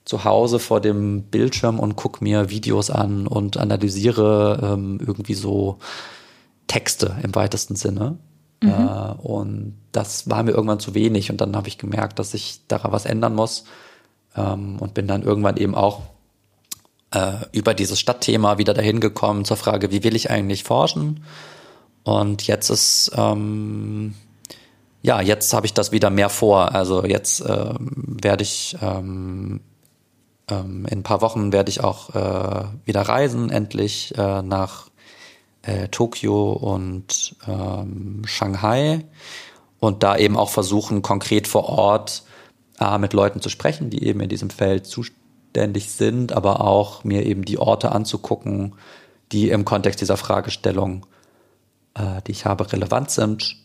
zu 0.08 0.24
Hause 0.24 0.60
vor 0.60 0.80
dem 0.80 1.24
Bildschirm 1.24 1.80
und 1.80 1.98
gucke 1.98 2.24
mir 2.24 2.50
Videos 2.50 2.90
an 2.90 3.28
und 3.28 3.58
analysiere 3.58 4.60
ähm, 4.64 5.00
irgendwie 5.06 5.34
so 5.34 5.80
Texte 6.68 7.18
im 7.24 7.36
weitesten 7.36 7.76
Sinne. 7.76 8.18
Mhm. 8.64 8.70
Äh, 8.70 9.12
und 9.22 9.78
das 9.92 10.30
war 10.30 10.44
mir 10.44 10.52
irgendwann 10.52 10.80
zu 10.80 10.96
wenig. 10.96 11.30
Und 11.30 11.42
dann 11.42 11.58
habe 11.58 11.68
ich 11.68 11.78
gemerkt, 11.78 12.20
dass 12.20 12.34
ich 12.34 12.62
daran 12.70 12.94
was 12.94 13.06
ändern 13.06 13.36
muss. 13.36 13.66
Ähm, 14.34 14.78
und 14.80 14.94
bin 14.94 15.08
dann 15.08 15.24
irgendwann 15.24 15.58
eben 15.58 15.76
auch 15.76 16.04
äh, 17.12 17.34
über 17.52 17.74
dieses 17.74 18.00
Stadtthema 18.00 18.58
wieder 18.58 18.74
dahin 18.74 19.02
gekommen 19.02 19.44
zur 19.44 19.58
Frage, 19.58 19.92
wie 19.92 20.06
will 20.06 20.16
ich 20.16 20.32
eigentlich 20.32 20.64
forschen? 20.64 21.26
Und 22.04 22.48
jetzt 22.48 22.70
ist, 22.70 23.12
ähm, 23.14 24.16
ja, 25.02 25.20
jetzt 25.20 25.54
habe 25.54 25.66
ich 25.66 25.74
das 25.74 25.92
wieder 25.92 26.10
mehr 26.10 26.30
vor. 26.30 26.74
Also 26.74 27.04
jetzt 27.04 27.44
ähm, 27.46 28.18
werde 28.22 28.44
ich 28.44 28.78
ähm, 28.82 29.60
ähm, 30.50 30.86
in 30.86 31.00
ein 31.00 31.04
paar 31.04 31.22
Wochen 31.22 31.52
werde 31.52 31.70
ich 31.70 31.84
auch 31.84 32.16
äh, 32.16 32.66
wieder 32.86 33.02
reisen, 33.02 33.50
endlich 33.50 34.18
äh, 34.18 34.42
nach 34.42 34.90
äh, 35.62 35.90
Tokio 35.90 36.52
und 36.54 37.36
ähm, 37.48 38.22
Shanghai 38.26 39.06
und 39.80 40.04
da 40.04 40.18
eben 40.18 40.38
auch 40.38 40.50
versuchen, 40.50 41.02
konkret 41.02 41.48
vor 41.48 41.66
Ort 41.66 42.24
äh, 42.80 42.98
mit 42.98 43.14
Leuten 43.14 43.42
zu 43.42 43.50
sprechen, 43.50 43.90
die 43.90 44.04
eben 44.06 44.22
in 44.22 44.30
diesem 44.30 44.50
Feld 44.50 44.86
zuständig 44.86 45.92
sind, 45.92 46.32
aber 46.32 46.62
auch 46.62 47.04
mir 47.04 47.26
eben 47.26 47.46
die 47.46 47.60
Orte 47.60 47.92
anzugucken, 47.92 48.76
die 49.32 49.50
im 49.50 49.66
Kontext 49.66 50.02
dieser 50.02 50.18
Fragestellung, 50.18 51.06
äh, 51.96 52.22
die 52.26 52.32
ich 52.32 52.46
habe, 52.46 52.72
relevant 52.72 53.12
sind. 53.12 53.58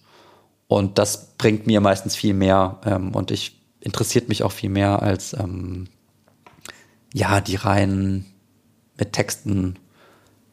Und 0.67 0.99
das 0.99 1.35
bringt 1.37 1.67
mir 1.67 1.81
meistens 1.81 2.17
viel 2.17 2.35
mehr 2.35 2.81
ähm, 2.85 3.15
und 3.15 3.31
ich 3.31 3.61
interessiert 3.81 4.29
mich 4.29 4.43
auch 4.43 4.53
viel 4.53 4.71
mehr 4.71 5.03
als 5.03 5.35
ähm, 5.35 5.89
ja 7.13 7.41
die 7.41 7.57
rein 7.57 8.27
mit 8.99 9.13
Texten 9.13 9.79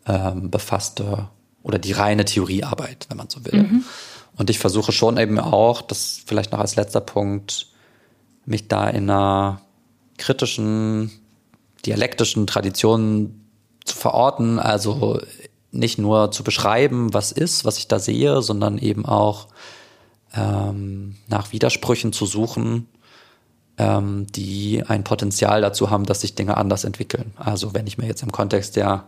ähm, 0.05 0.49
befasste 0.49 1.29
oder 1.63 1.79
die 1.79 1.91
reine 1.91 2.25
Theoriearbeit, 2.25 3.05
wenn 3.09 3.17
man 3.17 3.29
so 3.29 3.45
will. 3.45 3.63
Mhm. 3.63 3.83
Und 4.37 4.49
ich 4.49 4.59
versuche 4.59 4.91
schon 4.91 5.17
eben 5.17 5.39
auch, 5.39 5.81
das 5.81 6.21
vielleicht 6.25 6.51
noch 6.51 6.59
als 6.59 6.75
letzter 6.75 7.01
Punkt, 7.01 7.67
mich 8.45 8.67
da 8.67 8.87
in 8.87 9.09
einer 9.09 9.61
kritischen, 10.17 11.11
dialektischen 11.85 12.47
Tradition 12.47 13.41
zu 13.85 13.95
verorten, 13.95 14.59
also 14.59 15.19
nicht 15.71 15.99
nur 15.99 16.31
zu 16.31 16.43
beschreiben, 16.43 17.13
was 17.13 17.31
ist, 17.31 17.65
was 17.65 17.77
ich 17.77 17.87
da 17.87 17.99
sehe, 17.99 18.41
sondern 18.41 18.77
eben 18.77 19.05
auch 19.05 19.47
ähm, 20.33 21.15
nach 21.27 21.51
Widersprüchen 21.51 22.13
zu 22.13 22.25
suchen, 22.25 22.87
ähm, 23.79 24.27
die 24.27 24.83
ein 24.85 25.03
Potenzial 25.03 25.61
dazu 25.61 25.89
haben, 25.89 26.05
dass 26.05 26.21
sich 26.21 26.35
Dinge 26.35 26.57
anders 26.57 26.83
entwickeln. 26.83 27.33
Also 27.37 27.73
wenn 27.73 27.87
ich 27.87 27.97
mir 27.97 28.05
jetzt 28.05 28.21
im 28.21 28.31
Kontext 28.31 28.75
der 28.75 29.05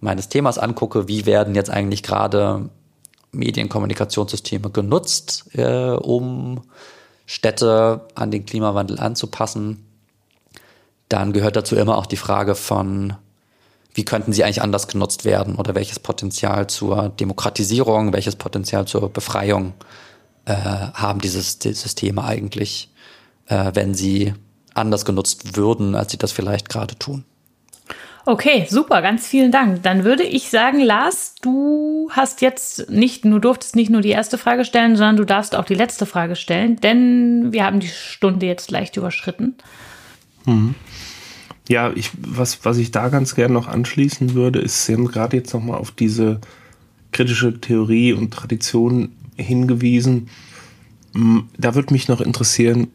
meines 0.00 0.28
Themas 0.28 0.58
angucke, 0.58 1.08
wie 1.08 1.26
werden 1.26 1.54
jetzt 1.54 1.70
eigentlich 1.70 2.02
gerade 2.02 2.68
Medienkommunikationssysteme 3.32 4.70
genutzt, 4.70 5.54
äh, 5.54 5.90
um 5.90 6.62
Städte 7.26 8.08
an 8.14 8.30
den 8.30 8.44
Klimawandel 8.44 8.98
anzupassen, 8.98 9.86
dann 11.08 11.32
gehört 11.32 11.56
dazu 11.56 11.76
immer 11.76 11.96
auch 11.96 12.06
die 12.06 12.16
Frage 12.16 12.54
von, 12.56 13.14
wie 13.94 14.04
könnten 14.04 14.32
sie 14.32 14.42
eigentlich 14.42 14.62
anders 14.62 14.88
genutzt 14.88 15.24
werden 15.24 15.54
oder 15.54 15.74
welches 15.74 16.00
Potenzial 16.00 16.66
zur 16.66 17.08
Demokratisierung, 17.10 18.12
welches 18.12 18.36
Potenzial 18.36 18.86
zur 18.86 19.12
Befreiung 19.12 19.74
äh, 20.46 20.54
haben 20.54 21.20
diese 21.20 21.42
Systeme 21.42 22.24
eigentlich, 22.24 22.89
äh, 23.50 23.72
wenn 23.74 23.94
sie 23.94 24.32
anders 24.74 25.04
genutzt 25.04 25.56
würden, 25.56 25.94
als 25.94 26.12
sie 26.12 26.18
das 26.18 26.32
vielleicht 26.32 26.68
gerade 26.68 26.96
tun. 26.96 27.24
Okay, 28.26 28.66
super, 28.68 29.02
ganz 29.02 29.26
vielen 29.26 29.50
Dank. 29.50 29.82
Dann 29.82 30.04
würde 30.04 30.22
ich 30.22 30.50
sagen, 30.50 30.80
Lars, 30.80 31.34
du 31.42 32.10
hast 32.12 32.42
jetzt 32.42 32.90
nicht, 32.90 33.24
du 33.24 33.38
durftest 33.38 33.76
nicht 33.76 33.90
nur 33.90 34.02
die 34.02 34.10
erste 34.10 34.38
Frage 34.38 34.64
stellen, 34.64 34.96
sondern 34.96 35.16
du 35.16 35.24
darfst 35.24 35.54
auch 35.54 35.64
die 35.64 35.74
letzte 35.74 36.06
Frage 36.06 36.36
stellen, 36.36 36.76
denn 36.76 37.52
wir 37.52 37.64
haben 37.64 37.80
die 37.80 37.88
Stunde 37.88 38.46
jetzt 38.46 38.70
leicht 38.70 38.96
überschritten. 38.96 39.56
Mhm. 40.44 40.74
Ja, 41.68 41.92
ich, 41.94 42.10
was, 42.18 42.64
was 42.64 42.78
ich 42.78 42.90
da 42.90 43.08
ganz 43.08 43.34
gerne 43.34 43.54
noch 43.54 43.68
anschließen 43.68 44.34
würde, 44.34 44.60
ist, 44.60 44.86
Sie 44.86 44.94
haben 44.94 45.06
gerade 45.06 45.36
jetzt 45.36 45.54
nochmal 45.54 45.78
auf 45.78 45.90
diese 45.90 46.40
kritische 47.12 47.60
Theorie 47.60 48.12
und 48.12 48.32
Tradition 48.32 49.12
hingewiesen. 49.36 50.28
Da 51.56 51.74
würde 51.74 51.92
mich 51.92 52.08
noch 52.08 52.20
interessieren, 52.20 52.88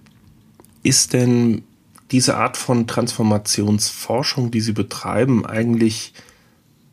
ist 0.86 1.14
denn 1.14 1.64
diese 2.12 2.38
Art 2.38 2.58
von 2.58 2.88
Transformationsforschung, 2.88 4.52
die 4.52 4.62
Sie 4.62 4.74
betreiben, 4.74 5.46
eigentlich 5.46 6.14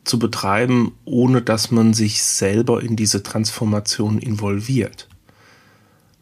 zu 0.03 0.19
betreiben, 0.19 0.93
ohne 1.05 1.41
dass 1.41 1.71
man 1.71 1.93
sich 1.93 2.23
selber 2.23 2.81
in 2.81 2.95
diese 2.95 3.23
Transformation 3.23 4.17
involviert? 4.17 5.07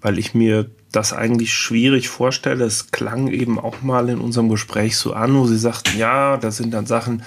Weil 0.01 0.19
ich 0.19 0.33
mir 0.33 0.69
das 0.91 1.13
eigentlich 1.13 1.53
schwierig 1.53 2.09
vorstelle. 2.09 2.65
Es 2.65 2.91
klang 2.91 3.29
eben 3.29 3.57
auch 3.57 3.81
mal 3.81 4.09
in 4.09 4.19
unserem 4.19 4.49
Gespräch 4.49 4.97
so 4.97 5.13
an, 5.13 5.33
wo 5.35 5.47
Sie 5.47 5.57
sagten, 5.57 5.97
ja, 5.97 6.37
da 6.37 6.51
sind 6.51 6.73
dann 6.73 6.85
Sachen, 6.85 7.23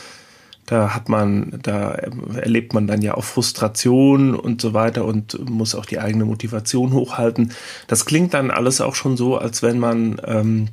da 0.67 0.95
hat 0.95 1.09
man, 1.09 1.59
da 1.63 1.93
erlebt 1.93 2.73
man 2.73 2.87
dann 2.87 3.03
ja 3.03 3.15
auch 3.15 3.25
Frustration 3.25 4.35
und 4.35 4.61
so 4.61 4.73
weiter 4.73 5.05
und 5.05 5.49
muss 5.51 5.75
auch 5.75 5.87
die 5.87 5.99
eigene 5.99 6.25
Motivation 6.25 6.93
hochhalten. 6.93 7.53
Das 7.87 8.07
klingt 8.07 8.33
dann 8.35 8.51
alles 8.51 8.81
auch 8.81 8.95
schon 8.95 9.17
so, 9.17 9.37
als 9.37 9.63
wenn 9.63 9.79
man 9.79 10.21
ähm, 10.25 10.69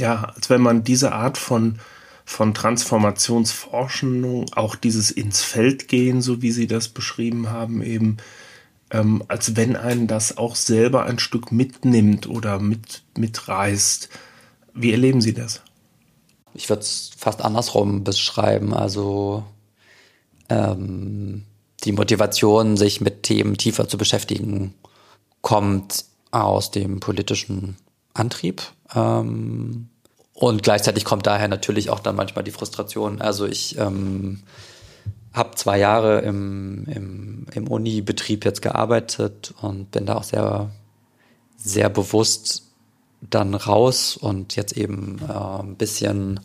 ja, 0.00 0.32
als 0.34 0.50
wenn 0.50 0.60
man 0.62 0.82
diese 0.82 1.12
Art 1.12 1.38
von, 1.38 1.78
von 2.24 2.54
Transformationsforschung, 2.54 4.46
auch 4.54 4.74
dieses 4.74 5.10
ins 5.10 5.42
Feld 5.42 5.88
gehen, 5.88 6.22
so 6.22 6.42
wie 6.42 6.50
Sie 6.50 6.66
das 6.66 6.88
beschrieben 6.88 7.50
haben, 7.50 7.82
eben, 7.82 8.16
ähm, 8.90 9.22
als 9.28 9.56
wenn 9.56 9.76
einen 9.76 10.06
das 10.06 10.38
auch 10.38 10.56
selber 10.56 11.04
ein 11.04 11.18
Stück 11.18 11.52
mitnimmt 11.52 12.28
oder 12.28 12.58
mit, 12.58 13.02
mitreißt. 13.16 14.08
Wie 14.74 14.92
erleben 14.92 15.20
Sie 15.20 15.34
das? 15.34 15.62
Ich 16.54 16.68
würde 16.68 16.82
es 16.82 17.10
fast 17.16 17.42
andersrum 17.42 18.04
beschreiben. 18.04 18.74
Also 18.74 19.44
ähm, 20.48 21.44
die 21.84 21.92
Motivation, 21.92 22.76
sich 22.76 23.00
mit 23.00 23.22
Themen 23.22 23.56
tiefer 23.56 23.88
zu 23.88 23.96
beschäftigen, 23.96 24.74
kommt 25.40 26.04
aus 26.30 26.70
dem 26.70 27.00
politischen 27.00 27.76
Antrieb. 28.14 28.62
Ähm, 28.94 29.88
und 30.34 30.62
gleichzeitig 30.62 31.04
kommt 31.04 31.26
daher 31.26 31.48
natürlich 31.48 31.90
auch 31.90 32.00
dann 32.00 32.16
manchmal 32.16 32.44
die 32.44 32.50
Frustration. 32.50 33.20
Also 33.20 33.46
ich 33.46 33.78
ähm, 33.78 34.42
habe 35.32 35.54
zwei 35.54 35.78
Jahre 35.78 36.20
im, 36.20 36.86
im, 36.86 37.46
im 37.52 37.68
Uni-Betrieb 37.68 38.44
jetzt 38.44 38.62
gearbeitet 38.62 39.54
und 39.60 39.90
bin 39.90 40.06
da 40.06 40.16
auch 40.16 40.24
sehr, 40.24 40.70
sehr 41.56 41.88
bewusst 41.88 42.69
dann 43.20 43.54
raus 43.54 44.16
und 44.16 44.56
jetzt 44.56 44.76
eben 44.76 45.20
äh, 45.28 45.32
ein 45.32 45.76
bisschen, 45.76 46.40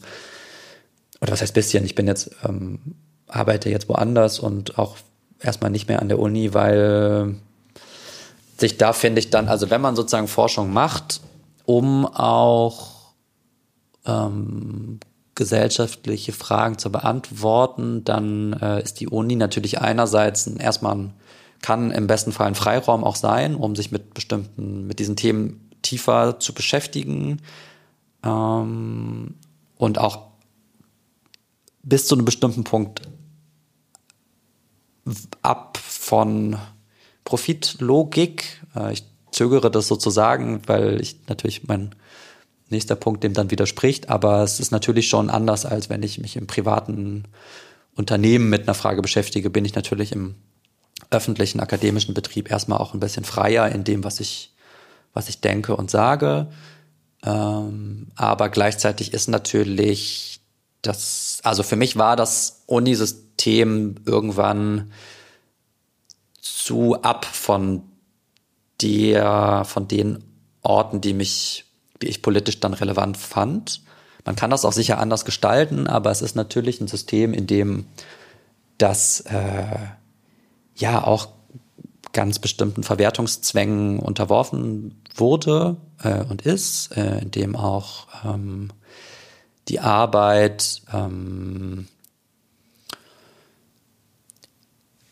oder 1.21 1.31
was 1.31 1.41
heißt 1.41 1.53
bisschen, 1.53 1.85
ich 1.85 1.95
bin 1.95 2.07
jetzt, 2.07 2.31
ähm, 2.43 2.79
arbeite 3.27 3.69
jetzt 3.69 3.89
woanders 3.89 4.39
und 4.39 4.77
auch 4.77 4.97
erstmal 5.39 5.71
nicht 5.71 5.87
mehr 5.87 6.01
an 6.01 6.09
der 6.09 6.19
Uni, 6.19 6.53
weil 6.53 7.35
sich 8.57 8.77
da 8.77 8.93
finde 8.93 9.19
ich 9.19 9.29
dann, 9.29 9.47
also 9.47 9.69
wenn 9.69 9.81
man 9.81 9.95
sozusagen 9.95 10.27
Forschung 10.27 10.71
macht, 10.71 11.21
um 11.65 12.05
auch 12.05 13.13
ähm, 14.05 14.99
gesellschaftliche 15.35 16.31
Fragen 16.31 16.77
zu 16.77 16.91
beantworten, 16.91 18.03
dann 18.05 18.53
äh, 18.53 18.81
ist 18.81 18.99
die 18.99 19.09
Uni 19.09 19.35
natürlich 19.35 19.81
einerseits 19.81 20.47
erstmal 20.47 20.95
ein, 20.95 21.13
kann 21.61 21.91
im 21.91 22.07
besten 22.07 22.31
Fall 22.31 22.47
ein 22.47 22.55
Freiraum 22.55 23.03
auch 23.03 23.15
sein, 23.15 23.55
um 23.55 23.75
sich 23.75 23.91
mit 23.91 24.13
bestimmten, 24.13 24.87
mit 24.87 24.99
diesen 24.99 25.15
Themen 25.15 25.71
tiefer 25.85 26.39
zu 26.39 26.53
beschäftigen 26.53 27.41
ähm, 28.23 29.35
und 29.77 29.97
auch 29.99 30.27
bis 31.83 32.07
zu 32.07 32.15
einem 32.15 32.25
bestimmten 32.25 32.63
Punkt 32.63 33.01
ab 35.41 35.77
von 35.77 36.57
Profitlogik. 37.23 38.63
Äh, 38.75 38.93
ich 38.93 39.03
zögere 39.31 39.69
das 39.69 39.87
sozusagen, 39.87 40.61
weil 40.67 41.01
ich 41.01 41.27
natürlich 41.27 41.67
mein 41.67 41.93
nächster 42.69 42.95
Punkt 42.95 43.23
dem 43.23 43.33
dann 43.33 43.51
widerspricht, 43.51 44.09
aber 44.09 44.41
es 44.43 44.59
ist 44.59 44.71
natürlich 44.71 45.07
schon 45.07 45.29
anders, 45.29 45.65
als 45.65 45.89
wenn 45.89 46.01
ich 46.01 46.17
mich 46.17 46.35
im 46.35 46.47
privaten 46.47 47.25
Unternehmen 47.95 48.49
mit 48.49 48.63
einer 48.63 48.73
Frage 48.73 49.01
beschäftige, 49.01 49.49
bin 49.49 49.65
ich 49.65 49.75
natürlich 49.75 50.11
im 50.11 50.35
öffentlichen 51.11 51.59
akademischen 51.59 52.13
Betrieb 52.13 52.49
erstmal 52.49 52.79
auch 52.79 52.93
ein 52.93 52.99
bisschen 52.99 53.25
freier 53.25 53.69
in 53.69 53.83
dem, 53.83 54.03
was 54.03 54.19
ich, 54.19 54.54
was 55.15 55.29
ich 55.29 55.41
denke 55.41 55.75
und 55.75 55.89
sage. 55.89 56.47
Ähm, 57.23 58.09
aber 58.15 58.49
gleichzeitig 58.49 59.13
ist 59.13 59.29
natürlich 59.29 60.41
das, 60.83 61.39
also 61.43 61.63
für 61.63 61.77
mich 61.77 61.97
war 61.97 62.15
das 62.15 62.63
Unisystem 62.67 63.95
irgendwann 64.05 64.91
zu 66.39 67.01
ab 67.01 67.25
von 67.25 67.81
der, 68.81 69.63
von 69.65 69.87
den 69.87 70.23
Orten, 70.61 71.01
die 71.01 71.13
mich, 71.13 71.65
die 72.01 72.07
ich 72.07 72.21
politisch 72.21 72.59
dann 72.59 72.73
relevant 72.73 73.17
fand. 73.17 73.81
Man 74.25 74.35
kann 74.35 74.49
das 74.49 74.65
auch 74.65 74.73
sicher 74.73 74.99
anders 74.99 75.25
gestalten, 75.25 75.87
aber 75.87 76.11
es 76.11 76.21
ist 76.21 76.35
natürlich 76.35 76.81
ein 76.81 76.87
System, 76.87 77.33
in 77.33 77.47
dem 77.47 77.85
das 78.77 79.21
äh, 79.21 79.77
ja 80.75 81.03
auch 81.03 81.29
ganz 82.15 82.39
bestimmten 82.39 82.81
Verwertungszwängen 82.81 83.99
unterworfen 83.99 85.03
wurde 85.15 85.75
äh, 86.01 86.23
und 86.23 86.41
ist, 86.41 86.97
äh, 86.97 87.19
in 87.19 87.31
auch 87.55 88.07
ähm, 88.25 88.69
die 89.67 89.79
Arbeit 89.79 90.81
ähm, 90.91 91.87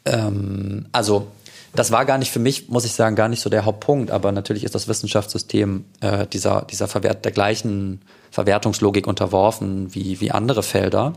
ähm, 0.06 0.88
also 0.92 1.28
das 1.76 1.92
war 1.92 2.06
gar 2.06 2.20
nicht 2.20 2.32
für 2.32 2.40
mich, 2.40 2.70
muss 2.70 2.86
ich 2.86 2.94
sagen, 2.94 3.16
gar 3.16 3.30
nicht 3.30 3.42
so 3.42 3.50
der 3.50 3.66
Hauptpunkt, 3.66 4.12
aber 4.12 4.32
natürlich 4.32 4.64
ist 4.64 4.76
das 4.76 4.88
Wissenschaftssystem 4.88 5.86
äh, 6.02 6.28
dieser, 6.28 6.62
dieser 6.64 6.88
Verwert, 6.88 7.26
der 7.26 7.32
gleichen 7.32 8.02
Verwertungslogik 8.32 9.08
unterworfen 9.08 9.94
wie, 9.94 10.22
wie 10.22 10.32
andere 10.32 10.62
Felder 10.62 11.14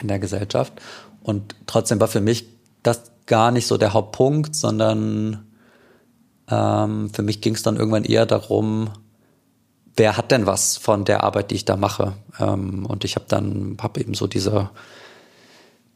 in 0.00 0.08
der 0.08 0.20
Gesellschaft. 0.20 0.72
Und 1.22 1.56
trotzdem 1.66 2.00
war 2.00 2.08
für 2.08 2.20
mich 2.20 2.46
das 2.82 3.10
gar 3.30 3.52
nicht 3.52 3.68
so 3.68 3.78
der 3.78 3.94
Hauptpunkt, 3.94 4.56
sondern 4.56 5.46
ähm, 6.50 7.10
für 7.10 7.22
mich 7.22 7.40
ging 7.40 7.54
es 7.54 7.62
dann 7.62 7.76
irgendwann 7.76 8.04
eher 8.04 8.26
darum, 8.26 8.90
wer 9.96 10.16
hat 10.16 10.32
denn 10.32 10.46
was 10.46 10.76
von 10.76 11.04
der 11.04 11.22
Arbeit, 11.22 11.52
die 11.52 11.54
ich 11.54 11.64
da 11.64 11.76
mache? 11.76 12.14
Ähm, 12.40 12.84
und 12.84 13.04
ich 13.04 13.14
habe 13.14 13.26
dann 13.28 13.76
hab 13.80 13.96
eben 13.98 14.14
so 14.14 14.26
diese 14.26 14.70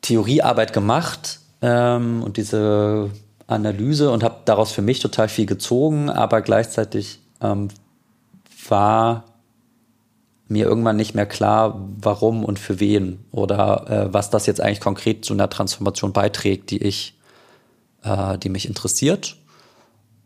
Theoriearbeit 0.00 0.72
gemacht 0.72 1.40
ähm, 1.60 2.22
und 2.22 2.36
diese 2.36 3.10
Analyse 3.48 4.12
und 4.12 4.22
habe 4.22 4.36
daraus 4.44 4.70
für 4.70 4.82
mich 4.82 5.00
total 5.00 5.28
viel 5.28 5.46
gezogen, 5.46 6.10
aber 6.10 6.40
gleichzeitig 6.40 7.18
ähm, 7.40 7.68
war 8.68 9.24
mir 10.46 10.66
irgendwann 10.66 10.96
nicht 10.96 11.14
mehr 11.14 11.26
klar, 11.26 11.88
warum 12.00 12.44
und 12.44 12.58
für 12.58 12.78
wen 12.80 13.24
oder 13.32 13.90
äh, 13.90 14.14
was 14.14 14.30
das 14.30 14.46
jetzt 14.46 14.60
eigentlich 14.60 14.80
konkret 14.80 15.24
zu 15.24 15.32
einer 15.32 15.50
Transformation 15.50 16.12
beiträgt, 16.12 16.70
die 16.70 16.82
ich, 16.82 17.13
äh, 18.04 18.38
die 18.38 18.48
mich 18.48 18.68
interessiert. 18.68 19.36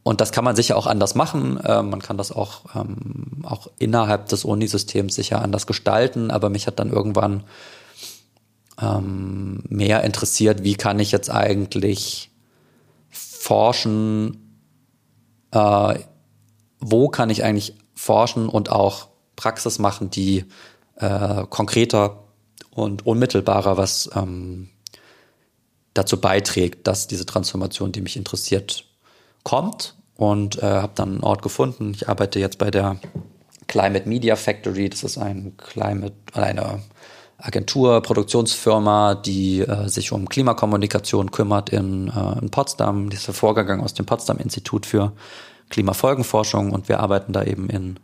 Und 0.03 0.21
das 0.21 0.33
kann 0.33 0.45
man 0.45 0.57
sicher 0.57 0.77
auch 0.77 0.87
anders 0.87 1.15
machen. 1.15 1.59
Äh, 1.59 1.83
man 1.83 2.01
kann 2.01 2.17
das 2.17 2.33
auch, 2.33 2.65
ähm, 2.75 3.43
auch 3.45 3.69
innerhalb 3.79 4.29
des 4.29 4.45
Unisystems 4.45 5.15
sicher 5.15 5.43
anders 5.43 5.67
gestalten. 5.67 6.31
Aber 6.31 6.51
mich 6.51 6.67
hat 6.67 6.79
dann 6.79 6.91
irgendwann 6.91 7.45
ähm, 8.81 9.63
mehr 9.69 10.05
interessiert, 10.05 10.63
wie 10.63 10.77
kann 10.77 10.99
ich 10.99 11.13
jetzt 11.13 11.31
eigentlich 11.31 12.31
forschen, 13.11 14.63
äh, 15.51 15.95
wo 16.81 17.09
kann 17.09 17.31
ich 17.31 17.45
eigentlich 17.45 17.75
forschen 17.95 18.49
und 18.49 18.71
auch 18.71 19.09
Praxis 19.37 19.79
machen, 19.79 20.11
die 20.11 20.45
äh, 20.97 21.45
konkreter 21.49 22.25
und 22.71 23.07
unmittelbarer 23.07 23.77
was 23.77 24.11
ähm, 24.15 24.71
dazu 25.95 26.21
beiträgt, 26.21 26.87
dass 26.87 27.09
diese 27.09 27.27
Transformation, 27.27 27.93
die 27.93 28.01
mich 28.01 28.17
interessiert, 28.17 28.85
kommt 29.43 29.95
und 30.17 30.63
äh, 30.63 30.67
habe 30.67 30.93
dann 30.95 31.11
einen 31.11 31.25
Ort 31.25 31.43
gefunden. 31.43 31.93
Ich 31.95 32.09
arbeite 32.09 32.41
jetzt 32.41 32.59
bei 32.59 32.71
der 32.71 32.99
Climate 33.67 34.09
Media 34.09 34.37
Factory. 34.37 34.89
Das 34.89 35.05
ist 35.05 35.19
ein 35.19 35.57
Climate, 35.57 36.15
eine 36.33 36.83
Agentur, 37.39 38.03
Produktionsfirma, 38.03 39.15
die 39.15 39.61
äh, 39.61 39.89
sich 39.89 40.11
um 40.11 40.29
Klimakommunikation 40.29 41.31
kümmert 41.31 41.71
in, 41.71 42.09
äh, 42.09 42.39
in 42.41 42.51
Potsdam. 42.51 43.11
Dieser 43.11 43.33
Vorgang 43.33 43.81
aus 43.81 43.95
dem 43.95 44.07
Potsdam 44.07 44.39
Institut 44.39 44.87
für 44.87 45.13
Klimafolgenforschung 45.69 46.73
und 46.73 46.89
wir 46.89 47.01
arbeiten 47.01 47.33
da 47.33 47.45
eben 47.45 47.71
in 47.71 48.01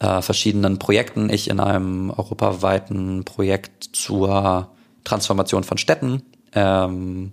äh, 0.00 0.20
verschiedenen 0.20 0.78
Projekten. 0.78 1.30
Ich 1.30 1.48
in 1.48 1.60
einem 1.60 2.10
europaweiten 2.10 3.24
Projekt 3.24 3.84
zur 3.92 4.68
Transformation 5.04 5.64
von 5.64 5.78
Städten. 5.78 6.22
Ähm, 6.54 7.32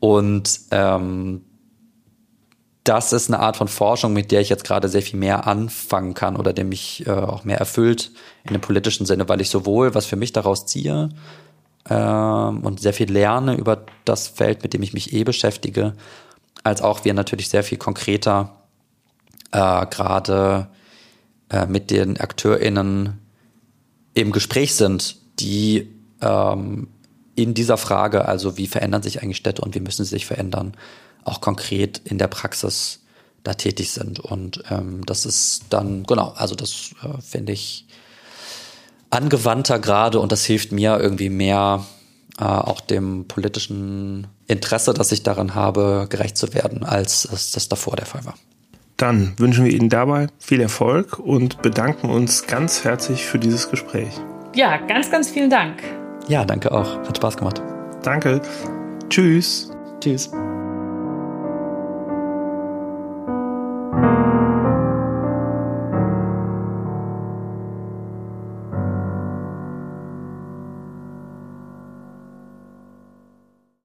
und 0.00 0.60
ähm, 0.70 1.42
das 2.84 3.12
ist 3.12 3.28
eine 3.28 3.40
Art 3.40 3.56
von 3.56 3.68
Forschung, 3.68 4.14
mit 4.14 4.30
der 4.32 4.40
ich 4.40 4.48
jetzt 4.48 4.64
gerade 4.64 4.88
sehr 4.88 5.02
viel 5.02 5.18
mehr 5.18 5.46
anfangen 5.46 6.14
kann 6.14 6.36
oder 6.36 6.54
der 6.54 6.64
mich 6.64 7.06
äh, 7.06 7.10
auch 7.10 7.44
mehr 7.44 7.58
erfüllt 7.58 8.12
in 8.44 8.54
dem 8.54 8.62
politischen 8.62 9.04
Sinne, 9.04 9.28
weil 9.28 9.42
ich 9.42 9.50
sowohl 9.50 9.94
was 9.94 10.06
für 10.06 10.16
mich 10.16 10.32
daraus 10.32 10.64
ziehe 10.64 11.10
ähm, 11.90 12.60
und 12.62 12.80
sehr 12.80 12.94
viel 12.94 13.12
lerne 13.12 13.56
über 13.56 13.84
das 14.06 14.28
Feld, 14.28 14.62
mit 14.62 14.72
dem 14.72 14.82
ich 14.82 14.94
mich 14.94 15.12
eh 15.12 15.24
beschäftige, 15.24 15.94
als 16.64 16.80
auch 16.80 17.04
wir 17.04 17.12
natürlich 17.12 17.50
sehr 17.50 17.62
viel 17.62 17.78
konkreter 17.78 18.56
äh, 19.52 19.86
gerade 19.86 20.68
äh, 21.50 21.66
mit 21.66 21.90
den 21.90 22.18
AkteurInnen 22.18 23.18
im 24.14 24.32
Gespräch 24.32 24.74
sind, 24.74 25.16
die 25.40 25.92
ähm, 26.20 26.88
in 27.38 27.54
dieser 27.54 27.76
Frage, 27.76 28.26
also 28.26 28.56
wie 28.58 28.66
verändern 28.66 29.02
sich 29.02 29.22
eigentlich 29.22 29.36
Städte 29.36 29.62
und 29.62 29.74
wie 29.76 29.80
müssen 29.80 30.04
sie 30.04 30.10
sich 30.10 30.26
verändern, 30.26 30.74
auch 31.22 31.40
konkret 31.40 32.00
in 32.04 32.18
der 32.18 32.26
Praxis 32.26 32.98
da 33.44 33.54
tätig 33.54 33.92
sind. 33.92 34.18
Und 34.18 34.64
ähm, 34.70 35.06
das 35.06 35.24
ist 35.24 35.66
dann, 35.70 36.02
genau, 36.02 36.32
also 36.36 36.56
das 36.56 36.90
äh, 37.04 37.20
finde 37.22 37.52
ich 37.52 37.86
angewandter 39.10 39.78
gerade 39.78 40.18
und 40.18 40.32
das 40.32 40.44
hilft 40.44 40.72
mir 40.72 40.98
irgendwie 40.98 41.30
mehr 41.30 41.86
äh, 42.40 42.44
auch 42.44 42.80
dem 42.80 43.26
politischen 43.28 44.26
Interesse, 44.48 44.92
das 44.92 45.12
ich 45.12 45.22
daran 45.22 45.54
habe, 45.54 46.08
gerecht 46.10 46.36
zu 46.36 46.52
werden, 46.54 46.82
als 46.82 47.24
es 47.24 47.52
das 47.52 47.68
davor 47.68 47.94
der 47.94 48.06
Fall 48.06 48.24
war. 48.24 48.34
Dann 48.96 49.34
wünschen 49.38 49.64
wir 49.64 49.72
Ihnen 49.72 49.90
dabei 49.90 50.26
viel 50.40 50.60
Erfolg 50.60 51.20
und 51.20 51.62
bedanken 51.62 52.10
uns 52.10 52.48
ganz 52.48 52.82
herzlich 52.82 53.26
für 53.26 53.38
dieses 53.38 53.70
Gespräch. 53.70 54.12
Ja, 54.56 54.78
ganz, 54.78 55.08
ganz 55.08 55.30
vielen 55.30 55.50
Dank. 55.50 55.80
Ja, 56.28 56.44
danke 56.44 56.70
auch. 56.70 56.98
Hat 57.08 57.16
Spaß 57.16 57.36
gemacht. 57.36 57.62
Danke. 58.02 58.40
Tschüss. 59.08 59.70
Tschüss. 60.00 60.30